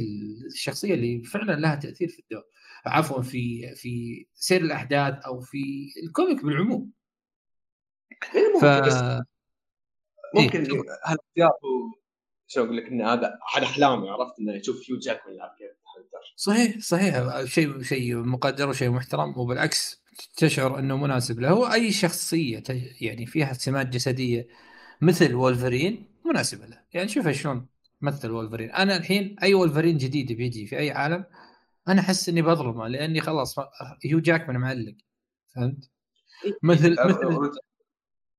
الشخصية 0.52 0.94
اللي 0.94 1.24
فعلا 1.24 1.60
لها 1.60 1.76
تأثير 1.76 2.08
في 2.08 2.20
الدور. 2.20 2.44
عفوا 2.86 3.22
في 3.22 3.76
في 3.76 4.26
سير 4.34 4.62
الأحداث 4.62 5.14
أو 5.14 5.42
في 5.42 5.92
الكوميك 6.04 6.46
بالعموم. 6.46 6.92
إيه، 8.36 8.60
ف... 8.62 8.66
ممكن 10.42 10.64
إيه؟ 10.64 10.82
هالاختيار 11.06 11.50
هو 11.50 12.00
شو 12.48 12.64
أقول 12.64 12.78
لك 12.78 12.88
إن 12.88 13.02
هذا 13.02 13.40
احد 13.48 13.64
أحلامي 13.64 14.10
عرفت؟ 14.10 14.40
إنه 14.40 14.54
يشوف 14.54 14.90
هيو 14.90 15.00
جاكمان 15.00 15.36
يلعب 15.36 15.56
كيف 15.58 15.72
صحيح 16.36 16.80
صحيح. 16.80 17.44
شيء 17.46 17.82
شيء 17.82 18.16
مقدر 18.16 18.70
وشيء 18.70 18.90
محترم 18.90 19.38
وبالعكس 19.38 20.04
تشعر 20.38 20.80
إنه 20.80 20.98
مناسب 20.98 21.40
له. 21.40 21.74
أي 21.74 21.92
شخصية 21.92 22.64
يعني 23.02 23.26
فيها 23.26 23.54
سمات 23.54 23.88
جسدية 23.88 24.48
مثل 25.02 25.36
وولفرين 25.36 26.08
مناسبة 26.26 26.66
له. 26.66 26.80
يعني 26.94 27.08
شوف 27.08 27.30
شلون 27.30 27.68
مثل 28.02 28.32
وولفرين 28.32 28.72
أنا 28.72 28.98
الحين 28.98 29.36
أي 29.44 29.54
وولفرين 29.54 29.98
جديد 29.98 30.32
بيجي 30.32 30.66
في 30.66 30.78
أي 30.78 30.92
عالم 30.92 31.26
أنا 31.88 32.02
أحس 32.02 32.30
إني 32.30 32.42
بظلمه 32.42 32.88
لأني 32.88 33.22
خلاص 33.22 33.56
هيو 34.06 34.20
جاكمان 34.20 34.58
معلق. 34.58 34.96
فهمت؟ 35.56 35.90
إيه. 36.46 36.54
مثل 36.64 36.96
مثل 37.06 37.52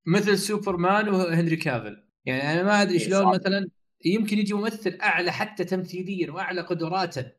مثل 0.06 0.38
سوبرمان 0.38 1.08
وهنري 1.08 1.56
كافل. 1.56 2.04
يعني 2.24 2.52
أنا 2.52 2.62
ما 2.62 2.82
أدري 2.82 2.98
إيه، 2.98 3.08
شلون 3.08 3.34
مثلا 3.34 3.68
يمكن 4.04 4.38
يجي 4.38 4.54
ممثل 4.54 4.98
أعلى 5.02 5.32
حتى 5.32 5.64
تمثيليا 5.64 6.30
وأعلى 6.30 6.60
قدراتا 6.60 7.32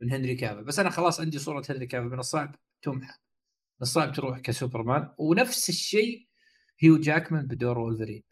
من 0.00 0.12
هنري 0.12 0.34
كافل. 0.34 0.64
بس 0.64 0.78
أنا 0.78 0.90
خلاص 0.90 1.20
عندي 1.20 1.38
صورة 1.38 1.64
هنري 1.70 1.86
كافل 1.86 2.06
من 2.06 2.18
الصعب 2.18 2.56
تمحى 2.82 3.12
من 3.80 3.82
الصعب 3.82 4.12
تروح 4.12 4.38
كسوبرمان. 4.38 5.08
ونفس 5.18 5.68
الشيء 5.68 6.26
هيو 6.78 6.96
جاكمان 6.96 7.46
بدور 7.46 7.78
وولفرين. 7.78 8.22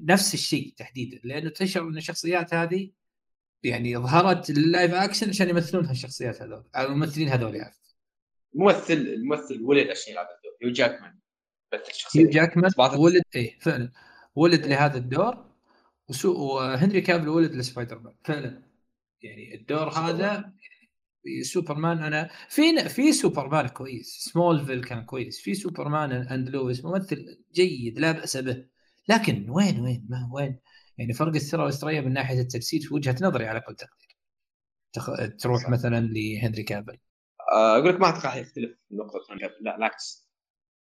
نفس 0.00 0.34
الشيء 0.34 0.74
تحديدا 0.76 1.20
لأنه 1.24 1.50
تشعر 1.50 1.88
إن 1.88 1.96
الشخصيات 1.96 2.54
هذه 2.54 2.90
يعني 3.62 3.96
ظهرت 3.96 4.50
ال 4.50 4.59
live 4.59 4.94
action 4.94 5.28
عشان 5.28 5.48
يمثلون 5.48 5.84
هالشخصيات 5.84 6.42
هذول 6.42 6.64
الممثلين 6.78 7.28
هذول 7.28 7.54
يعني. 7.54 7.74
ممثل 8.54 8.94
الممثل 8.94 9.62
ولد 9.62 9.90
عشان 9.90 10.12
يلعب 10.12 10.26
هيو 10.62 10.72
جاكمان. 10.72 11.19
هيو 12.14 12.30
جاكمان 12.30 12.70
ولد 12.78 13.22
إيه 13.34 13.58
فعلا. 13.58 13.92
ولد 14.34 14.66
لهذا 14.66 14.98
الدور 14.98 15.44
وهنري 16.24 17.00
كافل 17.00 17.28
ولد 17.28 17.54
لسبايدر 17.54 17.98
مان 17.98 18.14
فعلا. 18.24 18.62
يعني 19.22 19.54
الدور 19.54 19.88
هذا 19.88 20.52
سوبرمان 21.42 21.98
أنا 21.98 22.30
في 22.48 22.88
في 22.88 23.12
سوبرمان 23.12 23.68
كويس. 23.68 24.30
Smallville 24.32 24.84
كان 24.84 25.04
كويس. 25.04 25.40
في 25.40 25.54
Superman 25.54 26.12
and 26.12 26.48
Lois 26.48 26.84
ممثل 26.84 27.44
جيد 27.54 27.98
لا 27.98 28.12
بأس 28.12 28.36
به. 28.36 28.66
لكن 29.08 29.50
وين 29.50 29.80
وين؟ 29.80 30.06
ما 30.10 30.30
وين؟ 30.32 30.58
يعني 30.98 31.12
فرق 31.12 31.34
الثرى 31.34 31.62
والثريا 31.62 32.00
من 32.00 32.12
ناحية 32.12 32.40
التجسيد 32.40 32.82
في 32.82 32.94
وجهة 32.94 33.16
نظري 33.22 33.46
على 33.46 33.60
كل 33.60 33.74
تقدير. 33.74 34.10
تخ... 34.92 35.10
تروح 35.38 35.68
مثلا 35.68 36.00
لهنري 36.00 36.62
كافل 36.62 36.98
آه، 37.52 37.78
أقول 37.78 37.88
لك 37.88 38.00
ما 38.00 38.08
أتوقع 38.08 38.36
يختلف 38.36 38.70
نقطه 38.90 39.34
لا 39.60 39.76
بالعكس 39.76 40.29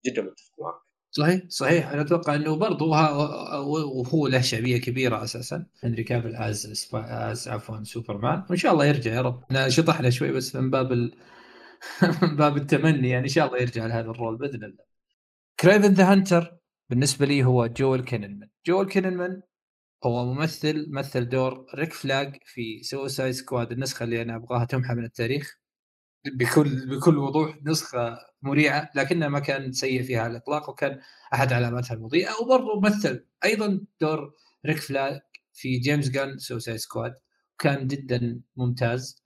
جدا 0.06 0.22
متفق 0.22 0.52
معك. 0.60 0.88
صحيح 1.12 1.42
صحيح. 1.50 1.90
أنا 1.90 2.02
أتوقع 2.02 2.36
إنه 2.36 2.56
برضه 2.56 2.86
وهو 2.86 4.28
له 4.28 4.42
شعبيه 4.42 4.78
كبيرة 4.78 5.24
أساسا. 5.24 5.66
هنري 5.84 6.04
كافل 6.04 6.36
as 6.36 6.90
as 6.94 7.48
عفوا 7.48 7.84
سوبرمان. 7.84 8.44
وإن 8.50 8.58
شاء 8.58 8.74
الله 8.74 8.86
يرجع 8.86 9.14
يا 9.14 9.22
رب. 9.22 9.44
أنا 9.52 9.70
شطحنا 9.70 10.10
شوي 10.10 10.32
بس 10.32 10.56
من 10.56 10.70
باب 10.70 10.88
باب 12.40 12.58
التمني. 12.58 13.10
يعني 13.10 13.24
إن 13.24 13.30
شاء 13.30 13.48
الله 13.48 13.62
يرجع 13.62 13.86
لهذا 13.86 14.10
ال 14.10 14.15
role 14.15 14.38
بإذن 14.38 14.64
الله. 14.64 14.86
Kraven 15.60 15.94
the 15.94 16.12
Hunter 16.12 16.58
بالنسبة 16.90 17.26
لي 17.26 17.44
هو 17.44 17.68
Joel 17.68 18.02
Kinnaman 18.02 18.50
Joel 18.70 18.88
Kinnaman 18.88 19.42
هو 20.06 20.26
ممثل 20.34 20.86
مثل 20.90 21.30
دور 21.30 21.66
Rick 21.76 21.94
Flag 21.94 22.38
في 22.46 22.84
Suicide 22.84 23.32
Squad 23.32 23.72
النسخة 23.72 24.04
اللي 24.04 24.22
أنا 24.22 24.36
أبغاها 24.36 24.66
تمحى 24.66 24.94
من 24.94 25.04
التاريخ. 25.04 25.58
بكل 26.26 26.90
بكل 26.90 27.18
وضوح 27.18 27.60
نسخة 27.64 28.18
مريعة 28.42 28.90
لكنها 28.96 29.28
ما 29.28 29.40
كان 29.40 29.72
سيء 29.72 30.04
فيها 30.04 30.22
على 30.22 30.32
الإطلاق 30.32 30.70
وكان 30.70 31.00
أحد 31.34 31.54
علاماتها 31.54 31.96
المضيئة 31.96 32.32
وبرضه 32.42 32.80
مثل 32.80 33.26
أيضا 33.46 33.82
دور 34.02 34.34
Rick 34.66 34.78
Flag 34.78 35.22
في 35.54 35.78
James 35.78 36.10
Gunn 36.10 36.38
Suicide 36.38 36.78
Squad 36.78 37.16
كان 37.60 37.88
جدا 37.88 38.42
ممتاز. 38.56 39.24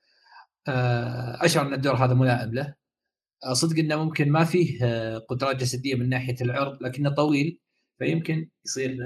آه، 0.67 1.45
أشعر 1.45 1.67
أن 1.67 1.73
الدور 1.73 1.95
هذا 1.95 2.13
ملائم 2.13 2.53
له. 2.53 2.75
آه، 3.45 3.53
صدق 3.53 3.79
إنه 3.79 3.95
ممكن 4.03 4.31
ما 4.31 4.43
فيه 4.45 4.85
آه، 4.85 5.17
قدرات 5.17 5.55
جسدية 5.55 5.95
من 5.95 6.09
ناحية 6.09 6.35
العرض 6.41 6.83
لكنه 6.83 7.09
طويل 7.09 7.59
فيمكن 7.99 8.49
يصير 8.65 8.97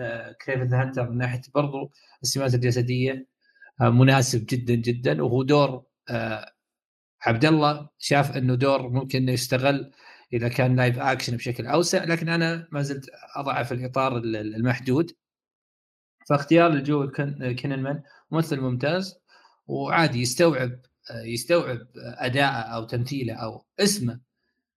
Kraven 0.46 0.62
the 0.62 0.82
Hunter 0.82 1.10
من 1.10 1.18
ناحية 1.18 1.42
برضو 1.56 1.92
السمات 2.24 2.54
الجسدية 2.56 3.28
مناسب 3.82 4.46
جدا 4.50 4.76
جدا 4.76 5.24
وهو 5.24 5.44
دور 5.44 5.86
عبد 7.26 7.46
الله 7.46 7.90
شاف 8.00 8.38
إنه 8.38 8.56
دور 8.56 8.90
ممكن 8.90 9.22
إنه 9.22 9.32
يستغل 9.32 9.92
إذا 10.34 10.48
كان 10.50 10.76
live 10.76 11.00
action 11.00 11.38
بشكل 11.38 11.66
أوسع 11.68 12.04
لكن 12.04 12.30
أنا 12.30 12.68
ما 12.72 12.82
زلت 12.82 13.06
اضعه 13.36 13.64
في 13.64 13.72
الاطار 13.74 14.18
المحدود. 14.18 15.12
فاختيار 16.30 16.72
ل 16.72 16.80
Joel 16.80 17.12
Kinnaman 17.58 18.04
ممثل 18.32 18.60
ممتاز 18.60 19.20
وعادي 19.68 20.22
يستوعب 20.22 20.80
يستوعب 21.12 21.88
أداءه 21.98 22.76
أو 22.76 22.84
تمثيله 22.84 23.34
أو 23.34 23.66
اسمه 23.80 24.20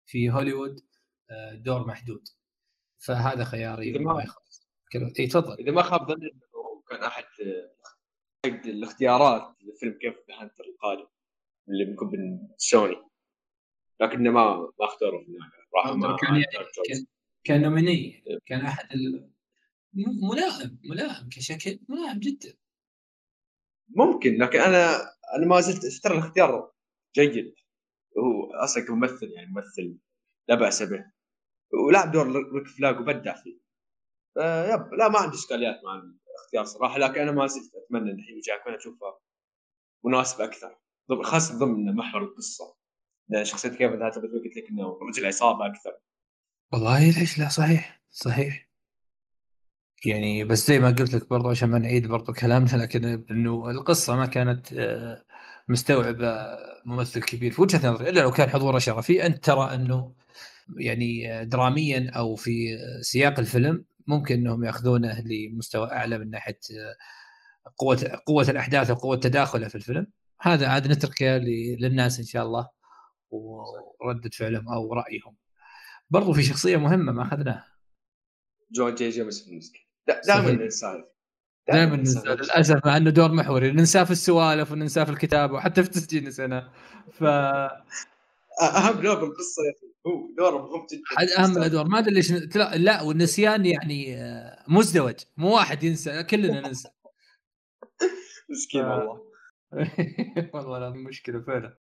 في 0.06 0.30
هوليوود 0.30 0.80
دور 1.52 1.86
محدود. 1.86 2.28
فهذا 2.98 3.44
خياري 3.44 3.90
إذا 3.90 3.98
ما 3.98 4.24
إي 5.18 5.26
تفضل. 5.26 5.54
إذا 5.54 5.70
ما 5.70 5.82
خاب 5.82 6.08
ظني 6.08 6.30
كان 6.90 7.04
أحد 7.04 7.24
الاختيارات 8.46 9.56
لفيلم 9.60 9.98
Kraven 10.00 10.14
Hunter 10.40 10.64
القادم. 10.64 11.08
اللي 11.70 11.84
بيكون 11.84 12.08
من 12.08 12.48
سوني. 12.56 12.96
لكنه 14.00 14.30
ما 14.30 14.56
ما 14.80 14.86
اختاروا 14.86 15.20
في 15.20 15.26
النهاية. 15.26 16.16
كان 16.16 16.34
يعني 16.36 17.06
كان 17.44 17.62
نوميني 17.62 18.24
كان 18.46 18.60
أحد 18.60 18.92
ال... 18.92 19.30
ملائم 20.32 20.78
ملائم 20.84 21.28
كشكل 21.28 21.80
ملائم 21.88 22.18
جدا. 22.18 22.54
ممكن 23.88 24.38
لكن 24.38 24.60
أنا 24.60 24.96
أنا 25.36 25.46
ما 25.46 25.60
زلت 25.60 26.02
ترى 26.02 26.14
الاختيار 26.14 26.72
جيد. 27.14 27.54
هو 28.18 28.54
أصلا 28.54 28.84
كممثل 28.84 29.32
يعني 29.32 29.50
ممثل 29.50 29.96
لا 30.48 30.54
بأس 30.54 30.82
به. 30.82 31.04
ولعب 31.86 32.12
دور 32.12 32.52
ريك 32.54 32.66
فلاج 32.66 33.00
وبدع 33.00 33.34
فيه. 33.34 33.58
يب 34.72 34.94
لا 34.94 35.08
ما 35.08 35.18
عندي 35.18 35.36
إشكاليات 35.36 35.84
مع 35.84 36.02
الاختيار 36.30 36.64
صراحة 36.64 36.98
لكن 36.98 37.20
أنا 37.20 37.32
ما 37.32 37.46
زلت 37.46 37.74
أتمنى 37.74 38.10
إن 38.10 38.18
الحين 38.18 38.40
جاكمان 38.40 38.74
أشوفه 38.74 39.18
مناسب 40.04 40.40
أكثر. 40.40 40.78
خاصه 41.22 41.58
ضمن 41.58 41.94
محور 41.94 42.22
القصة. 42.22 42.78
شخصيه 43.42 43.68
كيف 43.68 43.92
ذات 43.92 44.14
قلت 44.14 44.56
لك 44.56 44.70
إنه 44.70 44.98
رجل 45.08 45.26
عصابة 45.26 45.66
أكثر. 45.66 45.92
والله 46.72 47.10
ليش 47.20 47.38
لا؟ 47.38 47.48
صحيح 47.48 48.02
صحيح. 48.10 48.68
يعني 50.04 50.44
بس 50.44 50.66
زي 50.66 50.78
ما 50.78 50.88
قلت 50.88 51.14
لك 51.14 51.28
برضو 51.28 51.50
عشان 51.50 51.68
ما 51.68 51.78
نعيد 51.78 52.06
برضو 52.06 52.32
كلامنا 52.32 52.76
لكن 52.76 53.24
إنه 53.30 53.70
القصة 53.70 54.16
ما 54.16 54.26
كانت 54.26 54.72
آه، 54.72 55.24
مستوعبة 55.68 56.58
ممثل 56.86 57.22
كبير. 57.22 57.52
في 57.52 57.62
وجهة 57.62 57.90
نظري 57.90 58.08
إلا 58.08 58.20
لو 58.20 58.30
كان 58.30 58.48
حضوره 58.48 58.78
شرفي 58.78 59.26
أنت 59.26 59.44
ترى 59.44 59.74
إنه 59.74 60.14
يعني 60.76 61.44
دراميا 61.44 62.10
أو 62.10 62.36
في 62.36 62.78
سياق 63.00 63.38
الفيلم 63.38 63.84
ممكن 64.06 64.34
إنهم 64.34 64.64
يأخذونه 64.64 65.20
لمستوى 65.20 65.92
أعلى 65.92 66.18
من 66.18 66.30
ناحية 66.30 66.58
آه، 66.70 66.96
قوة 67.78 68.20
قوة 68.26 68.50
الأحداث 68.50 68.90
وقوة 68.90 69.16
تداخله 69.16 69.68
في 69.68 69.74
الفيلم؟ 69.74 70.06
هذا 70.40 70.68
عاد 70.68 70.86
نتركه 70.86 71.26
للناس 71.80 72.18
إن 72.18 72.24
شاء 72.24 72.46
الله 72.46 72.68
ورده 73.30 74.30
فعلهم 74.32 74.68
أو 74.68 74.94
رأيهم. 74.94 75.36
برضو 76.10 76.32
في 76.32 76.42
شخصية 76.42 76.76
مهمة 76.76 77.12
ما 77.12 77.22
أخذناها. 77.22 77.66
جون 78.72 78.94
جي 78.94 79.10
جيمسون 79.10 79.48
المسكين 79.48 79.82
دائما 80.26 80.52
ننساه. 80.52 81.10
دائما 81.68 81.96
ننسى 81.96 82.28
للأسف 82.28 82.86
مع 82.86 82.96
إنه 82.96 83.10
دور 83.10 83.32
محوري. 83.32 83.72
ننساه 83.72 84.04
في 84.04 84.10
السوالف 84.10 84.72
وننساه 84.72 85.04
في 85.04 85.10
الكتابة 85.10 85.54
وحتى 85.54 85.82
في 85.82 85.88
التسجيل 85.88 86.24
نسيناه 86.24 86.72
ف 87.12 87.24
أهم 88.62 89.00
دور 89.00 89.14
بالقصة 89.14 89.62
يا 89.66 89.70
أخي 89.70 89.86
هو 90.06 90.34
دور 90.38 90.62
مهم 90.62 90.86
جدا. 90.92 91.44
أهم 91.44 91.56
الادوار 91.56 91.84
ما 91.88 91.98
أدري 91.98 92.14
ليش 92.14 92.32
لا 92.56 93.02
والنسيان 93.02 93.66
يعني 93.66 94.16
آه، 94.16 94.64
مزدوج. 94.68 95.14
مو 95.36 95.54
واحد 95.54 95.84
ينسى 95.84 96.22
كلنا 96.22 96.68
ننسى. 96.68 96.88
مسكين 98.50 98.84
والله. 98.84 99.27
والله 100.54 100.88
هذه 100.88 100.94
مشكلة 100.94 101.40
فعلا. 101.40 101.78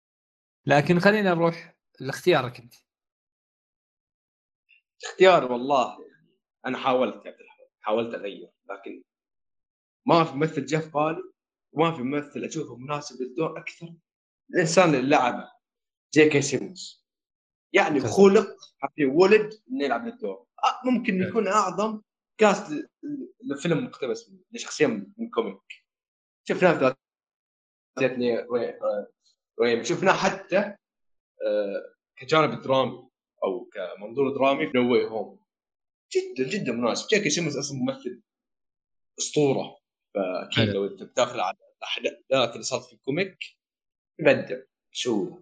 لكن 0.65 0.99
خلينا 0.99 1.33
نروح 1.33 1.75
لاختيارك 1.99 2.59
أنت. 2.59 2.73
اختيار 5.03 5.51
والله 5.51 5.97
أنا 6.65 6.77
حاولت 6.77 7.25
يا 7.25 7.31
عبد 7.31 7.37
حاولت 7.81 8.15
أغير 8.15 8.51
لكن 8.69 9.03
ما 10.05 10.23
في 10.23 10.35
ممثل 10.35 10.65
جاء 10.65 10.81
في 10.81 10.89
بالي 10.89 11.23
وما 11.73 11.95
في 11.95 12.01
ممثل 12.03 12.43
أشوفه 12.43 12.75
مناسب 12.77 13.21
للدور 13.21 13.59
أكثر 13.59 13.93
الإنسان 14.53 14.95
اللي 14.95 15.09
لعبه 15.09 15.51
جي 16.13 16.29
كي 16.29 16.41
سيمونز 16.41 17.05
يعني 17.73 17.99
خلق 17.99 18.47
ولد 19.07 19.53
إنه 19.71 19.85
يلعب 19.85 20.05
للدور. 20.05 20.45
ممكن 20.85 21.21
يكون 21.21 21.47
أعظم 21.47 22.01
cast 22.37 22.89
لفيلم 23.43 23.85
مقتبس 23.85 24.31
لشخصية 24.51 24.87
من 24.87 25.29
comic 25.33 25.59
شفناه 26.49 26.73
في 26.73 26.95
جتني 27.99 28.45
وين 29.57 29.83
شفناه 29.83 30.13
حتى 30.13 30.57
آه، 31.47 31.93
كجانب 32.17 32.61
درامي 32.61 33.09
أو 33.43 33.69
كمنظور 33.73 34.37
درامي 34.37 34.67
في 34.67 34.77
نو 34.77 34.95
هوم 34.95 35.39
جدا 36.15 36.49
جدا 36.49 36.71
مناسب. 36.71 37.07
جي 37.11 37.20
كي 37.20 37.29
سيمونز 37.29 37.57
أصلا 37.57 37.77
ممثل 37.77 38.21
أسطورة. 39.19 39.77
فأكيد 40.15 40.69
لو 40.69 40.85
أنت 40.85 41.03
بتاخذ 41.03 41.39
على 41.39 41.57
الأحداث 41.77 42.53
اللي 42.53 42.63
صارت 42.63 42.83
في 42.83 42.93
ال 42.93 43.00
comic 43.00 43.37
يبدع 44.19 44.57
شو؟ 44.91 45.39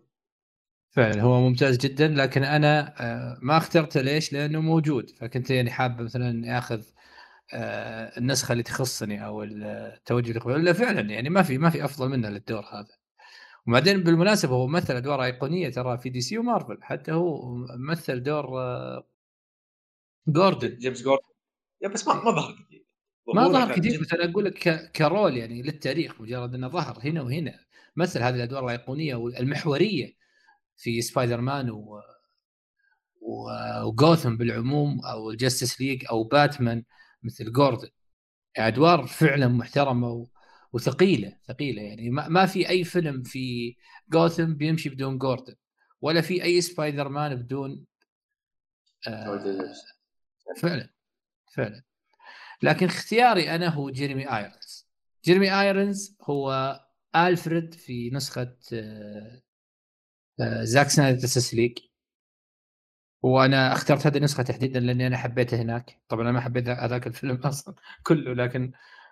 فعلا 0.89 1.21
هو 1.21 1.39
ممتاز 1.39 1.77
جدا 1.77 2.07
لكن 2.07 2.43
أنا 2.43 2.95
آه، 2.99 3.39
ما 3.41 3.57
اخترته 3.57 4.01
ليش؟ 4.01 4.33
لأنه 4.33 4.61
موجود. 4.61 5.09
فكنت 5.09 5.49
يعني 5.49 5.71
حاب 5.71 6.01
مثلا 6.01 6.57
آخذ 6.57 6.83
النسخة 7.53 8.51
اللي 8.51 8.63
تخصني 8.63 9.25
أو 9.25 9.43
التوجه 9.43 10.31
اللي 10.31 10.63
لا 10.63 10.73
فعلا 10.73 11.01
يعني 11.01 11.29
ما 11.29 11.43
في 11.43 11.57
ما 11.57 11.69
في 11.69 11.85
أفضل 11.85 12.09
منه 12.09 12.29
للدور 12.29 12.63
هذا. 12.71 12.97
وبعدين 13.67 14.03
بالمناسبة 14.03 14.53
هو 14.53 14.67
مثل 14.67 14.95
أدوار 14.95 15.23
أيقونية 15.23 15.69
ترى 15.69 15.97
في 15.97 16.09
دي 16.09 16.21
سي 16.21 16.37
ومارفل. 16.37 16.77
حتى 16.81 17.11
هو 17.11 17.55
مثل 17.77 18.23
دور 18.23 18.45
جوردن. 20.27 20.77
جيمس 20.77 21.01
جوردن. 21.01 21.23
يا 21.81 21.87
بس 21.87 22.07
ما 22.07 22.13
ما 22.13 22.31
ظهر 22.31 22.55
كثير. 22.65 22.85
ما 23.35 23.47
ظهر 23.47 23.75
كثير 23.75 24.01
بس 24.01 24.13
أنا 24.13 24.31
أقول 24.31 24.45
لك 24.45 24.91
ك 24.91 25.00
role 25.00 25.37
يعني 25.37 25.61
للتاريخ 25.61 26.21
مجرد 26.21 26.55
إنه 26.55 26.67
ظهر 26.67 26.99
هنا 27.03 27.21
وهنا. 27.21 27.59
مثل 27.95 28.21
هذه 28.21 28.35
الأدوار 28.35 28.65
الأيقونية 28.65 29.15
والمحورية 29.15 30.15
في 30.77 31.01
سبايدر 31.01 31.41
مان 31.41 31.69
و 31.69 32.01
وجوثم 33.83 34.37
بالعموم 34.37 34.99
أو 35.05 35.31
الجستس 35.31 35.81
ليج 35.81 36.05
أو 36.09 36.23
باتمان 36.23 36.83
مثل 37.23 37.51
جوردن. 37.51 37.89
أدوار 38.57 39.07
فعلا 39.07 39.47
محترمة 39.47 40.09
و... 40.11 40.27
وثقيلة 40.73 41.37
ثقيلة 41.47 41.81
يعني. 41.81 42.09
ما, 42.09 42.27
ما 42.27 42.45
في 42.45 42.69
أي 42.69 42.83
فيلم 42.83 43.23
في 43.23 43.75
جوثم 44.09 44.53
بيمشي 44.53 44.89
بدون 44.89 45.17
جوردن 45.17 45.55
ولا 46.01 46.21
في 46.21 46.43
أي 46.43 46.61
سبايدر 46.61 47.09
مان 47.09 47.35
بدون 47.35 47.85
آه 49.07 49.73
فعلا 50.61 50.89
فعلا. 51.55 51.83
لكن 52.63 52.85
اختياري 52.85 53.55
أنا 53.55 53.69
هو 53.69 53.89
جيرمي 53.89 54.37
ايرونز 54.37 54.87
جيرمي 55.25 55.61
ايرونز 55.61 56.17
هو 56.21 56.79
ألفريد 57.15 57.73
في 57.73 58.09
نسخة 58.09 58.57
آه 58.73 59.41
آه 60.39 60.63
زاك 60.63 60.87
سنايدر 60.89 61.27
ليج 61.53 61.77
وأنا 63.23 63.73
اخترت 63.73 64.07
هذه 64.07 64.17
النسخة 64.17 64.43
تحديدا 64.43 64.79
لأني 64.79 65.07
أنا 65.07 65.17
حبيته 65.17 65.61
هناك. 65.61 66.01
طبعا 66.09 66.23
أنا 66.23 66.31
ما 66.31 66.41
حبيت 66.41 66.69
هذاك 66.69 67.07
الفيلم 67.07 67.35
أصلا 67.45 67.75
كله 68.03 68.33
لكن 68.33 68.71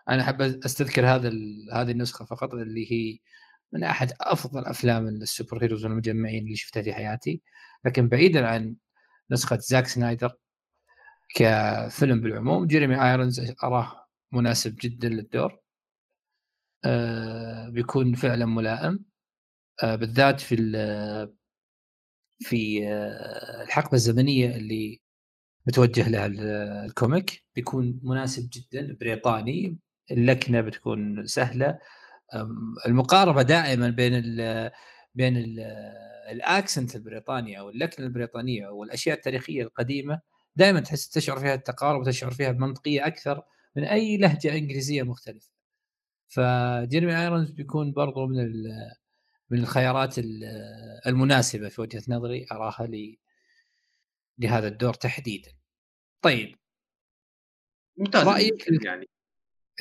أنا 0.09 0.21
أحب 0.23 0.41
أستذكر 0.41 1.05
هذا 1.07 1.29
هذه 1.73 1.91
النسخة 1.91 2.25
فقط 2.25 2.53
اللي 2.53 2.91
هي 2.91 3.19
من 3.73 3.83
أحد 3.83 4.11
أفضل 4.21 4.65
أفلام 4.65 5.07
ال 5.07 5.63
superheroes 5.63 5.85
والمجمعين 5.85 6.43
اللي 6.43 6.55
شفتها 6.55 6.83
في 6.83 6.93
حياتي. 6.93 7.41
لكن 7.85 8.07
بعيدا 8.09 8.47
عن 8.47 8.75
نسخة 9.31 9.57
زاك 9.57 9.87
سنايدر 9.87 10.33
كفيلم 11.35 12.21
بالعموم 12.21 12.67
جيريمي 12.67 12.95
ايرونز 13.11 13.53
أراه 13.63 14.07
مناسب 14.31 14.75
جدا 14.81 15.09
للدور. 15.09 15.59
آه 16.85 17.69
بيكون 17.69 18.13
فعلا 18.15 18.45
ملائم. 18.45 19.05
آه 19.83 19.95
بالذات 19.95 20.39
في 20.41 20.55
في 22.39 22.87
الحقبة 23.63 23.93
الزمنية 23.93 24.55
اللي 24.55 25.01
متوجه 25.67 26.09
لها 26.09 26.25
الكوميك 26.85 27.43
بيكون 27.55 27.99
مناسب 28.03 28.49
جدا 28.53 28.97
بريطاني 29.01 29.77
اللكنة 30.11 30.61
بتكون 30.61 31.25
سهلة 31.27 31.79
المقاربة 32.87 33.41
دائما 33.41 33.89
بين 33.89 34.13
ال 34.15 34.71
بين 35.15 35.33
الأكسنت 36.31 36.95
البريطاني 36.95 37.59
أو 37.59 37.69
اللكنة 37.69 38.05
البريطانية 38.05 38.67
أو 38.67 38.83
الأشياء 38.83 39.17
التاريخية 39.17 39.63
القديمة 39.63 40.21
دائما 40.55 40.79
تحس 40.79 41.09
تشعر 41.09 41.39
فيها 41.39 41.53
التقارب 41.53 42.01
وتشعر 42.01 42.31
فيها 42.31 42.51
بمنطقية 42.51 43.07
أكثر 43.07 43.41
من 43.75 43.83
أي 43.83 44.17
لهجة 44.17 44.57
إنجليزية 44.57 45.03
مختلفة. 45.03 45.49
فجيرمي 46.27 47.21
آيرونز 47.21 47.51
بيكون 47.51 47.91
برضو 47.91 48.27
من 48.27 48.39
من 49.49 49.59
الخيارات 49.59 50.15
المناسبة 51.07 51.69
في 51.69 51.81
وجهة 51.81 52.03
نظري 52.07 52.45
أراها 52.51 52.87
لي 52.87 53.19
لهذا 54.37 54.67
الدور 54.67 54.93
تحديدا. 54.93 55.51
طيب. 56.21 56.55
ممتاز. 57.97 58.27
رأيك 58.27 58.85
يعني. 58.85 59.09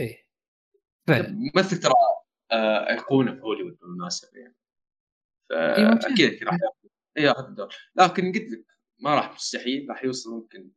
إيه. 0.01 0.27
فعلا. 1.07 1.29
ممثل 1.55 1.81
ترى 1.81 1.93
آه، 2.53 2.91
ايقونه 2.91 3.35
في 3.35 3.41
هوليوود 3.41 3.79
بالمناسبة 3.79 4.39
يعني. 4.39 4.55
فاكيد 6.01 6.45
راح 6.45 6.59
ياخذ 7.17 7.45
الدور. 7.45 7.75
لكن 7.97 8.33
قلت 8.33 8.53
لك 8.53 8.65
ما 8.99 9.15
راح 9.15 9.35
مستحيل 9.35 9.87
راح 9.91 10.05
يوصل 10.05 10.31
ممكن 10.31 10.71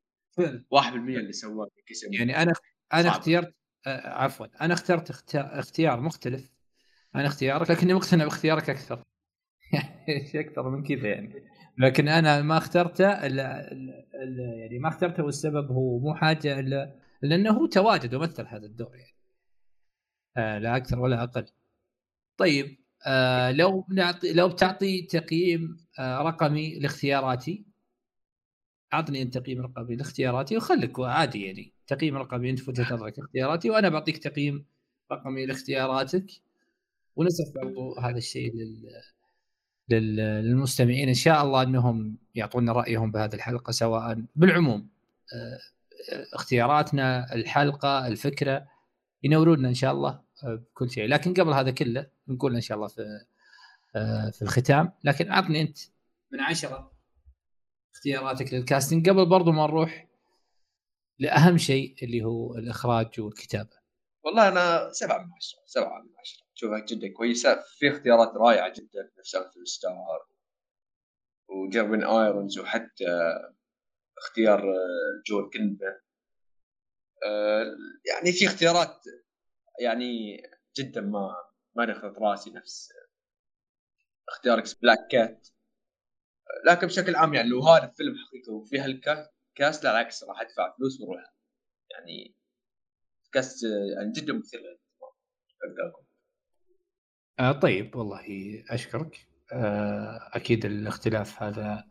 1% 0.72 1.18
اللي 1.18 1.34
سواه 1.34 1.68
يعني 2.12 2.42
أنا 2.42 2.54
أنا 2.94 3.10
اختيرت 3.10 3.56
آه، 3.88 4.08
عفوا. 4.08 4.48
أنا 4.62 4.74
اخترت 4.74 5.34
اختيار 5.36 6.02
مختلف. 6.02 6.50
عن 7.16 7.26
اختيارك؟ 7.26 7.72
لكني 7.72 7.94
مقتنع 7.94 8.24
باختيارك 8.24 8.70
أكثر. 8.70 9.04
يعني 10.08 10.40
أكثر 10.40 10.70
من 10.70 10.84
كذا 10.84 11.08
يعني. 11.08 11.44
لكن 11.78 12.08
أنا 12.08 12.42
ما 12.42 12.58
اخترته 12.58 13.26
الا 13.26 13.74
يعني 14.60 14.80
ما 14.80 14.90
اخترته 14.90 15.24
والسبب 15.24 15.72
هو 15.72 16.00
مو 16.00 16.16
حاجة 16.16 16.60
الا 16.60 16.96
لأنه 17.22 17.52
هو 17.52 17.66
تواجد 17.66 18.16
ومثل 18.16 18.48
هذا 18.48 18.66
الدور 18.66 18.96
يعني. 18.96 19.16
آه 20.38 20.58
لا 20.60 20.78
أكثر 20.78 21.00
ولا 21.00 21.24
أقل. 21.24 21.46
طيب 22.38 22.78
آه 23.08 23.52
لو 23.52 23.86
نعطي 23.90 24.34
لو 24.34 24.50
بتعطي 24.50 25.02
تقييم 25.02 25.88
آه 26.00 26.22
رقمي 26.22 26.80
لاختياراتي 26.80 27.66
أعطني 28.94 29.22
أنت 29.22 29.38
تقييم 29.38 29.62
رقمي 29.62 29.96
لاختياراتي 29.96 30.58
وخليك 30.58 31.00
عادي 31.00 31.46
يعني. 31.46 31.74
تقييم 31.88 32.18
رقمي 32.18 32.50
أنت 32.50 32.60
في 32.60 32.70
وجهة 32.70 32.94
نظرك 32.94 33.20
اختياراتي 33.20 33.70
وأنا 33.70 33.90
بعطيك 33.90 34.18
تقييم 34.18 34.66
رقمي 35.12 35.46
لاختياراتك. 35.46 36.26
ونصف 37.22 37.54
برضو 37.56 38.00
هذا 38.00 38.18
الشيء 38.18 38.54
لل... 38.56 39.02
للمستمعين. 39.90 41.08
إن 41.08 41.14
شاء 41.14 41.44
الله 41.44 41.64
إنهم 41.64 42.18
يعطونا 42.36 42.72
رأيهم 42.72 43.12
بهذه 43.12 43.36
الحلقة 43.36 43.72
سواء 43.72 44.24
بالعموم 44.36 44.90
آه، 45.34 45.60
اختياراتنا 46.34 47.34
الحلقة 47.34 48.08
الفكرة 48.08 48.68
ينورونا 49.24 49.70
إن 49.70 49.74
شاء 49.74 49.94
الله 49.94 50.22
آه، 50.44 50.56
بكل 50.56 50.92
شيء. 50.92 51.08
لكن 51.08 51.34
قبل 51.34 51.54
هذا 51.54 51.72
كله 51.72 52.08
بنقول 52.28 52.56
إن 52.56 52.62
شاء 52.62 52.78
الله 52.78 52.88
في 52.88 53.26
آه، 53.96 54.30
في 54.30 54.42
الختام. 54.42 54.92
لكن 55.04 55.32
اعطني 55.32 55.62
أنت 55.62 55.78
من 56.32 56.40
عشرة 56.40 56.92
اختياراتك 57.94 58.54
لل 58.54 58.65
casting. 58.65 59.10
قبل 59.10 59.26
برضو 59.26 59.52
ما 59.52 59.68
نروح 59.68 60.08
لأهم 61.20 61.58
شيء 61.58 61.96
اللي 62.04 62.24
هو 62.24 62.56
الإخراج 62.56 63.20
والكتابة. 63.20 63.81
والله 64.24 64.48
أنا 64.48 64.92
سبعة 64.92 65.18
من 65.18 65.34
عشرة 65.34 65.60
سبعة 65.66 66.02
من 66.02 66.10
عشرة. 66.20 66.46
اشوفها 66.56 66.80
جدا 66.80 67.14
كويسة 67.14 67.62
في 67.62 67.90
اختيارات 67.90 68.36
رائعة 68.36 68.74
جدا 68.74 69.12
نفس 69.20 69.36
في 69.36 69.66
ستار 69.66 70.28
وجيرمي 71.48 72.04
ايرونز 72.04 72.60
وحتى 72.60 73.06
اختيار 74.18 74.64
جول 75.28 75.50
كلمة 75.50 76.00
يعني 78.06 78.32
في 78.32 78.46
اختيارات 78.46 79.04
يعني 79.80 80.42
جدا 80.78 81.02
ما 81.02 81.36
ما 81.76 81.86
دخلت 81.86 82.18
راسي 82.18 82.52
نفس 82.52 82.94
اختيارك 84.30 84.64
بلاك 84.82 85.08
كات 85.12 85.48
لكن 86.66 86.88
بشكل 86.88 87.16
عام 87.16 87.34
يعني 87.34 87.50
لو 87.50 87.62
هذا 87.62 87.84
الفيلم 87.84 88.16
حقيقي 88.18 88.52
وفي 88.54 88.80
هالكاس 88.80 89.84
لا 89.84 89.92
العكس 89.92 90.24
راح 90.24 90.42
أدفع 90.42 90.76
فلوس 90.78 91.02
وأروح. 91.02 91.34
يعني 91.92 92.36
كاس 93.34 93.64
يعني 93.98 94.12
جدا 94.12 94.34
مثير 94.34 94.60
آه 97.40 97.52
طيب 97.52 97.96
والله 97.96 98.22
أشكرك. 98.70 99.28
آه 99.54 100.30
أكيد 100.34 100.66
الاختلاف 100.66 101.44
هذا 101.44 101.86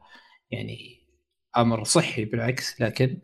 يعني 0.51 1.07
أمر 1.57 1.84
صحي 1.84 2.24
بالعكس 2.24 2.80
لكن 2.80 3.20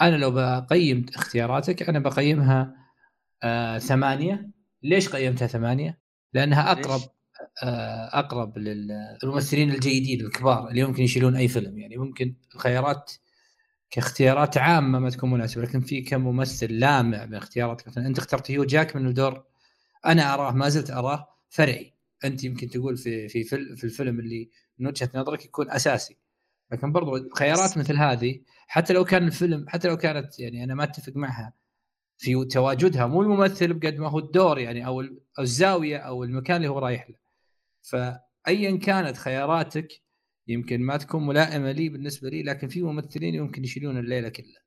أنا 0.00 0.16
لو 0.16 0.30
بقيم 0.30 1.06
اختياراتك 1.14 1.88
أنا 1.88 1.98
بقيمها 1.98 2.74
آه 3.42 3.78
ثمانية. 3.78 4.50
ليش 4.82 5.08
قيمتها 5.08 5.46
ثمانية؟ 5.46 5.98
لأنها 6.32 6.72
أقرب 6.72 7.00
آه 7.62 8.18
أقرب 8.18 8.58
للممثلين 8.58 9.70
الجيدين 9.70 10.20
الكبار 10.26 10.68
اللي 10.68 10.84
ممكن 10.84 11.02
يشيلون 11.02 11.36
أي 11.36 11.48
فيلم. 11.48 11.78
يعني 11.78 11.96
ممكن 11.96 12.36
الخيارات 12.54 13.12
كاختيارات 13.90 14.58
عامة 14.58 14.98
ما 14.98 15.10
تكون 15.10 15.30
مناسبة 15.30 15.62
لكن 15.62 15.80
في 15.80 16.00
كم 16.00 16.20
ممثل 16.20 16.72
لامع 16.72 17.26
من 17.26 17.34
اختيارات 17.34 17.88
مثلا 17.88 18.06
أنت 18.06 18.18
اخترت 18.18 18.50
هيو 18.50 18.64
جاك 18.64 18.96
من 18.96 19.14
دور 19.14 19.44
أنا 20.06 20.34
أراه 20.34 20.52
ما 20.52 20.68
زلت 20.68 20.90
أراه 20.90 21.28
فرعي. 21.48 21.94
أنت 22.24 22.44
يمكن 22.44 22.68
تقول 22.68 22.96
في 22.96 23.28
في 23.28 23.44
في 23.76 23.84
الفيلم 23.84 24.20
اللي 24.20 24.50
من 24.78 24.86
وجهة 24.86 25.10
نظرك 25.14 25.44
يكون 25.44 25.70
أساسي. 25.70 26.16
لكن 26.70 26.92
برضو 26.92 27.28
خيارات 27.34 27.78
مثل 27.78 27.96
هذه 27.96 28.40
حتى 28.66 28.92
لو 28.92 29.04
كان 29.04 29.26
الفيلم 29.26 29.68
حتى 29.68 29.88
لو 29.88 29.96
كانت 29.96 30.40
يعني 30.40 30.64
أنا 30.64 30.74
ما 30.74 30.84
أتفق 30.84 31.16
معها 31.16 31.52
في 32.18 32.44
تواجدها 32.44 33.06
مو 33.06 33.22
الممثل 33.22 33.74
بقد 33.74 33.98
ما 33.98 34.08
هو 34.08 34.18
الدور 34.18 34.58
يعني 34.58 34.86
أو 34.86 35.04
الزاوية 35.38 35.96
أو 35.98 36.24
المكان 36.24 36.56
اللي 36.56 36.68
هو 36.68 36.78
رايح 36.78 37.10
له. 37.10 37.16
فايا 37.82 38.76
كانت 38.76 39.16
خياراتك 39.16 40.02
يمكن 40.48 40.80
ما 40.80 40.96
تكون 40.96 41.26
ملائمة 41.26 41.72
لي 41.72 41.88
بالنسبة 41.88 42.28
لي 42.28 42.42
لكن 42.42 42.68
في 42.68 42.82
ممثلين 42.82 43.34
يمكن 43.34 43.64
يشيلون 43.64 43.98
الليلة 43.98 44.28
كلها. 44.28 44.62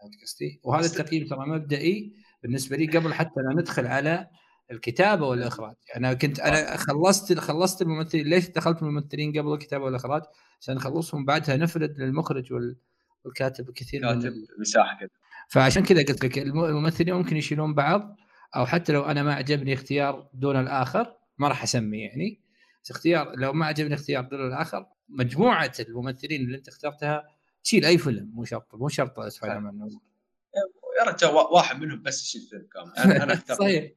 فهمت 0.00 0.22
قصدي؟ 0.22 0.60
وهذا 0.64 0.86
التقييم 0.86 1.26
ترى 1.26 1.46
مبدئي 1.46 2.12
بالنسبة 2.42 2.76
لي 2.76 2.86
قبل 2.86 3.14
حتى 3.14 3.40
لا 3.40 3.60
ندخل 3.60 3.86
على 3.86 4.28
الكتابة 4.70 5.26
والإخراج. 5.26 5.74
أنا 5.96 6.14
كنت 6.14 6.40
أنا 6.40 6.76
خلصت 6.76 7.38
خلصت 7.38 7.82
الممثلين 7.82 8.26
ليش 8.26 8.48
دخلت 8.48 8.82
الممثلين 8.82 9.38
قبل 9.38 9.52
الكتابة 9.52 9.84
والإخراج؟ 9.84 10.22
عشان 10.60 10.74
نخلصهم 10.74 11.24
بعدها 11.24 11.56
نفرد 11.56 11.98
للمخرج 11.98 12.52
والكاتب 13.24 13.70
كثير 13.70 14.00
كاتب 14.00 14.24
من 14.24 14.60
مساحة 14.60 14.98
كذا 15.00 15.08
فعشان 15.48 15.82
كذا 15.82 15.98
قلت 15.98 16.24
لك 16.24 16.38
الممثلين 16.38 17.14
ممكن 17.14 17.36
يشيلون 17.36 17.74
بعض 17.74 18.16
أو 18.56 18.66
حتى 18.66 18.92
لو 18.92 19.02
أنا 19.02 19.22
ما 19.22 19.34
عجبني 19.34 19.72
اختيار 19.72 20.28
دون 20.34 20.56
الآخر 20.56 21.14
ما 21.38 21.48
راح 21.48 21.62
أسمي 21.62 21.98
يعني. 21.98 22.45
اختيار 22.90 23.36
لو 23.36 23.52
ما 23.52 23.66
عجبني 23.66 23.94
اختيار 23.94 24.24
دون 24.24 24.46
الآخر 24.46 24.86
مجموعة 25.08 25.72
الممثلين 25.80 26.40
اللي 26.40 26.56
انت 26.56 26.68
اخترتها 26.68 27.28
تشيل 27.64 27.84
أي 27.84 27.98
فيلم 27.98 28.30
مو 28.34 28.44
شرط 28.44 28.74
مو 28.74 28.88
شرط 28.88 29.20
سبايدر 29.20 29.60
مان 29.60 29.98
يا 30.98 31.04
رجال 31.04 31.30
واحد 31.30 31.80
منهم 31.80 32.02
بس 32.02 32.22
يشيل 32.22 32.40
فيلم 32.40 32.66
كامل. 32.72 33.12
أنا 33.22 33.32
اخترت 33.34 33.58
صحيح. 33.58 33.92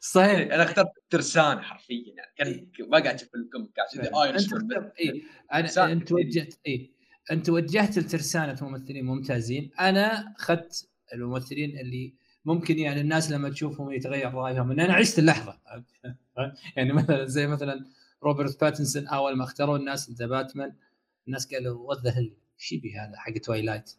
صحيح. 0.00 0.54
أنا 0.54 0.62
اخترت 0.62 0.92
ترسانة 1.10 1.60
حرفيا. 1.60 2.14
يعني 2.16 2.32
كان 2.36 2.46
إيه. 2.46 2.88
ما 2.88 2.98
قاعد 2.98 3.14
أشوف 3.14 3.34
ال 3.34 3.40
comic 3.40 3.70
قاعد 3.76 4.34
أشوف 4.34 4.60
اي 5.00 5.22
أنا 5.52 5.92
أنت 5.92 6.12
وجهت 6.12 6.54
اي 6.66 6.92
أنت 7.30 7.48
وجهت 7.48 7.98
لترسانة 7.98 8.58
ممثلين 8.62 9.04
ممتازين. 9.04 9.70
أنا 9.80 10.34
أخذت 10.38 10.88
الممثلين 11.14 11.78
اللي 11.78 12.14
ممكن 12.44 12.78
يعني 12.78 13.00
الناس 13.00 13.30
لما 13.30 13.48
تشوفهم 13.48 13.92
يتغير 13.92 14.34
رأيهم 14.34 14.70
ان 14.70 14.80
أنا 14.80 14.94
عشت 14.94 15.18
اللحظة. 15.18 15.58
يعني 16.76 16.92
مثلا 16.92 17.24
زي 17.24 17.46
مثلا 17.46 17.84
روبرت 18.22 18.60
باتنسون 18.60 19.06
أول 19.06 19.36
ما 19.36 19.44
اختاروا 19.44 19.76
الناس 19.76 20.10
The 20.10 20.26
Batman 20.26 20.72
الناس 21.26 21.54
قالوا 21.54 21.88
what 21.88 21.98
the 22.04 22.18
hell 22.18 22.36
إيش 22.60 22.72
يبي 22.72 22.96
هذا 22.96 23.16
حق 23.16 23.32
تويلايت. 23.32 23.90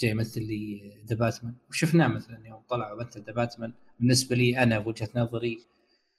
جاي 0.00 0.10
يمثل 0.10 0.42
لي 0.42 0.92
The 1.06 1.16
Batman. 1.16 1.54
وشفناه 1.70 2.08
مثلا 2.08 2.46
يوم 2.46 2.62
طلع 2.68 2.92
ومثل 2.92 3.22
The 3.22 3.32
Batman. 3.32 3.72
بالنسبة 4.00 4.36
لي 4.36 4.62
أنا 4.62 4.78
بوجهة 4.78 5.08
نظري 5.14 5.66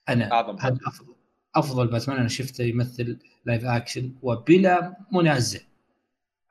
أنا 0.09 0.31
أعظم 0.31 0.59
هذا 0.59 0.77
أفضل 0.87 1.15
أفضل 1.55 1.87
باتمان. 1.87 2.17
أنا 2.17 2.27
شفته 2.27 2.63
يمثل 2.63 3.19
live 3.45 3.65
action 3.65 4.15
وبلا 4.21 4.97
منازع. 5.11 5.59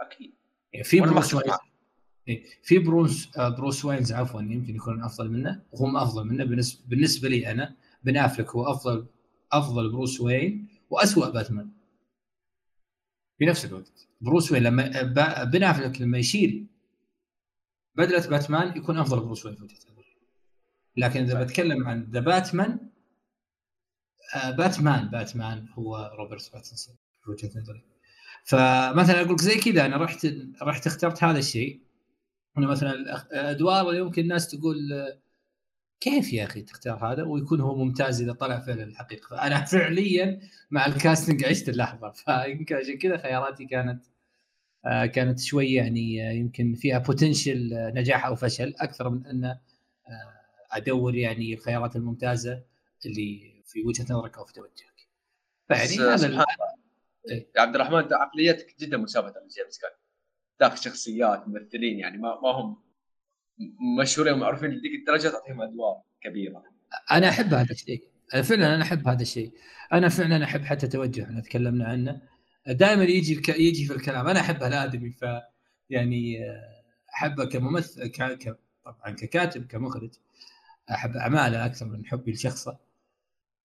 أكيد. 0.00 0.32
يعني 0.72 0.84
في 0.84 1.00
بروس 1.00 1.34
وينز 1.34 1.50
إيه، 2.28 2.44
في 2.62 2.78
بروس 2.78 3.28
بروس 3.38 3.84
وينز 3.84 4.12
عفوا 4.12 4.42
يمكن 4.42 4.76
يكون 4.76 5.02
أفضل 5.02 5.30
منه. 5.30 5.62
وهم 5.72 5.96
أفضل 5.96 6.26
منه. 6.26 6.44
بالنسبة 6.44 6.80
بالنسبة 6.88 7.28
لي 7.28 7.50
أنا 7.50 7.76
بن 8.04 8.16
أفلك 8.16 8.50
هو 8.50 8.70
أفضل 8.70 9.06
أفضل 9.53 9.92
بروس 9.92 10.20
وين 10.20 10.68
واسوء 10.90 11.30
باتمان. 11.30 11.70
في 13.38 13.46
نفس 13.46 13.64
الوقت 13.64 14.09
بروس 14.20 14.53
وين 14.53 14.62
لما 14.62 15.03
بن 15.44 15.62
أفلك 15.62 16.01
لما 16.01 16.18
يشيل 16.18 16.66
بدلة 17.94 18.28
باتمان 18.28 18.76
يكون 18.76 18.98
أفضل 18.98 19.20
بروس 19.20 19.46
وين 19.46 19.55
في 19.55 19.62
وجهه 19.62 19.78
نظري 19.92 20.16
لكن 20.96 21.20
إذا 21.20 21.42
بتكلم 21.42 21.88
عن 21.88 22.11
The 22.11 22.20
Batman 22.20 22.91
آه 24.34 24.51
باتمان 24.51 25.09
باتمان 25.09 25.68
هو 25.68 26.12
روبرت 26.18 26.53
باتنسون 26.53 26.96
في 27.24 27.30
وجهة 27.30 27.61
نظري. 27.61 27.82
فمثلا 28.44 29.20
أقول 29.20 29.32
لك 29.32 29.40
زي 29.40 29.55
كذا 29.55 29.86
أنا 29.86 29.96
رحت 29.96 30.26
رحت 30.62 30.86
اخترت 30.86 31.24
هذا 31.24 31.38
الشيء. 31.38 31.80
أنا 32.59 32.66
مثلا 32.66 32.92
الادوار 33.32 33.88
اللي 33.88 34.01
يمكن 34.01 34.22
الناس 34.22 34.48
تقول 34.48 34.76
كيف 36.01 36.32
يا 36.32 36.44
أخي 36.44 36.62
تختار 36.62 37.12
هذا 37.12 37.22
ويكون 37.22 37.61
هو 37.61 37.74
ممتاز 37.74 38.22
إذا 38.22 38.32
طلع 38.32 38.59
فعلا 38.59 38.82
الحقيقة 38.82 39.28
فأنا 39.28 39.64
فعليا 39.72 40.40
مع 40.70 40.86
ال 40.86 40.94
casting 40.94 41.45
عشت 41.44 41.68
اللحظة 41.68 42.11
فيمكن 42.44 42.76
عشان 42.76 42.98
كذا 42.98 43.16
خياراتي 43.16 43.64
كانت 43.64 44.05
آه، 44.86 45.07
كانت 45.07 45.40
شوي 45.40 45.72
يعني 45.72 46.28
آه، 46.28 46.32
يمكن 46.32 46.74
فيها 46.74 46.98
potential 46.99 47.74
آه، 47.74 47.90
نجاح 47.90 48.26
أو 48.26 48.34
فشل 48.34 48.74
أكثر 48.78 49.09
من 49.09 49.26
أن 49.26 49.59
أدور 50.72 51.14
يعني 51.14 51.55
الخيارات 51.55 51.96
الممتازة 51.96 52.62
اللي 53.07 53.62
في 53.66 53.82
وجهة 53.82 54.05
نظرك 54.11 54.38
أو 54.38 54.44
في 54.44 54.53
توجهك. 54.53 55.09
فيعني 55.68 56.14
هذا 56.14 56.44
إيه؟ 57.28 57.48
يا 57.57 57.61
عبد 57.61 57.74
الرحمن 57.74 57.98
انت 57.98 58.12
عقليتك 58.12 58.76
جدا 58.80 58.96
مشابهه 58.96 59.30
لجيمس 59.30 59.78
كان 59.78 59.90
داخل 60.61 60.78
شخصيات 60.78 61.48
ممثلين 61.48 61.98
يعني 61.98 62.18
ما, 62.18 62.40
ما 62.42 62.48
هم 62.48 62.82
مشهورين 64.00 64.34
ومعروفين 64.34 64.70
لذيك 64.70 64.92
الدرجة 65.00 65.28
تعطيهم 65.28 65.62
أدوار 65.62 66.02
كبيرة. 66.20 66.62
أنا 67.11 67.28
أحب 67.28 67.54
هذا 67.54 67.70
الشيء. 67.70 68.04
فعلا 68.42 68.74
أنا 68.74 68.82
أحب 68.82 69.08
هذا 69.08 69.22
الشيء. 69.22 69.52
أنا 69.92 70.08
فعلا 70.08 70.44
أحب 70.44 70.64
حتى 70.64 70.88
توجه 70.88 71.24
إحنا 71.24 71.40
تكلمنا 71.40 71.84
عنه. 71.84 72.22
دائما 72.66 73.04
يجي 73.04 73.32
الك... 73.32 73.48
يجي 73.48 73.84
في 73.84 73.92
الكلام. 73.92 74.28
أنا 74.28 74.40
أحب 74.40 74.62
الآدمي 74.62 75.11
ف 75.11 75.24
يعني 75.90 76.38
أحبه 77.14 77.44
كممثل 77.44 78.06
ك... 78.06 78.22
ك... 78.22 78.58
طبعا 78.84 79.11
ككاتب 79.11 79.66
كمخرج. 79.66 80.11
أحب 80.90 81.16
أعماله 81.16 81.66
أكثر 81.66 81.86
من 81.86 82.06
حبي 82.06 82.32
لشخصه. 82.32 82.78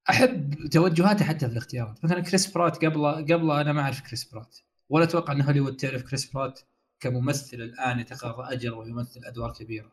أحب 0.09 0.67
توجهاته 0.71 1.25
حتى 1.25 1.45
في 1.45 1.51
الاختيارات. 1.51 2.03
مثلا 2.03 2.19
كريس 2.19 2.51
برات 2.51 2.85
قبل 2.85 3.05
قبل 3.05 3.51
أنا 3.51 3.73
ما 3.73 3.81
أعرف 3.81 4.01
كريس 4.01 4.23
برات. 4.33 4.57
ولا 4.89 5.03
أتوقع 5.03 5.33
إن 5.33 5.41
هوليوود 5.41 5.75
تعرف 5.75 6.03
كريس 6.03 6.25
برات. 6.25 6.59
كممثل 6.99 7.61
الآن 7.61 7.99
يتقاضى 7.99 8.53
أجر 8.53 8.75
ويمثل 8.75 9.21
أدوار 9.25 9.53
كبيرة. 9.53 9.91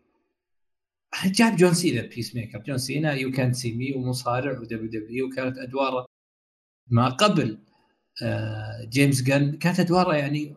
جاب 1.26 1.56
جون 1.56 1.74
سينا 1.74 2.02
Peacemaker 2.06 2.58
جون 2.58 2.78
سينا 2.78 3.12
يو 3.12 3.30
كان 3.32 3.52
سي 3.52 3.72
مي 3.72 3.92
ومصارع 3.94 4.58
و 4.60 4.90
WWE 4.90 5.26
وكانت 5.26 5.58
أدواره 5.58 6.06
ما 6.86 7.08
قبل 7.08 7.58
آه، 8.22 8.84
جيمس 8.84 9.22
جن 9.22 9.58
كانت 9.58 9.80
أدواره 9.80 10.14
يعني 10.16 10.56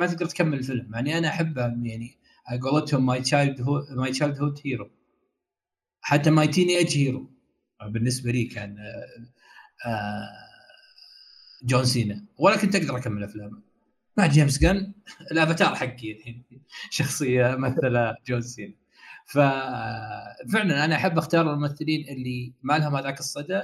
ما 0.00 0.06
تقدر 0.06 0.26
تكمل 0.26 0.58
الفيلم. 0.58 0.94
يعني 0.94 1.18
أنا 1.18 1.28
احبها 1.28 1.66
يعني 1.82 2.18
قولتهم 2.62 3.06
my 3.06 3.20
child 3.22 3.60
my 3.90 4.10
childhood 4.10 4.60
hero 4.64 4.90
حتى 6.00 6.30
my 6.30 6.48
teenage 6.48 6.98
hero 6.98 7.30
بالنسبة 7.86 8.30
لي 8.30 8.44
كان 8.44 8.78
آه، 8.78 9.88
آه، 9.88 10.28
جون 11.64 11.84
سينا. 11.84 12.24
ولا 12.38 12.56
كنت 12.56 12.74
أقدر 12.76 12.96
أكمل 12.96 13.24
أفلامه. 13.24 13.71
مع 14.16 14.26
جيمس 14.26 14.58
جن 14.58 14.92
الأفاتار 15.30 15.74
حقي 15.74 16.12
الحين 16.12 16.44
شخصية 16.90 17.56
مثل 17.56 18.14
جون 18.26 18.40
سينا. 18.40 18.74
ففعلا 19.26 20.84
أنا 20.84 20.94
أحب 20.94 21.18
أختار 21.18 21.52
الممثلين 21.52 22.08
اللي 22.08 22.52
ما 22.62 22.78
لهم 22.78 22.96
هذاك 22.96 23.20
الصدى 23.20 23.62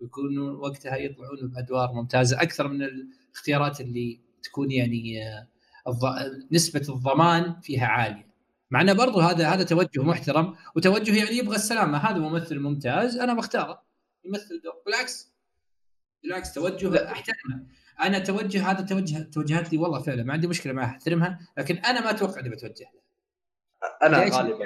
ويكونوا 0.00 0.68
وقتها 0.68 0.96
يطلعون 0.96 1.48
بأدوار 1.48 1.92
ممتازة 1.92 2.42
أكثر 2.42 2.68
من 2.68 2.82
الاختيارات 2.82 3.80
اللي 3.80 4.20
تكون 4.42 4.70
يعني 4.70 5.28
آه، 5.28 5.46
نسبة 6.52 6.82
الضمان 6.88 7.60
فيها 7.60 7.86
عالية. 7.86 8.28
مع 8.70 8.80
إنه 8.80 8.92
برضو 8.92 9.20
هذا 9.20 9.48
هذا 9.48 9.62
توجه 9.62 10.02
محترم 10.02 10.54
وتوجه 10.76 11.16
يعني 11.16 11.36
يبغى 11.36 11.56
السلامة. 11.56 11.98
هذا 11.98 12.18
ممثل 12.18 12.58
ممتاز 12.58 13.16
أنا 13.16 13.34
بختاره 13.34 13.82
يمثل 14.24 14.60
دور. 14.64 14.74
بالعكس 14.86 15.32
بالعكس 16.22 16.52
توجه 16.52 17.12
أحترمه. 17.12 17.66
أنا 18.02 18.18
توجه 18.18 18.70
هذا 18.70 18.80
توجه 18.80 19.22
توجهات 19.22 19.72
لي 19.72 19.78
والله 19.78 20.02
فعلا 20.02 20.22
ما 20.22 20.32
عندي 20.32 20.46
مشكلة 20.46 20.72
معها 20.72 20.90
أحترمها 20.90 21.38
لكن 21.58 21.76
أنا 21.76 22.00
ما 22.00 22.10
أتوقع 22.10 22.40
إني 22.40 22.48
بتوجه 22.48 22.84
له 22.84 23.00
أنا 24.02 24.36
غالبا. 24.36 24.64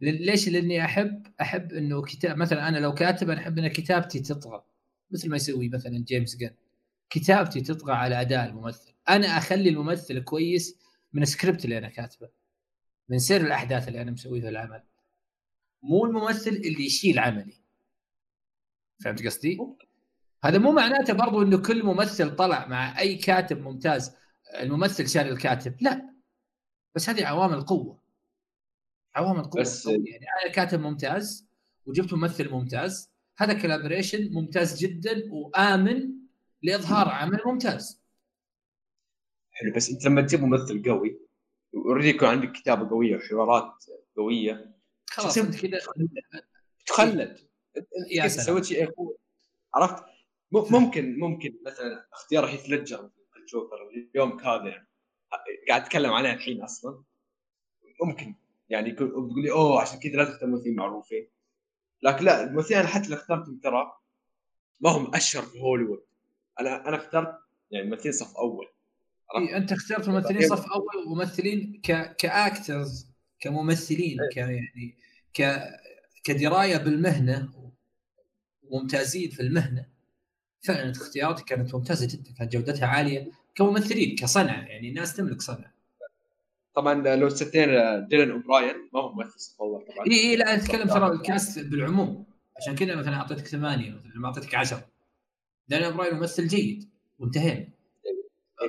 ليش؟ 0.00 0.48
لأني 0.48 0.84
أحب 0.84 1.26
أحب 1.40 1.72
إنه 1.72 2.02
كتاب 2.02 2.36
مثلا 2.36 2.68
أنا 2.68 2.78
لو 2.78 2.94
كاتب 2.94 3.30
أنا 3.30 3.40
أحب 3.40 3.58
إن 3.58 3.68
كتابتي 3.68 4.20
تطغى 4.20 4.64
مثل 5.10 5.30
ما 5.30 5.36
يسوي 5.36 5.68
مثلا 5.68 6.04
جيمس 6.04 6.36
جن. 6.36 6.50
كتابتي 7.10 7.60
تطغى 7.60 7.92
على 7.92 8.20
اداء 8.20 8.46
الممثل. 8.46 8.92
أنا 9.08 9.26
أخلي 9.26 9.68
الممثل 9.68 10.20
كويس 10.20 10.78
من 11.12 11.22
السكريبت 11.22 11.64
اللي 11.64 11.78
أنا 11.78 11.88
كاتبه 11.88 12.28
من 13.08 13.18
سير 13.18 13.40
الأحداث 13.40 13.88
اللي 13.88 14.02
أنا 14.02 14.10
مسويه 14.10 14.40
في 14.40 14.48
العمل. 14.48 14.82
مو 15.82 16.06
الممثل 16.06 16.50
اللي 16.50 16.86
يشيل 16.86 17.18
عملي. 17.18 17.54
فهمت 19.04 19.26
قصدي؟ 19.26 19.58
هذا 20.44 20.58
مو 20.58 20.72
معناته 20.72 21.12
برضو 21.12 21.42
إنه 21.42 21.62
كل 21.62 21.82
ممثل 21.82 22.36
طلع 22.36 22.66
مع 22.66 23.00
أي 23.00 23.16
كاتب 23.16 23.60
ممتاز. 23.60 24.16
الممثل 24.60 25.08
شال 25.08 25.28
الكاتب. 25.28 25.76
لا. 25.80 26.14
بس 26.94 27.08
هذه 27.08 27.26
عوامل 27.26 27.60
قوة. 27.60 28.00
عوامل 29.14 29.42
قوة 29.42 29.62
بس 29.62 29.86
يعني 29.86 30.26
أنا 30.42 30.52
كاتب 30.52 30.80
ممتاز 30.80 31.48
وجبت 31.86 32.12
ممثل 32.12 32.50
ممتاز. 32.50 33.10
هذا 33.38 33.60
collaboration 33.60 34.32
ممتاز 34.32 34.78
جدا 34.78 35.32
وآمن 35.32 36.10
لإظهار 36.62 37.08
عمل 37.08 37.40
ممتاز. 37.46 38.02
حلو. 39.50 39.72
بس 39.76 39.90
أنت 39.90 40.04
لما 40.06 40.22
تجيب 40.22 40.42
ممثل 40.42 40.82
قوي 40.82 41.20
already 41.74 42.08
يكون 42.08 42.28
عندك 42.28 42.52
كتابة 42.52 42.90
قوية 42.90 43.16
وحوارات 43.16 43.84
قوية. 44.16 44.74
خلاص. 45.10 45.38
أنت 45.38 45.66
كذا 45.66 45.78
تخلد. 46.86 47.38
يا 48.10 48.28
سويت 48.28 48.64
شيء 48.64 48.90
عرفت؟ 49.74 50.04
ممكن 50.52 51.18
ممكن 51.18 51.58
مثلا 51.66 52.06
اختيار 52.12 52.46
هيث 52.46 52.64
ليدجر 52.64 53.10
الجوكر 53.36 53.76
اليوم 54.14 54.36
كذا 54.36 54.68
يعني. 54.68 54.88
قاعد 55.68 55.82
أتكلم 55.82 56.12
عليه 56.12 56.32
الحين 56.32 56.62
أصلا. 56.62 57.02
ممكن. 58.04 58.34
يعني 58.68 58.92
تقول 58.92 59.42
لي 59.42 59.50
أوه 59.50 59.80
عشان 59.80 59.98
كذا 60.00 60.12
لا 60.12 60.24
تختار 60.24 60.48
ممثلين 60.48 60.76
معروفين. 60.76 61.28
لكن 62.02 62.24
لا 62.24 62.44
الممثلين 62.44 62.86
حتى 62.86 63.04
اللي 63.04 63.16
اخترتهم 63.16 63.60
ترى 63.62 63.92
ما 64.80 64.90
هم 64.90 65.14
أشهر 65.14 65.42
في 65.42 65.60
هوليوود. 65.60 66.02
أنا 66.60 66.88
أنا 66.88 66.96
اخترت 66.96 67.38
يعني 67.70 67.90
ممثلين 67.90 68.12
صف 68.12 68.36
أول. 68.36 68.66
إيه 69.36 69.56
أنت 69.56 69.72
اخترت 69.72 70.08
ممثلين 70.08 70.48
صف 70.48 70.72
أول 70.72 71.06
وممثلين 71.06 71.80
ك 71.84 72.16
كاكترز 72.16 73.10
كممثلين 73.40 74.18
إيه. 74.20 74.28
ك 74.28 74.36
يعني 74.36 74.96
ك 75.34 75.62
كدراية 76.24 76.76
بالمهنة 76.76 77.48
وممتازين 78.62 79.30
في 79.30 79.40
المهنة. 79.40 79.99
فعلا 80.62 80.90
اختياراتك 80.90 81.44
كانت 81.44 81.74
ممتازة 81.74 82.06
جدا 82.06 82.32
كانت 82.38 82.52
جودتها 82.52 82.86
عالية 82.86 83.30
كممثلين 83.54 84.16
كصنعه 84.16 84.62
يعني 84.62 84.88
الناس 84.88 85.16
تملك 85.16 85.40
صنعه 85.42 85.72
طبعا 86.74 87.16
لو 87.16 87.28
ستين 87.28 87.68
ديلان 88.08 88.30
اوبراين 88.30 88.74
ما 88.92 89.00
هو 89.00 89.12
ممثل 89.12 89.56
اول 89.60 89.84
طبعا. 89.84 90.06
إي 90.06 90.20
إي 90.20 90.36
لا 90.36 90.54
أتكلم 90.54 90.88
ترى 90.88 91.06
ال 91.06 91.16
cast 91.16 91.58
بالعموم. 91.58 92.24
عشان 92.56 92.74
كذا 92.74 92.94
مثلا 92.94 93.16
أعطيتك 93.16 93.46
ثمانية 93.46 93.90
مثلا 93.90 94.12
ما 94.14 94.26
أعطيتك 94.28 94.54
10 94.54 94.88
ديلان 95.68 95.84
اوبراين 95.84 96.14
ممثل 96.14 96.46
جيد 96.46 96.88
وانتهينا. 97.18 97.68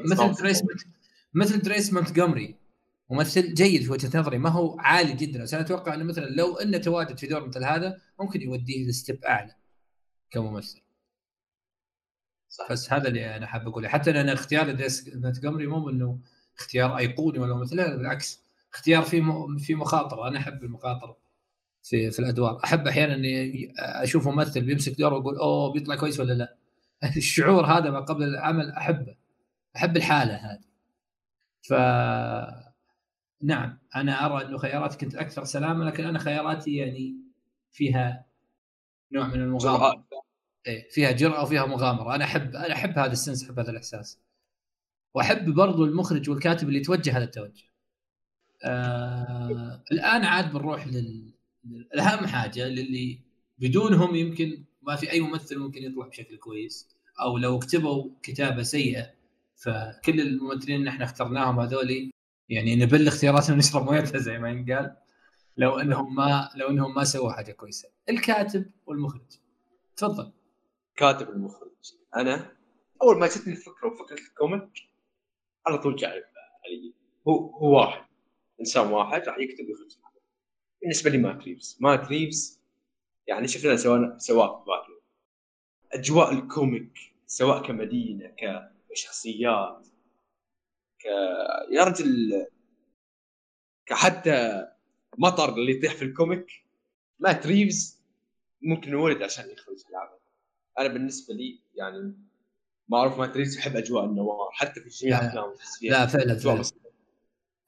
مثل 0.05 0.31
دريس 0.33 0.63
مثل 1.33 1.61
دريس 1.61 1.93
مونتجومري 1.93 2.55
ممثل 3.09 3.53
جيد 3.53 3.83
في 3.83 3.91
وجهة 3.91 4.19
نظري 4.19 4.37
ما 4.37 4.49
هو 4.49 4.79
عالي 4.79 5.13
جدا. 5.13 5.43
بس 5.43 5.53
أنا 5.53 5.63
أتوقع 5.63 5.93
إنه 5.93 6.03
مثلا 6.03 6.25
لو 6.25 6.55
إنه 6.55 6.77
تواجد 6.77 7.17
في 7.17 7.27
دور 7.27 7.47
مثل 7.47 7.63
هذا 7.63 8.01
ممكن 8.19 8.41
يوديه 8.41 8.87
ل 8.87 8.94
step 8.94 9.23
أعلى 9.25 9.55
كممثل. 10.31 10.81
صح. 12.51 12.71
بس 12.71 12.93
هذا 12.93 13.07
اللي 13.07 13.37
أنا 13.37 13.45
حاب 13.47 13.67
أقوله. 13.67 13.87
حتى 13.89 14.21
أنا 14.21 14.33
اختيار 14.33 14.71
دريس 14.71 15.09
مونتجومري 15.15 15.67
مو 15.67 15.89
إنه 15.89 16.19
اختيار 16.59 16.97
أيقوني 16.97 17.39
ولا 17.39 17.55
مثل 17.55 17.75
لا 17.77 17.95
بالعكس. 17.95 18.41
اختيار 18.73 19.03
في 19.03 19.23
في 19.59 19.75
مخاطرة. 19.75 20.27
أنا 20.27 20.39
أحب 20.39 20.63
المخاطرة 20.63 21.17
في 21.83 22.11
في 22.11 22.19
الأدوار. 22.19 22.61
أحب 22.63 22.87
أحيانا 22.87 23.15
إني 23.15 23.73
أشوف 23.79 24.27
ممثل 24.27 24.61
بيمسك 24.61 24.97
دور 24.97 25.13
واقول 25.13 25.37
أوه 25.37 25.71
بيطلع 25.73 25.95
كويس 25.95 26.19
ولا 26.19 26.33
لا. 26.33 26.55
الشعور 27.17 27.65
هذا 27.65 27.89
ما 27.91 27.99
قبل 27.99 28.23
العمل 28.23 28.71
أحبه. 28.71 29.15
أحب 29.75 29.97
الحالة 29.97 30.35
هذه. 30.35 30.61
ف 31.61 31.73
نعم 33.43 33.77
أنا 33.95 34.25
أرى 34.25 34.45
إنه 34.45 34.57
خياراتي 34.57 34.97
كنت 34.97 35.15
أكثر 35.15 35.43
سلامة 35.43 35.85
لكن 35.85 36.05
أنا 36.05 36.19
خياراتي 36.19 36.75
يعني 36.75 37.15
فيها 37.71 38.25
نوع 39.11 39.27
من 39.27 39.41
المغامره 39.41 40.03
إيه 40.67 40.89
فيها 40.89 41.11
جرأة 41.11 41.43
وفيها 41.43 41.65
مغامرة. 41.65 42.15
أنا 42.15 42.23
أحب 42.23 42.55
أنا 42.55 42.73
أحب 42.73 42.99
هذا 42.99 43.11
السنس 43.11 43.43
أحب 43.43 43.59
هذا 43.59 43.71
الإحساس. 43.71 44.19
وأحب 45.13 45.49
برضو 45.49 45.85
المخرج 45.85 46.29
والكاتب 46.29 46.67
اللي 46.67 46.79
يتوجه 46.79 47.17
هذا 47.17 47.23
التوجه. 47.23 47.63
آه 48.65 49.83
الآن 49.91 50.25
عاد 50.25 50.51
بنروح 50.53 50.87
لل... 50.87 51.33
الأهم 51.93 52.27
حاجة 52.27 52.67
للي 52.67 53.19
بدونهم 53.59 54.15
يمكن 54.15 54.63
ما 54.81 54.95
في 54.95 55.11
أي 55.11 55.19
ممثل 55.19 55.57
ممكن 55.57 55.83
يطلع 55.83 56.07
بشكل 56.07 56.37
كويس. 56.37 56.89
أو 57.21 57.37
لو 57.37 57.59
كتبوا 57.59 58.09
كتابة 58.23 58.63
سيئة 58.63 59.09
فكل 59.55 60.21
الممثلين 60.21 60.79
اللي 60.79 60.89
إحنا 60.89 61.05
اخترناهم 61.05 61.59
هذول 61.59 62.11
يعني 62.49 62.75
نبل 62.75 63.07
اختياراتنا 63.07 63.55
ونشرب 63.55 63.85
مويتها 63.85 64.19
زي 64.19 64.39
ما 64.39 64.49
ينقال. 64.49 64.95
لو 65.57 65.79
إنهم 65.79 66.15
ما 66.15 66.49
لو 66.55 66.69
إنهم 66.69 66.95
ما 66.95 67.03
سووا 67.03 67.31
حاجة 67.31 67.51
كويسة. 67.51 67.89
الكاتب 68.09 68.65
والمخرج. 68.85 69.21
تفضل. 69.95 70.31
كاتب 71.01 71.29
المخرج. 71.29 71.93
أنا 72.15 72.57
أول 73.01 73.19
ما 73.19 73.27
جتني 73.27 73.53
الفكرة 73.53 73.87
وفكرة 73.87 74.19
ال 74.27 74.35
comic 74.35 74.71
على 75.67 75.77
طول 75.77 75.95
جاء 75.95 76.09
علي. 76.65 76.93
هو 77.27 77.49
هو 77.49 77.77
واحد 77.79 78.05
إنسان 78.59 78.87
واحد 78.87 79.21
راح 79.21 79.37
يكتب 79.39 79.65
ويخرج. 79.69 79.97
بالنسبة 80.81 81.09
لي 81.09 81.17
مات 81.17 81.43
ريفز. 81.43 81.77
مات 81.79 82.07
ريفز 82.07 82.61
يعني 83.27 83.47
شفنا 83.47 83.75
سواء 83.75 84.17
سواء 84.17 84.59
في 84.59 84.65
باتمان 84.65 84.99
أجواء 85.91 86.33
ال 86.33 86.43
comic 86.43 86.93
سواء 87.25 87.67
كمدينة 87.67 88.35
كشخصيات 88.89 89.87
ك 90.99 91.05
يا 91.71 91.83
رجل 91.83 92.31
كحتى 93.85 94.67
مطر 95.17 95.53
اللي 95.53 95.71
يطيح 95.71 95.95
في 95.95 96.01
ال 96.01 96.08
comic. 96.08 96.47
مات 97.19 97.47
ريفز 97.47 98.01
ممكن 98.61 98.95
ولد 98.95 99.23
عشان 99.23 99.49
يخرج 99.49 99.77
العمل 99.89 100.20
أنا 100.81 100.93
بالنسبة 100.93 101.33
لي 101.33 101.59
يعني 101.75 102.13
معروف 102.89 103.19
مات 103.19 103.37
ريفز 103.37 103.57
يحب 103.57 103.75
أجواء 103.75 104.05
ال 104.05 104.14
noir 104.14 104.49
حتى 104.51 104.81
في 104.81 104.89
جميع 104.89 105.27
افلامه 105.27 105.53
لا 105.81 106.05
فعلا 106.05 106.35
فعلا. 106.37 106.63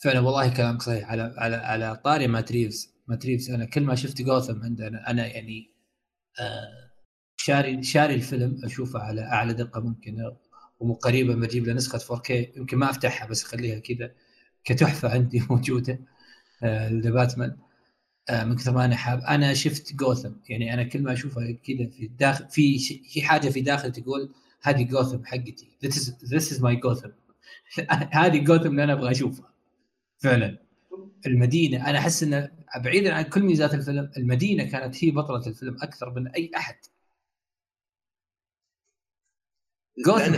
فعلا 0.04 0.20
والله 0.20 0.54
كلامك 0.58 0.82
صحيح. 0.82 1.12
على 1.12 1.34
على 1.38 1.56
على 1.56 1.96
طاري 1.96 2.28
مات 2.28 2.52
ريفز 2.52 2.94
مات 3.08 3.26
ريفز 3.26 3.52
أنا 3.52 3.66
كل 3.66 3.82
ما 3.82 3.96
شفت 3.96 4.22
جوثم 4.22 4.64
عندنا 4.64 5.10
أنا 5.10 5.28
يعني 5.28 5.72
آه 6.40 6.92
شاري 7.38 7.84
شاري 7.84 8.16
الفيلم 8.16 8.62
أشوفه 8.64 9.00
على 9.00 9.22
أعلى 9.22 9.54
دقة 9.54 9.82
ممكنه 9.82 10.38
وقريبا 10.80 11.36
بجيب 11.36 11.68
له 11.68 11.74
نسخة 11.74 12.18
4K 12.18 12.32
يمكن 12.32 12.78
ما 12.78 12.90
أفتحها 12.90 13.28
بس 13.28 13.44
أخليها 13.44 13.80
كذا 13.80 14.12
كتحفة 14.64 15.10
عندي 15.10 15.44
موجودة 15.50 16.00
لباتمان 16.64 17.50
آه 17.50 17.73
من 18.32 18.56
كثر 18.56 18.72
ما 18.72 18.86
أنا 18.86 18.96
حاب. 18.96 19.22
أنا 19.22 19.54
شفت 19.54 19.94
جوثم 19.94 20.32
يعني 20.50 20.74
أنا 20.74 20.84
كل 20.84 21.02
ما 21.02 21.14
أشوفها 21.14 21.52
كذا 21.52 21.88
في 21.88 22.08
داخل 22.08 22.48
في 22.50 22.80
في 23.10 23.22
حاجة 23.22 23.50
في 23.50 23.62
داخل 23.62 23.92
تقول 23.92 24.34
هذه 24.62 24.84
جوثم 24.84 25.26
حقتي. 25.26 25.68
This 26.26 26.52
is 26.52 26.60
my 26.62 26.72
جوثم 26.72 27.10
هذه 28.12 28.38
جوثم 28.38 28.68
اللي 28.68 28.84
أنا 28.84 28.94
أبغى 28.94 29.12
أشوفها. 29.12 29.54
فعلا. 30.18 30.58
المدينة 31.26 31.90
أنا 31.90 32.00
أحس 32.00 32.24
انه 32.24 32.52
بعيدا 32.84 33.14
عن 33.14 33.24
كل 33.24 33.44
ميزات 33.44 33.74
الفيلم 33.74 34.12
المدينة 34.18 34.64
كانت 34.64 35.04
هي 35.04 35.12
بطلة 35.12 35.48
الفيلم 35.48 35.78
أكثر 35.82 36.10
من 36.14 36.28
أي 36.28 36.52
أحد. 36.56 36.76
جوثم 40.06 40.38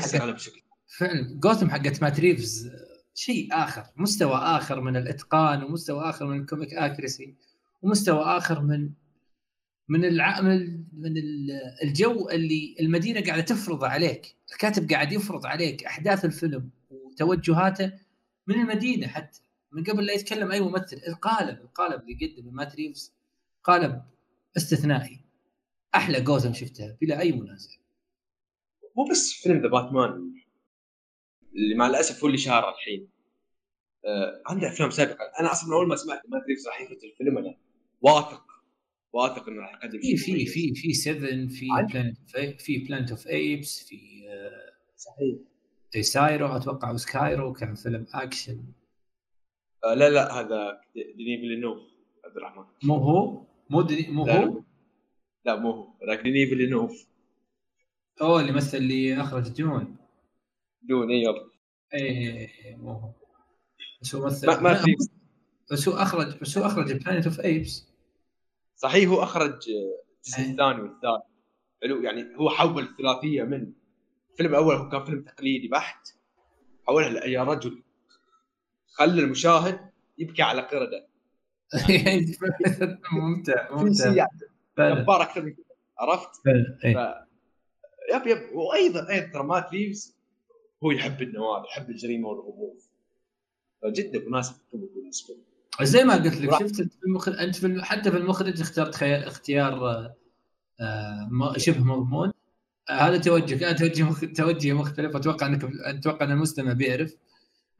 فعلا. 0.88 1.40
جوثم 1.40 1.70
حقت 1.70 2.02
مات 2.02 2.20
ريفز 2.20 2.72
شيء 3.16 3.48
آخر 3.52 3.86
مستوى 3.96 4.36
آخر 4.36 4.82
من 4.82 4.98
الإتقان 4.98 5.64
ومستوى 5.64 6.10
آخر 6.10 6.26
من 6.26 6.42
ال 6.42 6.47
comic 6.47 6.74
accuracy 6.74 7.36
ومستوى 7.86 8.24
آخر 8.24 8.62
من 8.62 8.90
من 9.88 10.06
الع... 10.06 10.42
من 10.42 11.14
الجو 11.84 12.30
اللي 12.30 12.76
المدينة 12.80 13.22
قاعدة 13.26 13.42
تفرض 13.42 13.84
عليك. 13.84 14.36
الكاتب 14.52 14.92
قاعد 14.92 15.12
يفرض 15.12 15.46
عليك 15.46 15.84
أحداث 15.84 16.26
الفيلم 16.26 16.70
وتوجهاته 16.90 17.92
من 18.48 18.56
المدينة 18.56 19.08
حتى. 19.08 19.42
من 19.72 19.84
قبل 19.84 20.06
لا 20.06 20.14
يتكلم 20.14 20.52
أي 20.52 20.62
ممثل. 20.62 21.02
القالب 21.08 21.62
القالب 21.62 22.02
اللي 22.02 22.18
يقدمه 22.22 22.52
مات 22.52 22.76
ريفز 22.76 23.14
قالب 23.64 24.02
استثنائي. 24.58 25.20
أحلى 25.96 26.22
جوثم 26.22 26.54
شفتها 26.54 26.98
بلا 27.02 27.20
أي 27.20 27.32
منازع. 27.32 27.72
مو 28.98 29.08
بس 29.12 29.34
فيلم 29.34 29.62
ذا 29.62 29.68
باتمان 29.68 30.34
اللي 31.56 31.76
مع 31.76 31.88
الأسف 31.88 32.22
هو 32.22 32.28
اللي 32.28 32.38
شهر 32.38 32.70
الحين. 32.70 33.08
آه 34.06 34.42
عنده 34.46 34.70
أفلام 34.70 34.90
سابقة. 34.90 35.32
أنا 35.40 35.52
أصلا 35.52 35.76
أول 35.76 35.88
ما 35.88 35.96
سمعت 35.96 36.22
مات 36.28 36.44
ريفز 36.50 36.68
راح 36.68 36.82
يفوت 36.82 37.04
الفيلم 37.04 37.38
أنا 37.38 37.58
واثق 38.06 38.46
واثق 39.14 39.50
إنه 39.50 39.62
راح 39.62 39.74
يقدم 39.74 40.02
شيء 40.02 40.16
في 40.18 40.46
في 40.46 40.76
في 40.76 40.94
7 40.94 41.48
في 41.48 41.68
بلانت 41.94 42.62
في 42.62 42.78
بلانت 42.78 43.12
اوف 43.12 43.28
ايبس 43.28 43.84
في 43.88 44.30
آه 44.30 44.74
صحيح. 44.98 45.38
سايرو 46.02 46.48
أتوقع 46.48 46.92
وسكايرو 46.92 47.54
كان 47.54 47.76
فيلم 47.76 48.06
اكشن 48.14 48.64
آه 49.84 49.94
لا 49.94 50.10
لا 50.10 50.40
هذا 50.40 50.82
ديني 50.96 51.38
فيلينوف 51.38 51.78
عبد 52.26 52.38
الرحمن. 52.38 52.64
مو 52.84 52.96
هو؟ 52.96 53.46
مو 53.70 53.82
دني 53.82 54.08
مو 54.08 54.26
لا 54.26 54.46
هو؟ 54.46 54.64
لا 55.46 55.56
مو 55.56 55.72
هو 55.72 55.94
ذاك 56.08 56.22
ديني 56.22 56.48
فيلينوف 56.48 57.08
أوه 58.22 58.42
اللي 58.42 58.52
مثل 58.52 58.78
اللي 58.78 59.22
أخرج 59.22 59.48
دون 59.50 59.96
دون 60.82 61.12
اي 61.12 61.22
يب 61.22 61.36
اي 61.94 62.76
مو 62.76 62.92
هو. 62.92 63.12
بس 64.02 64.16
هو 64.16 64.26
مثل 64.26 64.48
ما, 64.48 64.62
ما 64.62 64.74
في. 64.74 64.96
بس 65.72 65.88
هو 65.88 65.94
أخرج 65.94 66.40
بس 66.42 66.58
هو 66.58 66.66
أخرج 66.66 66.94
بلانيت 66.94 67.26
اوف 67.26 67.40
ايبس 67.40 67.95
صحيح 68.76 69.10
هو 69.10 69.24
أخرج 69.24 69.70
الجزء 69.70 70.40
إيه. 70.40 70.52
الثاني 70.52 70.82
والثالث. 70.82 71.24
حلو 71.82 72.02
يعني 72.04 72.36
هو 72.36 72.50
حول 72.50 72.84
الثلاثية 72.84 73.44
من 73.44 73.74
الفيلم 74.32 74.50
الأول 74.50 74.76
هو 74.76 74.90
كان 74.90 75.04
فيلم 75.04 75.22
تقليدي 75.24 75.68
بحت 75.68 76.08
حولها 76.88 77.26
يا 77.26 77.44
رجل. 77.44 77.84
خلى 78.88 79.22
المشاهد 79.22 79.80
يبكي 80.18 80.42
على 80.42 80.62
قردة. 80.62 81.08
ممتع 83.12 83.72
ممتع. 83.72 84.28
فعلا. 84.78 85.02
جبار 85.02 85.22
أكثر 85.22 85.42
من 85.42 85.54
كذا 85.54 85.66
عرفت؟ 86.00 86.30
ف... 86.36 86.48
إيه. 86.86 87.26
يب 88.14 88.28
يب. 88.28 88.56
وأيضا 88.56 89.10
أيضا 89.10 89.28
ترى 89.28 89.44
مات 89.44 89.72
ريفز 89.74 90.18
هو 90.84 90.92
يحب 90.92 91.22
النوار 91.22 91.66
يحب 91.66 91.90
الجريمة 91.90 92.30
والغموض. 92.30 92.78
فجدا 93.82 94.20
مناسب 94.30 94.56
بالنسبة 94.74 95.34
لي. 95.34 95.55
زي 95.82 96.04
ما 96.04 96.14
قلت 96.16 96.36
لك 96.36 96.60
شفت 96.60 96.76
في 96.76 97.04
المخرج 97.06 97.40
أنت 97.40 97.56
في 97.56 97.66
الم... 97.66 97.82
حتى 97.82 98.12
في 98.12 98.18
المخرج 98.18 98.62
اخترت 98.62 98.96
خي... 98.96 99.16
اختيار 99.16 99.74
آه، 99.90 100.16
آه، 100.82 101.28
م- 101.32 101.58
شبه 101.58 101.84
مضمون 101.84 102.32
آه، 102.90 102.94
هذا 102.94 103.18
توجهك 103.18 103.64
أنا 103.64 103.74
توجه 103.78 104.04
مخ... 104.04 104.22
توجه 104.36 104.74
مختلف. 104.74 105.16
أتوقع 105.16 105.48
أنك 105.48 105.64
أتوقع 105.86 106.26
أن 106.26 106.32
المستمع 106.32 106.74
بيعرف. 106.74 107.16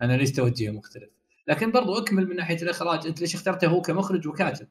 أنا 0.02 0.18
ليش 0.18 0.32
توجهي 0.32 0.72
مختلف؟ 0.72 1.10
لكن 1.48 1.72
برضو 1.72 1.98
أكمل 1.98 2.28
من 2.28 2.36
ناحية 2.36 2.62
الإخراج. 2.62 3.08
أنت 3.08 3.22
ليش 3.22 3.36
اخترته 3.36 3.68
هو 3.68 3.82
كمخرج 3.82 4.28
وكاتب؟ 4.28 4.68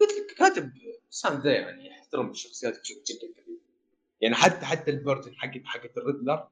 قلت 0.00 0.10
لك 0.10 0.38
كاتب 0.38 0.72
إنسان 1.06 1.40
ذا 1.40 1.52
يعني 1.52 1.86
يحترم 1.86 2.30
الشخصيات 2.30 2.80
بشكل 2.80 3.02
جدا 3.06 3.42
كبير. 3.42 3.58
يعني 4.20 4.34
حتى 4.34 4.66
حتى 4.66 4.90
ال 4.90 4.95
version 4.95 5.34
حقت 5.34 5.62
حقت 5.64 5.98
الريدلر. 5.98 6.48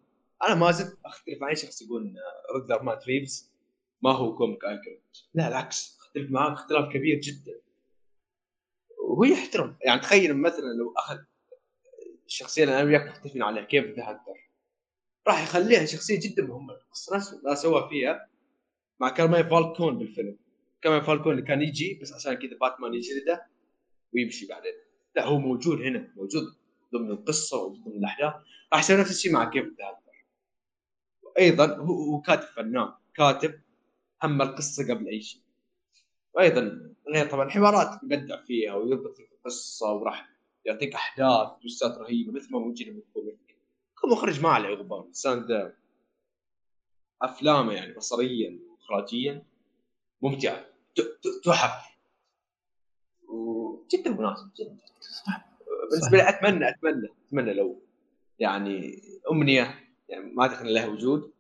أنا 0.49 0.55
ما 0.55 0.71
زلت 0.71 0.99
أختلف. 1.05 1.41
مع 1.41 1.49
أي 1.49 1.57
شخص 1.57 1.83
يقول 1.83 2.03
ان 2.03 2.15
ريدلر 2.55 2.83
مات 2.83 3.07
ريفز. 3.07 3.51
ما 4.03 4.13
هو 4.13 4.35
comic 4.35 4.65
accurate 4.65 5.01
لا 5.35 5.49
العكس. 5.49 5.99
اختلف 6.01 6.31
معاه 6.31 6.53
اختلاف 6.53 6.93
كبير 6.93 7.21
جدا. 7.21 7.61
وهو 8.99 9.25
يحترم. 9.25 9.77
يعني 9.81 10.01
تخيل 10.01 10.37
مثلا 10.37 10.65
لو 10.79 10.93
أخذ 10.97 11.19
الشخصيه 12.27 12.63
اللي 12.65 12.75
أنا 12.75 12.85
وياك 12.85 13.09
مختلفين 13.09 13.43
عليها 13.43 13.65
كريفن 13.65 13.85
ذا 13.85 14.09
هانتر 14.09 14.51
راح 15.29 15.43
يخليها 15.43 15.85
شخصية 15.85 16.21
جدا 16.21 16.43
مهمة. 16.43 16.79
نفس 17.15 17.35
ما 17.45 17.55
سوى 17.55 17.89
فيها 17.89 18.29
مع 19.01 19.09
كارماين 19.09 19.45
فالكون 19.45 19.99
بالفيلم. 19.99 20.39
كارماين 20.83 21.01
فالكون 21.01 21.33
اللي 21.33 21.43
كان 21.43 21.63
يجي 21.63 21.99
بس 22.03 22.13
عشان 22.13 22.35
كذا 22.35 22.57
باتمان 22.61 22.95
يجلده 22.95 23.47
ويمشي 24.15 24.47
بعدين. 24.47 24.73
لا 25.17 25.25
هو 25.25 25.39
موجود 25.39 25.81
هنا 25.81 26.13
موجود 26.17 26.43
ضمن 26.93 27.11
القصة 27.11 27.63
وضمن 27.63 27.97
الأحداث. 27.99 28.35
راح 28.73 28.81
يسوي 28.81 28.97
نفس 28.97 29.11
الشيء 29.11 29.33
مع 29.33 29.51
كريفن 29.51 29.65
ذا 29.65 29.99
أيضا 31.39 31.77
هو 31.77 32.03
هو 32.03 32.21
كاتب 32.21 32.49
فنان. 32.49 32.93
كاتب 33.15 33.61
همه 34.23 34.43
القصة 34.43 34.95
قبل 34.95 35.09
أي 35.09 35.21
شيء. 35.23 35.43
وأيضا 36.35 36.95
غير 37.09 37.31
طبعا 37.31 37.49
حوارات 37.51 38.05
مبدع 38.05 38.43
فيها 38.43 38.75
ويضبط 38.75 39.17
في 39.17 39.29
القصة 39.33 39.93
وراح 39.93 40.29
يعطيك 40.65 40.95
أحداث 40.95 41.49
twist 41.63 41.93
ات 41.93 41.99
رهيبة 41.99 42.33
مثل 42.33 42.53
ما 42.53 42.59
موجودة 42.59 42.93
بال 42.93 43.11
comic 43.11 43.57
كمخرج 44.03 44.41
ما 44.41 44.49
عليه 44.49 44.69
غبار. 44.75 45.01
الإنسان 45.01 45.47
ده 45.47 45.77
أفلامه 47.23 47.73
يعني 47.73 47.93
بصريا 47.93 48.59
واخراجيا 48.71 49.43
ممتعة. 50.23 50.65
تحف 51.45 51.97
وجدا 53.29 54.11
مناسب 54.11 54.51
جدا. 54.59 54.77
صح. 55.01 55.49
بالنسبة 55.91 56.17
لي 56.17 56.29
اتمنى 56.29 56.69
اتمنى 56.69 57.09
أتمنى 57.29 57.55
لو 57.55 57.83
يعني 58.39 59.03
أمنية 59.31 59.85
يعني 60.09 60.33
ما 60.35 60.45
ادري 60.45 60.73
لها 60.75 60.87
وجود. 60.87 61.33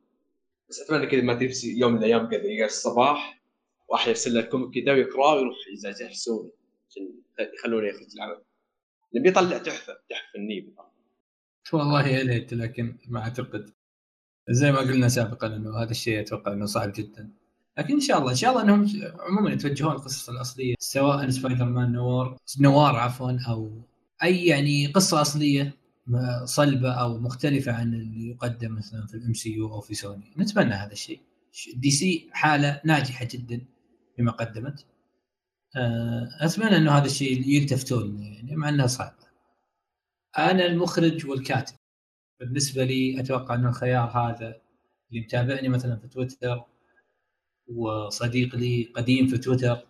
بس 0.68 0.80
أتمنى 0.80 1.06
كذا 1.06 1.20
ما 1.20 1.34
تنسي 1.34 1.78
يوم 1.78 1.92
من 1.92 1.98
الأيام 1.98 2.28
كذا 2.28 2.44
يقعد 2.44 2.70
الصباح 2.70 3.42
واحد 3.88 4.08
يرسل 4.08 4.34
له 4.34 4.40
ال 4.40 4.47
comic 4.47 4.84
كذا 4.84 4.92
ويقراه 4.92 5.34
ويروح 5.34 5.56
يجهزونه 5.72 6.50
عشان 6.90 7.08
يخلونه 7.54 7.88
يخرج 7.88 8.06
العمل. 8.16 8.42
نبي 9.14 9.28
يطلع 9.28 9.58
تحفة 9.58 9.92
تحفة 10.10 10.32
فنية 10.34 10.66
والله 11.72 12.08
يا 12.08 12.22
ليت 12.22 12.54
لكن 12.54 12.98
ما 13.08 13.20
أعتقد. 13.20 13.70
زي 14.50 14.72
ما 14.72 14.78
قلنا 14.78 15.08
سابقا 15.08 15.46
إنه 15.46 15.82
هذا 15.82 15.90
الشيء 15.90 16.20
أتوقع 16.20 16.52
إنه 16.52 16.66
صعب 16.66 16.92
جدا. 16.92 17.32
لكن 17.78 17.94
إن 17.94 18.00
شاء 18.00 18.18
الله 18.18 18.30
إن 18.30 18.36
شاء 18.36 18.50
الله 18.50 18.62
إنهم 18.62 18.86
عموما 19.20 19.52
يتوجهون 19.52 19.92
القصص 19.92 20.28
الأصلية 20.28 20.74
سواء 20.78 21.30
سبايدر 21.30 21.64
مان 21.64 21.92
نوار 21.92 22.36
نوار 22.60 22.96
عفوا 22.96 23.32
أو 23.48 23.70
أي 24.22 24.46
يعني 24.46 24.86
قصة 24.86 25.20
أصلية 25.20 25.76
صلبة 26.44 26.92
أو 26.92 27.18
مختلفة 27.18 27.72
عن 27.72 27.94
اللي 27.94 28.28
يقدم 28.28 28.74
مثلا 28.74 29.06
في 29.06 29.14
ال 29.14 29.34
MCU 29.34 29.74
أو 29.74 29.80
في 29.80 29.94
سوني. 29.94 30.32
نتمنى 30.38 30.74
هذا 30.74 30.92
الشيء. 30.92 31.20
دي 31.74 31.90
سي 31.90 32.30
حالة 32.32 32.80
ناجحة 32.84 33.28
جدا 33.30 33.60
بما 34.18 34.32
قدمت. 34.32 34.86
آه، 35.76 36.28
أتمنى 36.40 36.76
إنه 36.76 36.92
هذا 36.92 37.06
الشيء 37.06 37.48
يلتفتون 37.48 38.22
يعني 38.22 38.56
مع 38.56 38.68
انه 38.68 38.86
صعب 38.86 39.14
أنا 40.38 40.66
المخرج 40.66 41.26
والكاتب. 41.26 41.74
بالنسبة 42.40 42.84
لي 42.84 43.20
أتوقع 43.20 43.54
انه 43.54 43.68
الخيار 43.68 44.08
هذا 44.08 44.60
اللي 45.10 45.20
متابعني 45.20 45.68
مثلا 45.68 45.96
في 45.96 46.08
تويتر 46.08 46.64
وصديق 47.68 48.56
لي 48.56 48.92
قديم 48.96 49.26
في 49.26 49.38
تويتر 49.38 49.86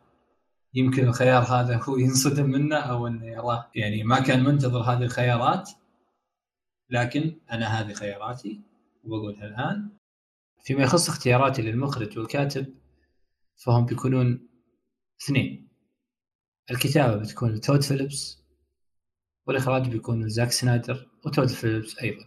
يمكن 0.75 1.09
الخيار 1.09 1.43
هذا 1.43 1.77
هو 1.83 1.97
ينصدم 1.97 2.51
منه 2.51 2.77
أو 2.77 3.07
إنه 3.07 3.27
يراه 3.27 3.71
يعني 3.75 4.05
ما 4.05 4.21
كان 4.21 4.45
منتظر 4.45 4.81
هذه 4.81 5.03
الخيارات. 5.03 5.71
لكن 6.91 7.41
أنا 7.53 7.67
هذه 7.67 7.93
خياراتي 7.93 8.61
وبقولها 9.05 9.47
الآن. 9.47 9.91
فيما 10.65 10.83
يخص 10.83 11.09
اختياراتي 11.09 11.63
للمخرج 11.63 12.19
والكاتب 12.19 12.75
فهم 13.65 13.87
بيكونون 13.87 14.49
اثنين. 15.23 15.69
الكتابة 16.71 17.17
بتكون 17.17 17.61
تود 17.61 17.83
فيليبس 17.83 18.43
والإخراج 19.47 19.89
بيكون 19.89 20.29
زاك 20.29 20.53
سنايدر 20.53 21.11
وتود 21.27 21.49
فيليبس 21.49 21.99
أيضا. 21.99 22.25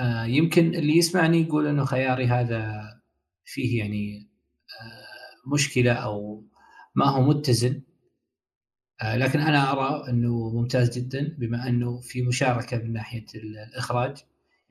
آه 0.00 0.24
يمكن 0.24 0.74
اللي 0.74 0.96
يسمعني 0.96 1.40
يقول 1.40 1.66
إنه 1.66 1.84
خياري 1.84 2.26
هذا 2.26 2.82
فيه 3.44 3.78
يعني 3.78 4.30
آه 4.80 5.52
مشكلة 5.54 5.92
أو 5.92 6.44
ما 6.94 7.06
هو 7.06 7.22
متزن. 7.22 7.82
لكن 9.02 9.40
أنا 9.40 9.72
أرى 9.72 10.10
إنه 10.10 10.50
ممتاز 10.50 10.98
جدا 10.98 11.36
بما 11.38 11.68
إنه 11.68 12.00
في 12.00 12.22
مشاركة 12.22 12.78
من 12.78 12.92
ناحية 12.92 13.26
الإخراج 13.34 14.16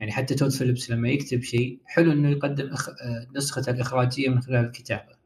يعني 0.00 0.12
حتى 0.12 0.34
تود 0.34 0.50
فيليبس 0.50 0.90
لما 0.90 1.08
يكتب 1.08 1.42
شيء 1.42 1.80
حلو 1.84 2.12
إنه 2.12 2.30
يقدم. 2.30 2.70
آه، 2.72 3.26
نسخته 3.36 3.70
الإخراجية 3.70 4.28
من 4.28 4.40
خلال 4.40 4.64
الكتابة 4.64 5.16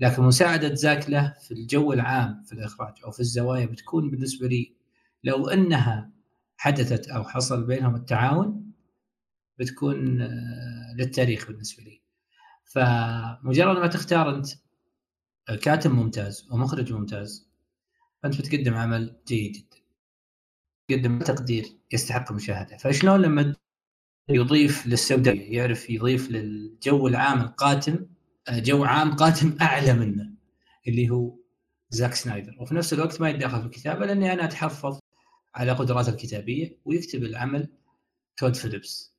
لكن 0.00 0.22
مساعدة 0.22 0.74
زاك 0.74 1.10
له 1.10 1.34
في 1.40 1.54
الجو 1.54 1.92
العام 1.92 2.42
في 2.42 2.52
الإخراج 2.52 2.94
أو 3.04 3.10
في 3.10 3.20
الزوايا 3.20 3.66
بتكون 3.66 4.10
بالنسبة 4.10 4.48
لي 4.48 4.72
لو 5.24 5.48
إنها 5.48 6.10
حدثت 6.56 7.08
أو 7.08 7.24
حصل 7.24 7.66
بينهم 7.66 7.94
التعاون 7.94 8.72
بتكون 9.58 10.22
آه، 10.22 10.94
للتاريخ 10.96 11.46
بالنسبة 11.46 11.82
لي 11.82 12.00
فمجرد 12.64 13.78
ما 13.78 13.86
تختار 13.86 14.36
أنت 14.36 14.46
كاتب 15.62 15.90
ممتاز 15.90 16.48
ومخرج 16.50 16.92
ممتاز 16.92 17.51
فأنت 18.22 18.38
بتقدم 18.40 18.74
عمل 18.74 19.16
جيد 19.26 19.52
جدا. 19.52 19.82
تقدم 20.88 21.18
تقدير 21.18 21.66
يستحق 21.92 22.30
المشاهده 22.30 22.76
فشلون 22.76 23.22
لما 23.22 23.54
يضيف 24.28 24.86
للسوداويه 24.86 25.56
يعرف 25.56 25.90
يضيف 25.90 26.30
للجو 26.30 27.08
العام 27.08 27.40
القاتم 27.40 28.06
جو 28.50 28.84
عام 28.84 29.16
قاتم 29.16 29.56
أعلى 29.60 29.92
منه 29.92 30.30
اللي 30.88 31.10
هو 31.10 31.38
زاك 31.90 32.14
سنايدر. 32.14 32.56
وفي 32.60 32.74
نفس 32.74 32.92
الوقت 32.92 33.20
ما 33.20 33.30
يتدخل 33.30 33.60
في 33.60 33.66
الكتابة 33.66 34.06
لأني 34.06 34.32
أنا 34.32 34.44
أتحفظ 34.44 34.98
على 35.54 35.72
قدراته 35.72 36.10
الكتابية 36.10 36.78
ويكتب 36.84 37.24
العمل 37.24 37.68
تود 38.36 38.56
فيليبس. 38.56 39.12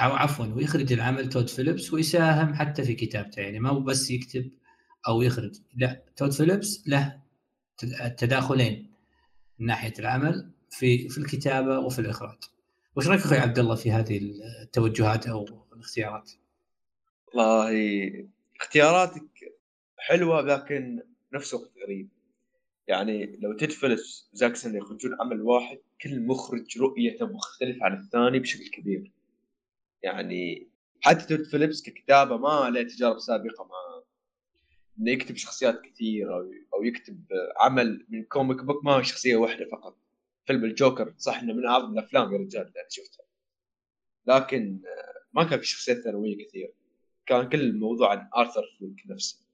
أو 0.00 0.10
عفوا 0.12 0.46
ويخرج 0.46 0.92
العمل 0.92 1.28
تود 1.28 1.48
فيليبس 1.48 1.92
ويساهم 1.92 2.54
حتى 2.54 2.84
في 2.84 2.94
كتابته. 2.94 3.40
يعني 3.40 3.60
ما 3.60 3.70
هو 3.70 3.80
بس 3.80 4.10
يكتب 4.10 4.50
أو 5.08 5.22
يخرج. 5.22 5.56
لا 5.74 6.04
تود 6.16 6.32
فيليبس 6.32 6.88
له 6.88 7.27
تداخلين 8.18 8.92
من 9.58 9.66
ناحية 9.66 9.92
العمل 9.98 10.50
في 10.70 11.08
في 11.08 11.18
الكتابة 11.18 11.78
وفي 11.78 11.98
الإخراج. 11.98 12.38
وش 12.96 13.08
رأيك 13.08 13.20
أخوي 13.20 13.38
عبد 13.38 13.58
الله 13.58 13.74
في 13.74 13.90
هذه 13.90 14.20
التوجهات 14.62 15.26
أو 15.26 15.46
الاختيارات؟ 15.72 16.30
والله 17.26 18.28
اختياراتك 18.60 19.28
حلوة 19.96 20.40
لكن 20.40 21.02
نفس 21.32 21.54
الوقت 21.54 21.70
غريب. 21.84 22.08
يعني 22.88 23.38
لو 23.42 23.52
تدفلس 23.52 24.30
زاكسون 24.32 24.76
يخرجون 24.76 25.16
عمل 25.20 25.42
واحد 25.42 25.78
كل 26.02 26.26
مخرج 26.26 26.78
رؤيته 26.78 27.26
مختلفة 27.26 27.84
عن 27.84 28.00
الثاني 28.00 28.38
بشكل 28.38 28.68
كبير. 28.70 29.12
يعني 30.02 30.68
حتى 31.00 31.26
تود 31.26 31.46
فيليبس 31.46 31.82
ككتابة 31.82 32.36
ما 32.36 32.70
له 32.70 32.82
تجارب 32.82 33.18
سابقة 33.18 33.64
مع 33.64 33.87
إنه 35.00 35.10
يكتب 35.10 35.36
شخصيات 35.36 35.80
كثير 35.80 36.36
أو 36.74 36.84
يكتب 36.84 37.24
عمل 37.56 38.06
من 38.08 38.24
comic 38.24 38.64
book 38.64 38.84
ما 38.84 38.92
هو 38.92 39.02
شخصية 39.02 39.36
واحدة 39.36 39.68
فقط. 39.72 39.96
فيلم 40.46 40.64
الجوكر 40.64 41.14
صح 41.18 41.40
إنه 41.40 41.52
من 41.54 41.66
أعظم 41.66 41.92
الأفلام 41.92 42.32
يا 42.32 42.38
رجال 42.38 42.62
اللي 42.66 42.80
أنا 42.80 42.88
شفتها. 42.90 43.24
لكن 44.26 44.80
ما 45.32 45.44
كان 45.44 45.58
في 45.58 45.66
شخصيات 45.66 45.98
ثانوية 45.98 46.46
كثير 46.46 46.74
كان 47.26 47.48
كل 47.48 47.60
الموضوع 47.60 48.10
عن 48.10 48.28
آرثر 48.36 48.76
فليك 48.78 49.02
نفسه. 49.06 49.44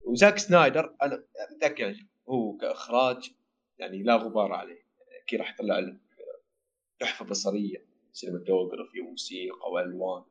وزاك 0.00 0.38
سنايدر 0.38 0.96
أنا 1.02 1.24
متاكد 1.56 1.80
يعني 1.80 2.06
هو 2.28 2.56
كإخراج 2.56 3.30
يعني 3.78 4.02
لا 4.02 4.16
غبار 4.16 4.52
عليه. 4.52 4.86
أكيد 5.22 5.38
راح 5.40 5.54
يطلع 5.54 5.78
لك 5.78 5.96
تحفة 6.98 7.24
بصرية 7.24 7.86
cinematography 8.12 9.00
وموسيقى 9.00 9.70
وألوان. 9.72 10.22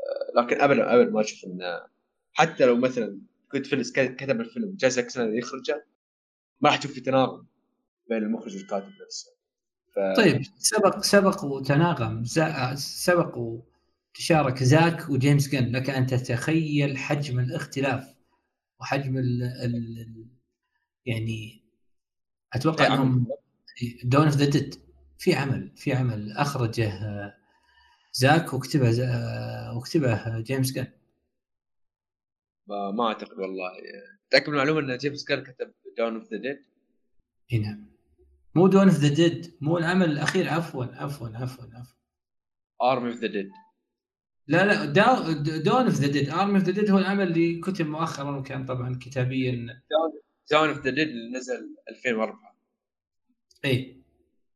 آه، 0.00 0.40
لكن 0.40 0.60
ابدا 0.60 0.94
ابدا 0.94 1.10
ما 1.10 1.20
أشوف 1.20 1.44
إنه 1.44 1.91
حتى 2.32 2.66
لو 2.66 2.76
مثلا 2.76 3.20
تود 3.52 3.66
فيليبس 3.66 3.92
كتب 3.92 4.40
الفيلم 4.40 4.76
جاي 4.76 4.90
زاك 4.90 5.06
يخرجه 5.16 5.86
ما 6.60 6.68
راح 6.68 6.76
تشوف 6.76 6.92
في 6.92 7.00
تناغم 7.00 7.46
بين 8.08 8.18
المخرج 8.18 8.56
والكاتب 8.56 8.92
نفسه. 9.04 9.32
ف... 9.94 9.98
طيب 10.16 10.42
سبق 10.58 11.00
سبق 11.00 11.44
وتناغم 11.44 12.24
سبق 12.74 13.38
وتشارك 13.38 14.62
زاك 14.62 15.10
وجيمس 15.10 15.48
جن 15.48 15.72
لك 15.72 15.90
أن 15.90 16.06
تتخيل 16.06 16.98
حجم 16.98 17.40
الاختلاف 17.40 18.14
وحجم 18.80 19.18
ال 19.18 19.42
ال 19.42 20.26
يعني 21.06 21.62
أتوقع 22.52 22.86
إنهم 22.86 23.26
Dawn 24.04 24.24
of 24.24 24.36
the 24.36 24.44
Dead 24.44 24.74
في 25.18 25.34
عمل 25.34 25.72
في 25.76 25.92
عمل 25.92 26.32
أخرجه 26.32 26.92
زاك 28.12 28.54
وكتبه 28.54 28.90
وكتبه 29.76 30.40
جيمس 30.40 30.72
جن. 30.72 30.86
ما 32.66 33.06
أعتقد 33.08 33.38
والله. 33.38 33.70
تأكد 34.30 34.48
من 34.48 34.54
المعلومة 34.54 34.80
إن 34.80 34.98
جيمس 34.98 35.28
جن 35.28 35.42
كتب 35.42 35.72
Dawn 35.98 36.14
of 36.14 36.32
the 36.32 36.36
Dead 36.36 36.64
إي 37.52 37.58
نعم. 37.58 37.86
مو 38.54 38.66
Dawn 38.66 38.88
of 38.88 38.98
the 38.98 39.14
Dead 39.14 39.56
مو 39.60 39.78
العمل 39.78 40.10
الأخير 40.10 40.48
عفوا 40.48 40.84
عفوا 40.84 41.28
عفوا 41.28 41.64
عفوا. 41.64 41.96
Army 42.82 43.10
of 43.10 43.18
the 43.18 43.26
Dead 43.26 43.50
لا 44.46 44.64
لا 44.66 44.84
Dawn 45.58 45.84
of 45.84 45.94
the 45.94 46.06
Dead 46.06 46.30
Army 46.30 46.58
of 46.58 46.62
the 46.62 46.72
Dead 46.72 46.90
هو 46.90 46.98
العمل 46.98 47.28
اللي 47.28 47.60
كتب 47.60 47.86
مؤخرا 47.86 48.38
وكان 48.38 48.66
طبعا 48.66 48.98
كتابيا. 49.02 49.82
Dawn 50.50 50.68
of 50.68 50.78
the 50.78 50.90
Dead 50.90 51.08
اللي 51.08 51.38
نزل 51.38 51.76
2004 51.88 52.56
إي. 53.64 54.02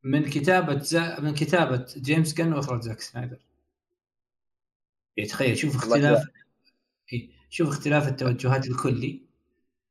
من 0.02 0.24
كتابة 0.24 0.78
زا... 0.78 1.20
من 1.20 1.34
كتابة 1.34 1.86
جيمس 1.96 2.34
جن 2.34 2.52
وأخراج 2.52 2.82
زاك 2.82 3.00
سنايدر. 3.00 3.38
يعني 5.16 5.28
تخيل 5.28 5.58
شوف 5.58 5.76
اختلاف. 5.76 6.26
شوف 7.50 7.68
اختلاف 7.68 8.08
التوجهات 8.08 8.66
الكلي. 8.68 9.22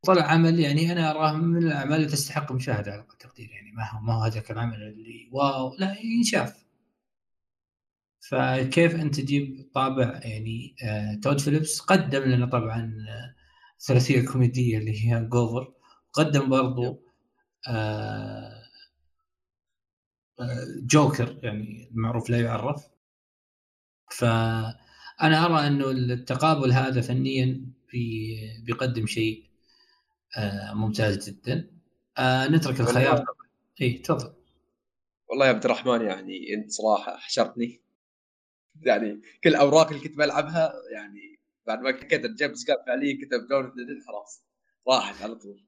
طلع 0.06 0.24
عمل 0.24 0.60
يعني 0.60 0.92
أنا 0.92 1.12
أراه 1.12 1.34
من 1.34 1.58
الأعمال 1.68 1.96
اللي 1.98 2.08
تستحق 2.08 2.52
مشاهدة 2.52 2.92
على 2.94 3.02
التقدير 3.14 3.50
يعني 3.52 3.72
ما 3.72 3.90
هو 3.92 4.00
ما 4.02 4.14
هو 4.16 4.22
هذاك 4.24 4.52
العمل 4.52 4.84
اللي 4.84 5.30
wow 5.34 5.76
لا 5.80 5.98
ينشاف. 6.04 6.66
فكيف 8.30 8.96
انت 8.96 9.16
تجيب 9.22 9.70
طابع 9.74 10.20
يعني 10.24 10.76
آه 10.84 11.16
تود 11.24 11.40
فيليبس 11.42 11.80
قدم 11.80 12.20
لنا 12.24 12.46
طبعا 12.46 13.06
آه 13.10 13.36
ثلاثية 13.88 14.26
كوميدية 14.26 14.78
اللي 14.78 15.06
هي 15.14 15.26
جوفر 15.26 15.74
قدم 16.14 16.50
برضو 16.50 17.02
آه 17.70 18.64
آه 20.40 20.66
جوكر 20.82 21.40
يعني 21.44 21.90
المعروف 21.92 22.30
لا 22.30 22.42
يعرف. 22.42 22.88
فانا 25.20 25.46
أرى 25.46 25.68
انه 25.68 25.92
التقابل 25.92 26.72
هذا 26.72 27.02
فنيا 27.02 27.66
بيقدم 28.66 29.06
شيء 29.06 29.46
آه، 30.38 30.74
ممتاز 30.74 31.30
جدا. 31.30 31.72
آه 32.18 32.48
نترك 32.48 32.80
الخيار. 32.80 33.26
اي 33.82 33.94
تفضل. 33.94 34.34
والله 35.30 35.46
يا 35.46 35.52
عبد 35.52 35.66
الرحمن 35.66 36.02
يعني 36.02 36.54
أنت 36.54 36.72
صراحة 36.72 37.18
حشرتني 37.18 37.82
يعني 38.82 39.22
كل 39.44 39.50
الاوراق 39.50 39.88
اللي 39.88 40.00
كنت 40.00 40.18
بلعبها 40.18 40.74
يعني 40.94 41.40
بعد 41.68 41.80
ما 41.80 41.92
كتب 41.92 42.36
جيمس 42.36 42.68
قال 42.68 42.78
فعليا 42.88 43.18
كتب 43.18 43.48
دون 43.48 43.72
خلاص 44.08 44.44
راحت 44.90 45.22
على 45.24 45.36
طول. 45.36 45.66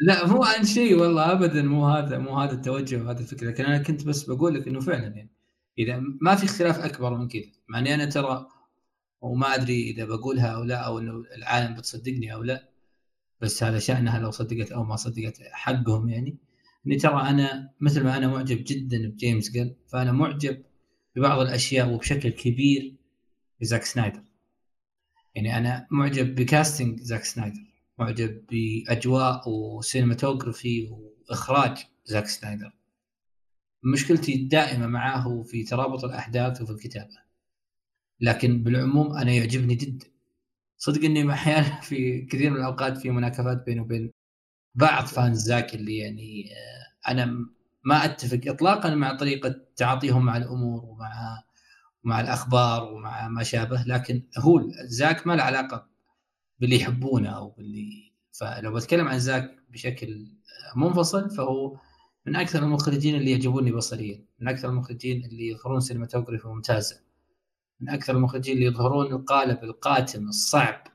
لا 0.00 0.26
مو 0.26 0.44
عن 0.44 0.64
شيء 0.64 0.98
والله 0.98 1.32
ابدا. 1.32 1.62
مو 1.62 1.86
هذا 1.86 2.18
مو 2.18 2.38
هذا 2.38 2.52
التوجه 2.52 3.02
وهذا 3.02 3.20
الفكرة. 3.20 3.48
لكن 3.48 3.64
أنا 3.64 3.78
كنت 3.78 4.04
بس 4.04 4.24
بقول 4.24 4.54
لك 4.54 4.68
إنه 4.68 4.80
فعلا 4.80 5.06
يعني 5.06 5.30
إذا 5.78 6.02
ما 6.20 6.34
في 6.34 6.44
اختلاف 6.44 6.78
أكبر 6.78 7.14
من 7.14 7.28
كذا. 7.28 7.52
مع 7.68 7.78
اني 7.78 7.94
أنا 7.94 8.04
ترى 8.04 8.48
وما 9.20 9.54
أدري 9.54 9.90
إذا 9.90 10.04
بقولها 10.04 10.46
أو 10.46 10.64
لا 10.64 10.76
أو 10.76 10.98
إنه 10.98 11.24
العالم 11.36 11.74
بتصدقني 11.74 12.34
أو 12.34 12.42
لا. 12.42 12.68
بس 13.40 13.62
هذا 13.62 13.78
شأنها 13.78 14.18
لو 14.18 14.30
صدقت 14.30 14.72
أو 14.72 14.84
ما 14.84 14.96
صدقت 14.96 15.42
حقهم 15.52 16.08
يعني. 16.08 16.36
إني 16.86 16.96
ترى 16.96 17.22
أنا 17.30 17.70
مثل 17.80 18.04
ما 18.04 18.16
أنا 18.16 18.28
معجب 18.28 18.64
جدا 18.66 19.08
بجيمس 19.08 19.50
جل 19.50 19.74
فأنا 19.88 20.12
معجب 20.12 20.62
ببعض 21.16 21.40
الأشياء 21.40 21.90
وبشكل 21.92 22.28
كبير 22.28 22.96
بزاك 23.60 23.84
سنايدر. 23.84 24.22
يعني 25.34 25.58
أنا 25.58 25.86
معجب 25.90 26.34
ب 26.34 26.42
casting 26.42 27.00
زاك 27.00 27.24
سنايدر 27.24 27.60
معجب 27.98 28.44
بأجواء 28.50 29.48
و 29.48 29.57
cinematography 29.57 30.88
وإخراج 30.90 31.78
زاك 32.04 32.26
سنايدر. 32.26 32.72
مشكلتي 33.82 34.34
الدائمه 34.34 34.86
معاه 34.86 35.42
في 35.42 35.64
ترابط 35.64 36.04
الأحداث 36.04 36.62
وفي 36.62 36.72
الكتابة. 36.72 37.29
لكن 38.20 38.62
بالعموم 38.62 39.16
أنا 39.16 39.32
يعجبني 39.32 39.74
جدا. 39.74 40.06
صدق 40.78 41.04
إني 41.04 41.32
أحيانا 41.32 41.80
في 41.88 42.22
كثير 42.22 42.50
من 42.50 42.56
الأوقات 42.56 42.98
في 42.98 43.10
مناكفات 43.10 43.64
بيني 43.66 43.80
وبين 43.80 44.12
بعض 44.74 45.06
fans 45.06 45.38
زاك 45.42 45.74
اللي 45.74 45.98
يعني 45.98 46.52
آه، 46.54 47.10
أنا 47.10 47.24
ما 47.84 48.04
أتفق 48.04 48.40
اطلاقا 48.46 48.94
مع 48.94 49.16
طريقة 49.16 49.54
تعاطيهم 49.76 50.24
مع 50.24 50.36
الأمور 50.36 50.84
ومع 50.84 51.42
مع 52.04 52.20
الأخبار 52.20 52.92
ومع 52.92 53.28
ما 53.28 53.42
شابه 53.42 53.84
لكن 53.86 54.22
هو 54.38 54.62
زاك 54.84 55.26
ما 55.26 55.32
له 55.32 55.42
علاقة 55.42 55.88
باللي 56.60 56.76
يحبونه 56.76 57.28
أو 57.30 57.50
باللي 57.50 58.12
فلو 58.32 58.74
بتكلم 58.74 59.08
عن 59.08 59.18
زاك 59.18 59.56
بشكل 59.70 60.26
منفصل 60.76 61.30
فهو 61.30 61.76
من 62.26 62.36
أكثر 62.36 62.62
المخرجين 62.62 63.16
اللي 63.16 63.30
يعجبوني 63.30 63.72
بصريا 63.72 64.24
من 64.40 64.48
أكثر 64.48 64.68
المخرجين 64.68 65.24
اللي 65.24 65.48
يظهرون 65.48 65.80
سينماتوجرافي 65.80 66.48
ممتازة. 66.48 67.00
من 67.80 67.88
أكثر 67.88 68.16
المخرجين 68.16 68.54
اللي 68.54 68.66
يظهرون 68.66 69.06
القالب 69.12 69.64
القاتم 69.64 70.28
الصعب 70.28 70.86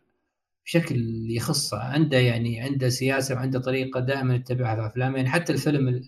بشكل 0.65 0.95
يخصه 1.31 1.79
عنده 1.79 2.17
يعني 2.17 2.61
عنده 2.61 2.89
سياسة 2.89 3.35
وعنده 3.35 3.59
طريقة 3.59 3.99
دائما 3.99 4.35
يتبعها 4.35 4.75
في 4.75 4.87
افلامه 4.87 5.17
يعني 5.17 5.29
حتى 5.29 5.53
الفيلم 5.53 6.01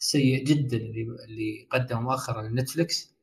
السيء 0.00 0.44
جدا 0.44 0.76
اللي 0.76 1.66
قدمه 1.70 2.00
مؤخرا 2.00 2.42
لنتفلكس 2.42 3.14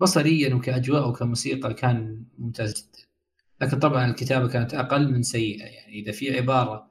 بصريا 0.00 0.54
وكاجواء 0.54 1.08
وكموسيقى 1.08 1.74
كان 1.74 2.24
ممتاز 2.38 2.74
جدا. 2.74 3.06
لكن 3.60 3.78
طبعا 3.78 4.06
الكتابة 4.06 4.48
كانت 4.48 4.74
أقل 4.74 5.12
من 5.12 5.22
سيئة. 5.22 5.64
يعني 5.64 5.92
إذا 5.92 6.12
في 6.12 6.36
عبارة 6.36 6.90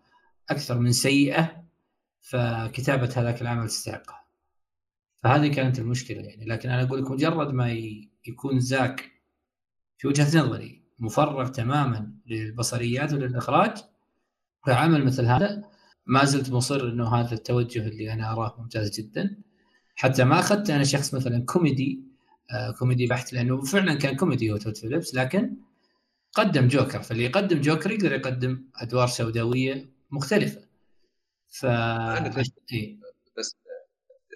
أكثر 0.50 0.80
من 0.80 0.92
سيئة 0.92 1.64
فكتابة 2.22 3.14
هذاك 3.18 3.42
العمل 3.42 3.68
تستحقها. 3.68 4.25
فهذه 5.26 5.48
كانت 5.48 5.80
المشكلة 5.80 6.22
يعني. 6.22 6.46
لكن 6.46 6.70
أنا 6.70 6.84
أقول 6.84 7.02
لك 7.02 7.12
مجرد 7.12 7.54
ما 7.54 7.72
يكون 8.28 8.60
زاك 8.60 9.12
في 9.98 10.08
وجهة 10.08 10.40
نظري 10.40 10.84
مفرغ 11.00 11.48
تماما 11.48 12.14
للبصريات 12.26 13.14
وللإخراج 13.14 13.78
فعمل 14.66 15.06
مثل 15.06 15.26
هذا 15.26 15.64
ما 16.06 16.26
زلت 16.26 16.52
مصر 16.52 16.88
إنه 16.90 17.16
هذا 17.16 17.34
التوجه 17.34 17.88
اللي 17.88 18.14
أنا 18.14 18.32
أراه 18.32 18.56
ممتاز 18.60 19.00
جدا. 19.00 19.38
حتى 19.96 20.24
ما 20.24 20.40
أخذت 20.40 20.70
أنا 20.70 20.84
شخص 20.84 21.14
مثلا 21.14 21.46
كوميدي 21.46 22.04
آه 22.52 22.72
كوميدي 22.72 23.08
بحت 23.08 23.34
لأنه 23.34 23.62
فعلا 23.62 23.94
كان 23.94 24.16
كوميدي 24.16 24.52
هو 24.52 24.58
تود 24.58 24.78
فيليبس 24.78 25.16
لكن 25.16 25.56
قدم 26.34 26.68
جوكر. 26.68 27.02
فاللي 27.02 27.24
يقدم 27.24 27.62
جوكر 27.62 27.92
يقدر 27.92 28.14
يقدم 28.14 28.64
أدوار 28.76 29.08
سوداوية 29.08 29.90
مختلفة. 30.12 30.62
ف 31.48 31.66
بس 31.66 32.52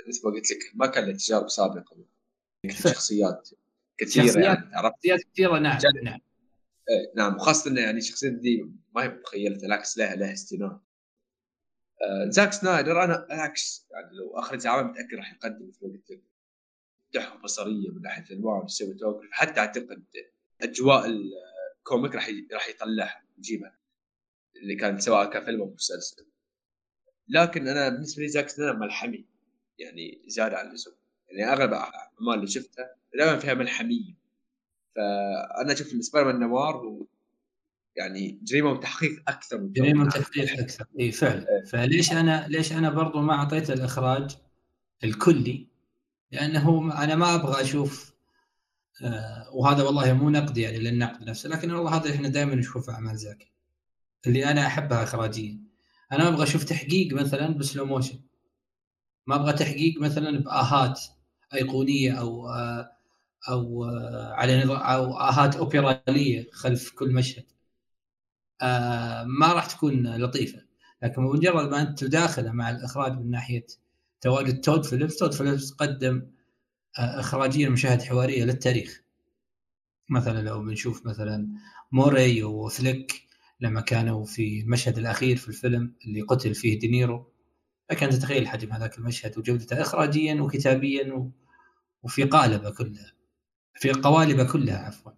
مثل 0.08 0.22
ما 0.28 0.34
قلت 0.34 0.52
لك 0.52 0.72
ما 0.74 0.88
كان 0.88 1.06
له 1.06 1.14
تجارب 1.14 1.50
سابقة. 1.50 1.98
شخصيات 2.70 3.50
كثيرة 3.98 4.26
شخصيات 4.26 4.46
يعني 4.46 4.76
عرفت؟ 4.76 4.96
شخصيات 4.96 5.20
كثيرة 5.34 5.60
نعم 5.60 5.80
نعم. 6.04 6.20
إيه 6.90 7.12
نعم 7.16 7.36
وخاصة 7.36 7.72
انه 7.72 7.82
يعني 7.82 7.98
الشخصيه 7.98 8.30
دي 8.30 8.66
ما 8.96 9.04
هي 9.04 9.08
مخيلته 9.08 9.62
بالعكس 9.62 9.98
لها 9.98 10.16
لها 10.16 10.34
استناد. 10.34 10.80
آه 12.02 12.30
زاك 12.30 12.54
سنايدر 12.54 13.04
أنا 13.04 13.26
بالعكس 13.30 13.88
يعني 13.92 14.18
لو 14.18 14.40
اخرج 14.40 14.68
عمل 14.68 14.84
متأكد 14.84 15.14
راح 15.14 15.34
يقدم 15.34 15.68
مثل 15.68 15.88
ما 15.88 15.94
قلت 15.94 16.12
لك 16.12 16.22
تحفة 17.14 17.40
بصرية 17.40 17.90
من 17.90 18.02
ناحية 18.02 18.24
الألوان 18.24 18.60
وال 18.62 18.70
cinematography 18.70 19.28
حتى 19.32 19.60
أعتقد 19.60 20.04
أجواء 20.62 21.06
ال 21.80 21.86
comic 21.86 22.16
راح 22.16 22.30
راح 22.54 22.70
يطلعها 22.70 23.24
يجيبها 23.38 23.80
اللي 24.56 24.76
كان 24.76 25.00
سواء 25.00 25.30
كان 25.30 25.46
فيلم 25.46 25.62
أو 25.62 25.74
مسلسل. 25.74 26.26
لكن 27.28 27.68
أنا 27.68 27.90
بالنسبة 27.90 28.24
لي 28.24 28.30
زاك 28.30 28.50
سنايدر 28.50 28.78
ملحمي. 28.80 29.26
يعني 29.80 30.22
زيادة 30.28 30.58
عن 30.58 30.68
اللزوم. 30.68 30.94
يعني 31.30 31.54
أغلب 31.54 31.70
الاعمال 31.70 32.36
اللي 32.36 32.48
شفتها 32.48 32.96
دائما 33.16 33.38
فيها 33.40 33.54
ملحمية. 33.54 34.14
فأنا 34.96 35.74
أشوف 35.74 35.94
ان 35.94 36.02
سبايدر 36.02 36.32
مان 36.32 36.40
نوار 36.40 36.76
هو 36.76 37.06
يعني 37.96 38.40
جريمة 38.44 38.72
وتحقيق 38.72 39.24
أكثر 39.28 39.62
من 39.62 39.72
جريمة 39.72 40.06
وتحقيق 40.06 40.60
أكثر. 40.60 40.86
إي 41.00 41.12
فعلا. 41.12 41.46
إيه. 41.50 41.66
فليش 41.66 42.12
أنا 42.12 42.48
ليش 42.48 42.72
أنا 42.72 42.90
برضو 42.90 43.22
ما 43.22 43.34
اعطيته 43.34 43.74
الإخراج 43.74 44.38
الكلي؟ 45.04 45.68
لأنه 46.32 46.94
أنا 47.04 47.16
ما 47.16 47.36
أبغى 47.36 47.62
أشوف 47.62 48.14
آه 49.04 49.50
وهذا 49.54 49.84
والله 49.84 50.14
مو 50.14 50.30
نقد 50.30 50.58
يعني 50.58 50.78
للنقد 50.78 51.24
نفسه 51.24 51.50
لكن 51.50 51.72
والله 51.72 51.98
هذا 51.98 52.16
إحنا 52.16 52.30
دائما 52.30 52.56
نشوفه 52.56 52.94
أعمال 52.94 53.18
زاك 53.18 53.52
اللي 54.28 54.46
أنا 54.46 54.68
أحبها 54.68 55.04
اخراجيا. 55.04 55.60
أنا 56.12 56.28
أبغى 56.28 56.44
أشوف 56.44 56.64
تحقيق 56.64 57.14
مثلا 57.14 57.48
ب 57.48 57.56
slow 57.56 57.86
motion. 57.86 58.20
ما 59.28 59.36
أبغى 59.36 59.54
تحقيق 59.54 60.02
مثلا 60.02 60.40
بآهات 60.40 61.02
أيقونية 61.54 62.12
أو 62.12 62.50
أو 63.50 63.84
على 64.32 64.64
أو 64.64 65.14
آهات 65.20 65.56
أوبرالية 65.56 66.48
خلف 66.52 66.92
كل 66.92 67.14
مشهد. 67.14 67.46
ما 69.26 69.54
راح 69.54 69.66
تكون 69.66 70.16
لطيفة. 70.16 70.62
لكن 71.04 71.22
مجرد 71.22 71.70
ما 71.70 71.82
أنت 71.82 72.00
تداخله 72.00 72.52
مع 72.52 72.70
الإخراج 72.70 73.12
من 73.20 73.32
ناحية 73.32 73.66
تواجد 74.22 74.62
تود 74.62 74.86
فيليبس 74.86 75.16
تود 75.18 75.34
فيليبس 75.34 75.72
قدم 75.72 76.32
آه 77.00 77.20
اخراجيا 77.20 77.70
مشاهد 77.70 78.02
حوارية 78.02 78.44
للتاريخ. 78.46 79.02
مثلا 80.10 80.42
لو 80.42 80.62
بنشوف 80.64 81.06
مثلا 81.06 81.48
موري 81.92 82.44
وفليك 82.44 83.28
لما 83.60 83.82
كانوا 83.82 84.26
في 84.26 84.62
المشهد 84.62 84.98
الأخير 84.98 85.38
في 85.38 85.48
الفيلم 85.48 85.96
اللي 86.06 86.22
قتل 86.22 86.56
فيه 86.56 86.80
دينيرو. 86.80 87.32
لك 87.92 88.04
ان 88.04 88.10
تتخيل 88.10 88.48
حجم 88.48 88.72
هذاك 88.72 88.98
المشهد 88.98 89.38
وجودته 89.38 89.82
اخراجيا 89.82 90.42
وكتابيا 90.42 91.32
وفي 92.04 92.24
قالبه 92.24 92.70
كلها 92.70 93.14
في 93.76 93.92
القوالب 93.92 94.42
كلها 94.42 94.78
عفوا. 94.78 95.12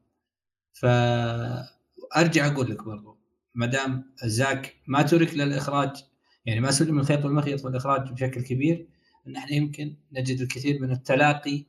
فارجع 0.74 2.48
أقول 2.48 2.72
لك 2.72 2.84
برضو 2.84 3.18
ما 3.56 3.66
دام 3.66 4.14
زاك 4.24 4.76
ما 4.88 5.02
ترك 5.02 5.34
للإخراج 5.34 6.04
يعني 6.46 6.60
ما 6.60 6.72
سلم 6.72 7.00
الخيط 7.00 7.26
والمخيط 7.26 7.66
والإخراج 7.66 8.12
بشكل 8.12 8.42
كبير 8.42 8.88
إن 9.28 9.36
إحنا 9.36 9.52
يمكن 9.56 9.96
نجد 10.12 10.42
الكثير 10.42 10.82
من 10.82 10.92
التلاقي 10.92 11.64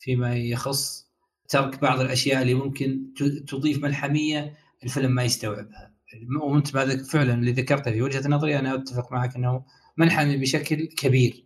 فيما 0.00 0.36
يخص 0.36 1.06
ترك 1.48 1.80
بعض 1.82 2.00
الأشياء 2.00 2.42
اللي 2.42 2.54
ممكن 2.54 3.14
تضيف 3.48 3.82
ملحمية 3.82 4.56
الفيلم 4.84 5.12
ما 5.12 5.24
يستوعبها. 5.24 5.94
وأنت 6.42 6.68
فعلا 7.06 7.34
اللي 7.34 7.52
ذكرته 7.52 7.90
في 7.90 8.02
وجهة 8.02 8.28
نظري 8.28 8.58
أنا 8.58 8.74
أتفق 8.74 9.12
معك 9.12 9.36
إنه 9.36 9.64
ملحمي 9.96 10.36
بشكل 10.36 10.86
كبير. 10.86 11.44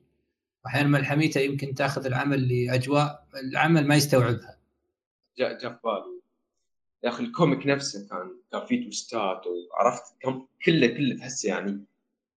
واحيانا 0.64 0.88
ملحميته 0.88 1.40
يمكن 1.40 1.74
تأخذ 1.74 2.06
العمل 2.06 2.64
لأجواء 2.64 3.26
العمل 3.34 3.86
ما 3.86 3.96
يستوعبها. 3.96 4.58
جاء 5.38 5.58
جاء 5.58 5.72
في 5.72 5.78
بالي. 5.84 6.20
يا 7.04 7.08
أخي 7.08 7.24
ال 7.24 7.31
comic 7.31 7.66
نفسه 7.66 8.08
كان 8.08 8.40
كان 8.52 8.66
فيه 8.66 8.84
twist 8.84 9.33
ات 9.33 9.42
وعرفت 9.46 10.02
كم 10.20 10.46
كله 10.64 10.86
كله 10.86 11.16
تحسه 11.16 11.48
يعني 11.48 11.84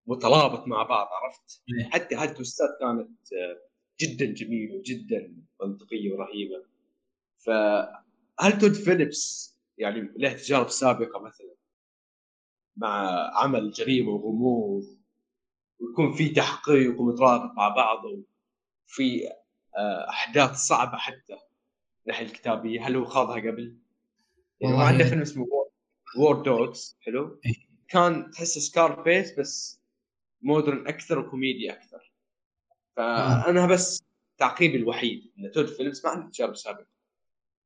مترابط 0.06 0.66
مع 0.66 0.82
بعض 0.82 1.08
عرفت؟ 1.12 1.62
إيه. 1.68 1.90
حتى 1.90 2.16
هذه 2.16 2.28
ال 2.28 2.34
twist 2.34 2.62
ات 2.62 2.68
كانت 2.80 3.10
جدا 4.00 4.24
جميلة 4.26 4.76
وجدا 4.76 5.34
منطقية 5.62 6.12
ورهيبة. 6.12 6.64
فهل 7.38 8.58
تود 8.60 8.72
فيليبس 8.72 9.56
يعني 9.78 10.12
له 10.16 10.32
تجارب 10.32 10.68
سابقة 10.68 11.20
مثلا 11.20 11.54
مع 12.76 13.30
عمل 13.34 13.70
جريمة 13.70 14.10
وغموض 14.10 15.01
ويكون 15.82 16.12
في 16.12 16.28
تحقيق 16.28 17.00
ومترابط 17.00 17.52
مع 17.56 17.68
بعض 17.68 18.04
وفي 18.04 19.28
آه، 19.76 20.08
أحداث 20.08 20.56
صعبة 20.56 20.96
حتى 20.96 21.38
الناحيه 22.02 22.26
الكتابية 22.26 22.86
هل 22.86 22.96
هو 22.96 23.04
خاضها 23.04 23.36
قبل؟ 23.36 23.76
يعني 24.60 24.82
عنده 24.82 25.04
فيلم 25.04 25.22
اسمه 25.22 25.46
War 26.16 26.42
Dogs 26.42 26.96
حلو؟ 27.00 27.40
إيه. 27.46 27.54
كان 27.88 28.30
تحسه 28.30 28.60
Scarface 28.60 29.38
بس 29.38 29.80
modern 30.42 30.88
أكثر 30.88 31.18
وكوميدي 31.18 31.72
أكثر 31.72 32.12
فأنا 32.96 33.66
بس 33.66 34.02
تعقيبي 34.38 34.76
الوحيد 34.76 35.32
ان 35.38 35.50
Todd 35.50 35.66
Phillips 35.66 36.06
ما 36.06 36.10
عنده 36.10 36.30
تجارب 36.30 36.56
سابقه 36.56 36.86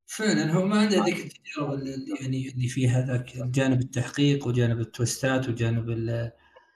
فعلا 0.05 0.53
هو 0.53 0.65
ما 0.65 0.79
عنده 0.79 1.05
ذيك 1.05 1.25
التجارب 1.25 1.73
اللي 1.73 2.15
يعني 2.21 2.49
اللي 2.49 2.67
فيها 2.67 3.05
ذاك 3.05 3.35
الجانب 3.35 3.81
التحقيق 3.81 4.47
وجانب 4.47 4.79
ال 4.79 4.89
twist 4.89 5.39
ات 5.39 5.49
وجانب 5.49 5.89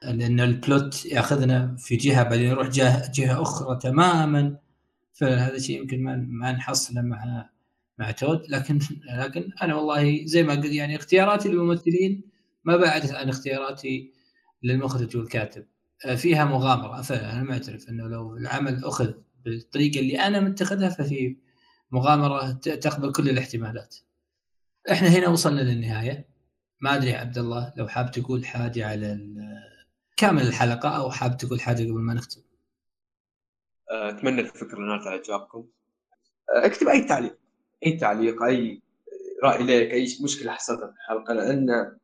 لأن 0.04 0.40
البلوت 0.40 1.06
يأخذنا 1.06 1.76
في 1.78 1.96
جهة 1.96 2.24
بعدين 2.24 2.46
يروح 2.46 2.68
جهه 2.68 3.12
جهة 3.12 3.42
أخرى 3.42 3.80
تماما. 3.82 4.58
فهذا 5.14 5.60
شيء 5.60 5.82
يمكن 5.82 6.04
ما 6.04 6.16
ما 6.16 6.52
نحصله 6.52 7.02
مع 7.02 7.50
مع 8.00 8.12
تود. 8.12 8.46
لكن 8.50 8.80
لكن 9.18 9.50
أنا 9.62 9.76
والله 9.76 10.26
زي 10.26 10.44
ما 10.44 10.54
قلت 10.54 10.66
يعني 10.66 10.96
اختياراتي 10.96 11.50
للممثلين 11.50 12.24
ما 12.64 12.78
بعدت 12.78 13.12
عن 13.12 13.30
اختياراتي 13.30 14.14
للمخرج 14.64 15.18
والكاتب. 15.18 15.66
آه، 16.06 16.16
فيها 16.16 16.46
مغامرة. 16.46 17.02
فعلا 17.02 17.34
أنا 17.34 17.44
معترف 17.44 17.90
إنه 17.90 18.08
لو 18.08 18.38
العمل 18.38 18.86
أخذ 18.86 19.14
بالطريقة 19.46 20.00
اللي 20.00 20.20
أنا 20.20 20.40
متخذها 20.40 20.90
ففي 20.90 21.38
مغامرة 21.92 22.52
تقبل 22.52 23.12
كل 23.12 23.30
الاحتمالات. 23.30 23.96
إحنا 24.92 25.08
هنا 25.08 25.28
وصلنا 25.28 25.62
للنهاية. 25.62 26.28
ما 26.82 26.96
أدري 26.96 27.14
عبد 27.14 27.38
الله 27.38 27.74
لو 27.78 27.88
حاب 27.88 28.12
تقول 28.12 28.46
حاجة 28.46 28.88
على 28.88 29.14
كامل 30.18 30.42
الحلقة 30.42 30.90
أو 30.98 31.12
حاب 31.12 31.38
تقول 31.38 31.62
حاجة 31.62 31.84
قبل 31.84 32.00
ما 32.00 32.14
نختم. 32.14 32.42
أتمنى 33.90 34.42
الفكرة 34.42 34.80
نالت 34.80 35.08
اعجابكم 35.08 35.68
اكتب 36.50 36.88
أي 36.88 37.04
تعليق 37.04 37.38
أي 37.86 37.98
تعليق 37.98 38.44
أي 38.44 38.82
رأي 39.44 39.64
لك 39.64 39.92
أي 39.92 40.18
مشكلة 40.24 40.52
حصلت 40.52 40.80
في 40.80 40.86
الحلقة 40.86 41.34
لأن 41.34 41.98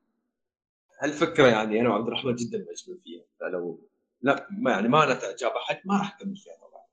هالفكرة 1.01 1.47
يعني 1.47 1.81
أنا 1.81 1.89
وعبد 1.89 2.07
الرحمن 2.07 2.35
جدا 2.35 2.57
معجبين 2.57 3.01
فيها. 3.03 3.23
فلو 3.39 3.89
لا 4.21 4.47
ما 4.51 4.71
يعني 4.71 4.87
ما 4.87 5.05
نالت 5.05 5.23
اعجاب 5.23 5.51
أحد 5.51 5.81
ما 5.85 5.97
راح 5.97 6.15
أكمل 6.15 6.37
فيها 6.37 6.55
طبعا. 6.55 6.83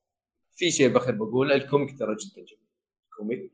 في 0.56 0.70
شيء 0.70 0.88
بخير 0.88 1.14
بقوله 1.14 1.54
الكوميك 1.54 1.98
ترى 1.98 2.16
جدا 2.16 2.44
جميل. 2.44 2.58
ال 3.10 3.17
comic 3.17 3.52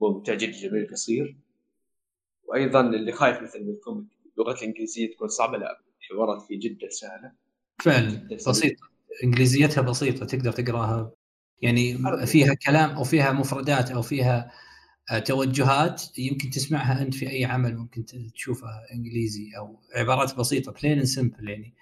ممتع 0.00 0.34
جدا 0.34 0.52
جميل 0.52 0.90
قصير. 0.92 1.36
وأيضا 2.44 2.80
اللي 2.80 3.12
خايف 3.12 3.42
مثلا 3.42 3.62
من 3.62 3.70
ال 3.70 3.76
comic 3.76 4.06
اللغة 4.38 4.52
الإنجليزية 4.58 5.14
تكون 5.14 5.28
صعبة 5.28 5.58
لا. 5.58 5.80
الحوارات 6.10 6.42
فيه 6.42 6.60
جدا 6.60 6.88
سهلة. 6.90 7.32
فعلا. 7.82 8.28
بسيطة. 8.48 8.88
إنجليزيتها 9.24 9.82
بسيطة 9.82 10.26
تقدر 10.26 10.52
تقراها. 10.52 11.12
يعني 11.62 11.98
فيها 12.26 12.54
كلام 12.54 12.90
أو 12.90 13.04
فيها 13.04 13.32
مفردات 13.32 13.90
أو 13.90 14.02
فيها 14.02 14.50
آه، 15.10 15.18
توجهات 15.18 16.18
يمكن 16.18 16.50
تسمعها 16.50 17.02
أنت 17.02 17.14
في 17.14 17.30
أي 17.30 17.44
عمل 17.44 17.76
ممكن 17.76 18.04
تشوفها 18.34 18.86
إنجليزي 18.94 19.50
أو 19.58 19.80
عبارات 19.96 20.36
بسيطة 20.36 20.72
plain 20.72 20.92
and 20.92 21.04
simple 21.04 21.48
يعني. 21.48 21.74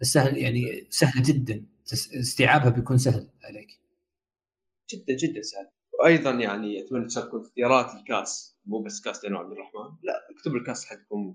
السهل 0.00 0.38
يعني 0.38 0.86
سهله 0.90 1.22
جدا. 1.22 1.66
استيعابها 1.92 2.68
بيكون 2.68 2.98
سهل 2.98 3.28
عليك. 3.44 3.80
جدا 4.90 5.16
جدا 5.16 5.42
سهل. 5.42 5.68
وأيضا 6.00 6.30
يعني 6.30 6.80
أتمنى 6.84 7.06
تشاركون 7.06 7.40
اختيارات 7.40 7.94
ال 7.94 8.04
cast. 8.04 8.56
مو 8.66 8.82
بس 8.82 9.00
cast 9.00 9.24
أنا 9.24 9.38
عبد 9.38 9.52
الرحمن. 9.52 9.96
لا 10.02 10.26
اكتبوا 10.30 10.58
ال 10.58 10.63
cast 10.63 10.84
حقكم. 10.84 11.34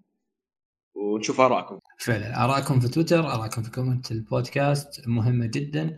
ونشوف 1.13 1.41
آرائكم. 1.41 1.79
فعلا. 1.99 2.43
آرائكم 2.43 2.79
في 2.79 2.87
تويتر 2.87 3.33
آرائكم 3.33 3.63
في 3.63 3.71
comment 3.71 4.11
البودكاست 4.11 5.07
مهمة 5.07 5.45
جدا. 5.45 5.97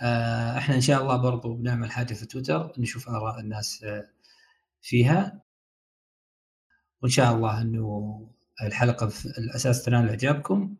آه، 0.00 0.58
إحنا 0.58 0.74
إن 0.74 0.80
شاء 0.80 1.02
الله 1.02 1.16
برضو 1.16 1.54
بنعمل 1.54 1.90
حاجة 1.90 2.14
في 2.14 2.26
تويتر 2.26 2.72
نشوف 2.78 3.08
آراء 3.08 3.40
الناس 3.40 3.84
آه، 3.84 4.08
فيها. 4.82 5.42
وإن 7.02 7.10
شاء 7.10 7.34
الله 7.34 7.60
إنه 7.62 8.28
الحلقة 8.62 9.06
في 9.06 9.26
الأساس 9.26 9.84
تنال 9.84 10.08
إعجابكم. 10.08 10.76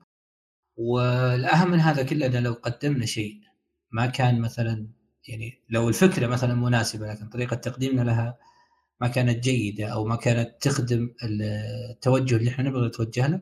والأهم 0.76 1.70
من 1.70 1.80
هذا 1.80 2.02
كله 2.02 2.40
لو 2.40 2.52
قدمنا 2.52 3.06
شيء 3.06 3.40
ما 3.92 4.06
كان 4.06 4.40
مثلا 4.40 4.86
يعني 5.28 5.62
لو 5.70 5.88
الفكرة 5.88 6.26
مثلا 6.26 6.54
مناسبة 6.54 7.06
لكن 7.12 7.28
طريقة 7.28 7.56
تقديمنا 7.56 8.02
لها 8.02 8.38
ما 9.00 9.08
كانت 9.08 9.44
جيدة 9.44 9.86
أو 9.88 10.04
ما 10.04 10.16
كانت 10.16 10.62
تخدم 10.62 11.14
التوجه 11.22 12.36
اللي 12.36 12.50
إحنا 12.50 12.64
نبغى 12.64 12.86
نتوجه 12.88 13.26
له 13.26 13.40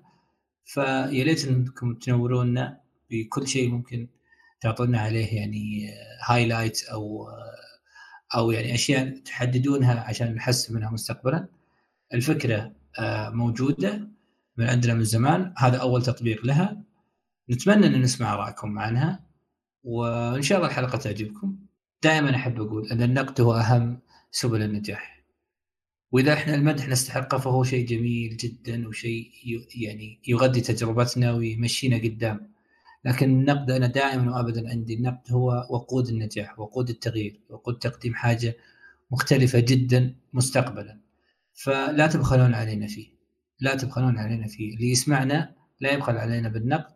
فيا 0.69 1.25
ليت 1.25 1.49
انكم 1.49 1.95
تنورونا 1.95 2.81
بكل 3.11 3.49
شيء 3.49 3.71
ممكن 3.71 4.09
تعطونا 4.61 5.01
عليه 5.01 5.37
يعني 5.37 5.91
هايلايت 6.27 6.85
أو 6.85 7.29
أو 8.35 8.51
يعني 8.51 8.75
أشياء 8.75 9.19
تحددونها 9.19 10.01
عشان 10.01 10.35
نحسن 10.35 10.75
منها 10.75 10.91
مستقبلا. 10.91 11.49
الفكرة 12.15 12.73
آه، 12.99 13.31
موجودة 13.31 14.09
من 14.57 14.67
عندنا 14.67 14.95
من 14.95 15.05
زمان. 15.05 15.55
هذا 15.57 15.77
أول 15.77 16.03
تطبيق 16.03 16.47
لها. 16.47 16.83
نتمنى 17.51 17.87
أن 17.87 18.03
نسمع 18.03 18.35
ارائكم 18.35 18.79
عنها 18.79 19.21
وإن 19.85 20.43
شاء 20.43 20.59
الله 20.59 20.69
الحلقة 20.69 20.99
تعجبكم. 20.99 21.57
دائما 22.03 22.37
أحب 22.37 22.61
أقول 22.61 22.89
أن 22.89 23.03
النقد 23.03 23.41
هو 23.41 23.55
أهم 23.55 24.01
سبل 24.31 24.63
النجاح. 24.63 25.18
وإذا 26.13 26.33
إحنا 26.33 26.55
المدح 26.55 26.89
نستحقه 26.89 27.39
فهو 27.39 27.65
شيء 27.65 27.87
جميل 27.87 28.37
جدا 28.37 28.89
وشيء 28.89 29.31
يعني 29.75 30.21
يغذي 30.29 30.61
تجربتنا 30.61 31.33
ويمشينا 31.33 31.97
قدام. 31.97 32.53
لكن 33.05 33.31
النقد 33.31 33.71
أنا 33.71 33.87
دائما 33.87 34.37
وابدا 34.37 34.71
عندي 34.71 34.95
النقد 34.95 35.33
هو 35.33 35.67
وقود 35.71 36.09
النجاح 36.09 36.59
وقود 36.59 36.89
التغيير 36.91 37.41
وقود 37.49 37.79
تقديم 37.79 38.15
حاجة 38.15 38.57
مختلفة 39.11 39.59
جدا 39.61 40.15
مستقبلا. 40.33 41.01
فلا 41.55 42.07
تبخلون 42.07 42.55
علينا 42.55 42.87
فيه 42.87 43.09
لا 43.61 43.75
تبخلون 43.75 44.19
علينا 44.19 44.47
فيه. 44.47 44.75
اللي 44.75 44.91
يسمعنا 44.91 45.55
لا 45.81 45.93
يبخل 45.93 46.17
علينا 46.17 46.49
بالنقد. 46.49 46.95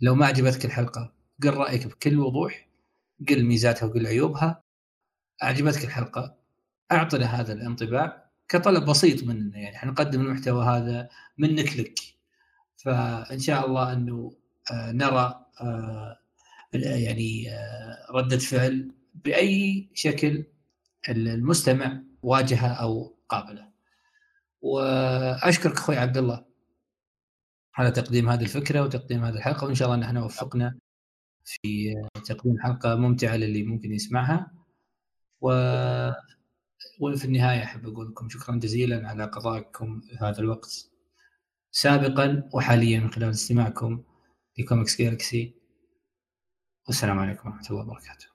لو 0.00 0.14
ما 0.14 0.26
عجبتك 0.26 0.64
الحلقة 0.64 1.12
قل 1.42 1.54
رأيك 1.54 1.86
بكل 1.86 2.18
وضوح 2.18 2.68
قل 3.28 3.44
ميزاتها 3.44 3.86
وقل 3.86 4.06
عيوبها. 4.06 4.62
أعجبتك 5.42 5.84
الحلقة 5.84 6.36
أعطنا 6.92 7.26
هذا 7.26 7.52
الانطباع. 7.52 8.21
كطلب 8.52 8.84
بسيط 8.84 9.24
مننا 9.24 9.58
يعني 9.58 9.76
إحنا 9.76 9.90
نقدم 9.90 10.20
المحتوى 10.20 10.64
هذا 10.64 11.08
منك 11.38 11.76
لك. 11.76 11.98
فإن 12.76 13.38
شاء 13.38 13.66
الله 13.66 13.92
إنه 13.92 14.36
آه، 14.72 14.92
نرى 14.92 15.46
آه، 15.60 16.18
يعني 16.74 17.50
آه، 17.50 18.06
ردة 18.10 18.38
فعل 18.38 18.92
بأي 19.14 19.88
شكل 19.94 20.44
المستمع 21.08 22.02
واجهه 22.22 22.68
أو 22.68 23.16
قابله. 23.28 23.68
وأشكرك 24.62 25.76
أخوي 25.76 25.96
عبد 25.96 26.16
الله 26.16 26.44
على 27.74 27.90
تقديم 27.90 28.28
هذه 28.28 28.42
الفكرة 28.42 28.82
وتقديم 28.82 29.24
هذه 29.24 29.34
الحلقة 29.34 29.64
وإن 29.66 29.74
شاء 29.74 29.88
الله 29.88 30.00
نحن 30.06 30.16
وفقنا 30.16 30.78
في 31.44 31.94
تقديم 32.26 32.60
حلقة 32.60 32.94
ممتعة 32.96 33.36
للي 33.36 33.62
ممكن 33.62 33.92
يسمعها. 33.92 34.52
و 35.40 35.50
وفي 37.00 37.24
النهاية 37.24 37.64
أحب 37.64 37.88
أقول 37.88 38.08
لكم 38.08 38.28
شكرا 38.28 38.56
جزيلا 38.56 39.08
على 39.08 39.24
قضائكم 39.24 40.00
هذا 40.20 40.38
الوقت. 40.38 40.88
سابقا 41.70 42.50
وحاليا 42.54 43.00
من 43.00 43.12
خلال 43.12 43.30
استماعكم 43.30 44.04
في 44.54 44.62
كوميكس 44.62 44.98
جالكسي. 45.02 45.54
والسلام 46.86 47.18
عليكم 47.18 47.48
ورحمة 47.48 47.70
الله 47.70 47.82
وبركاته. 47.82 48.31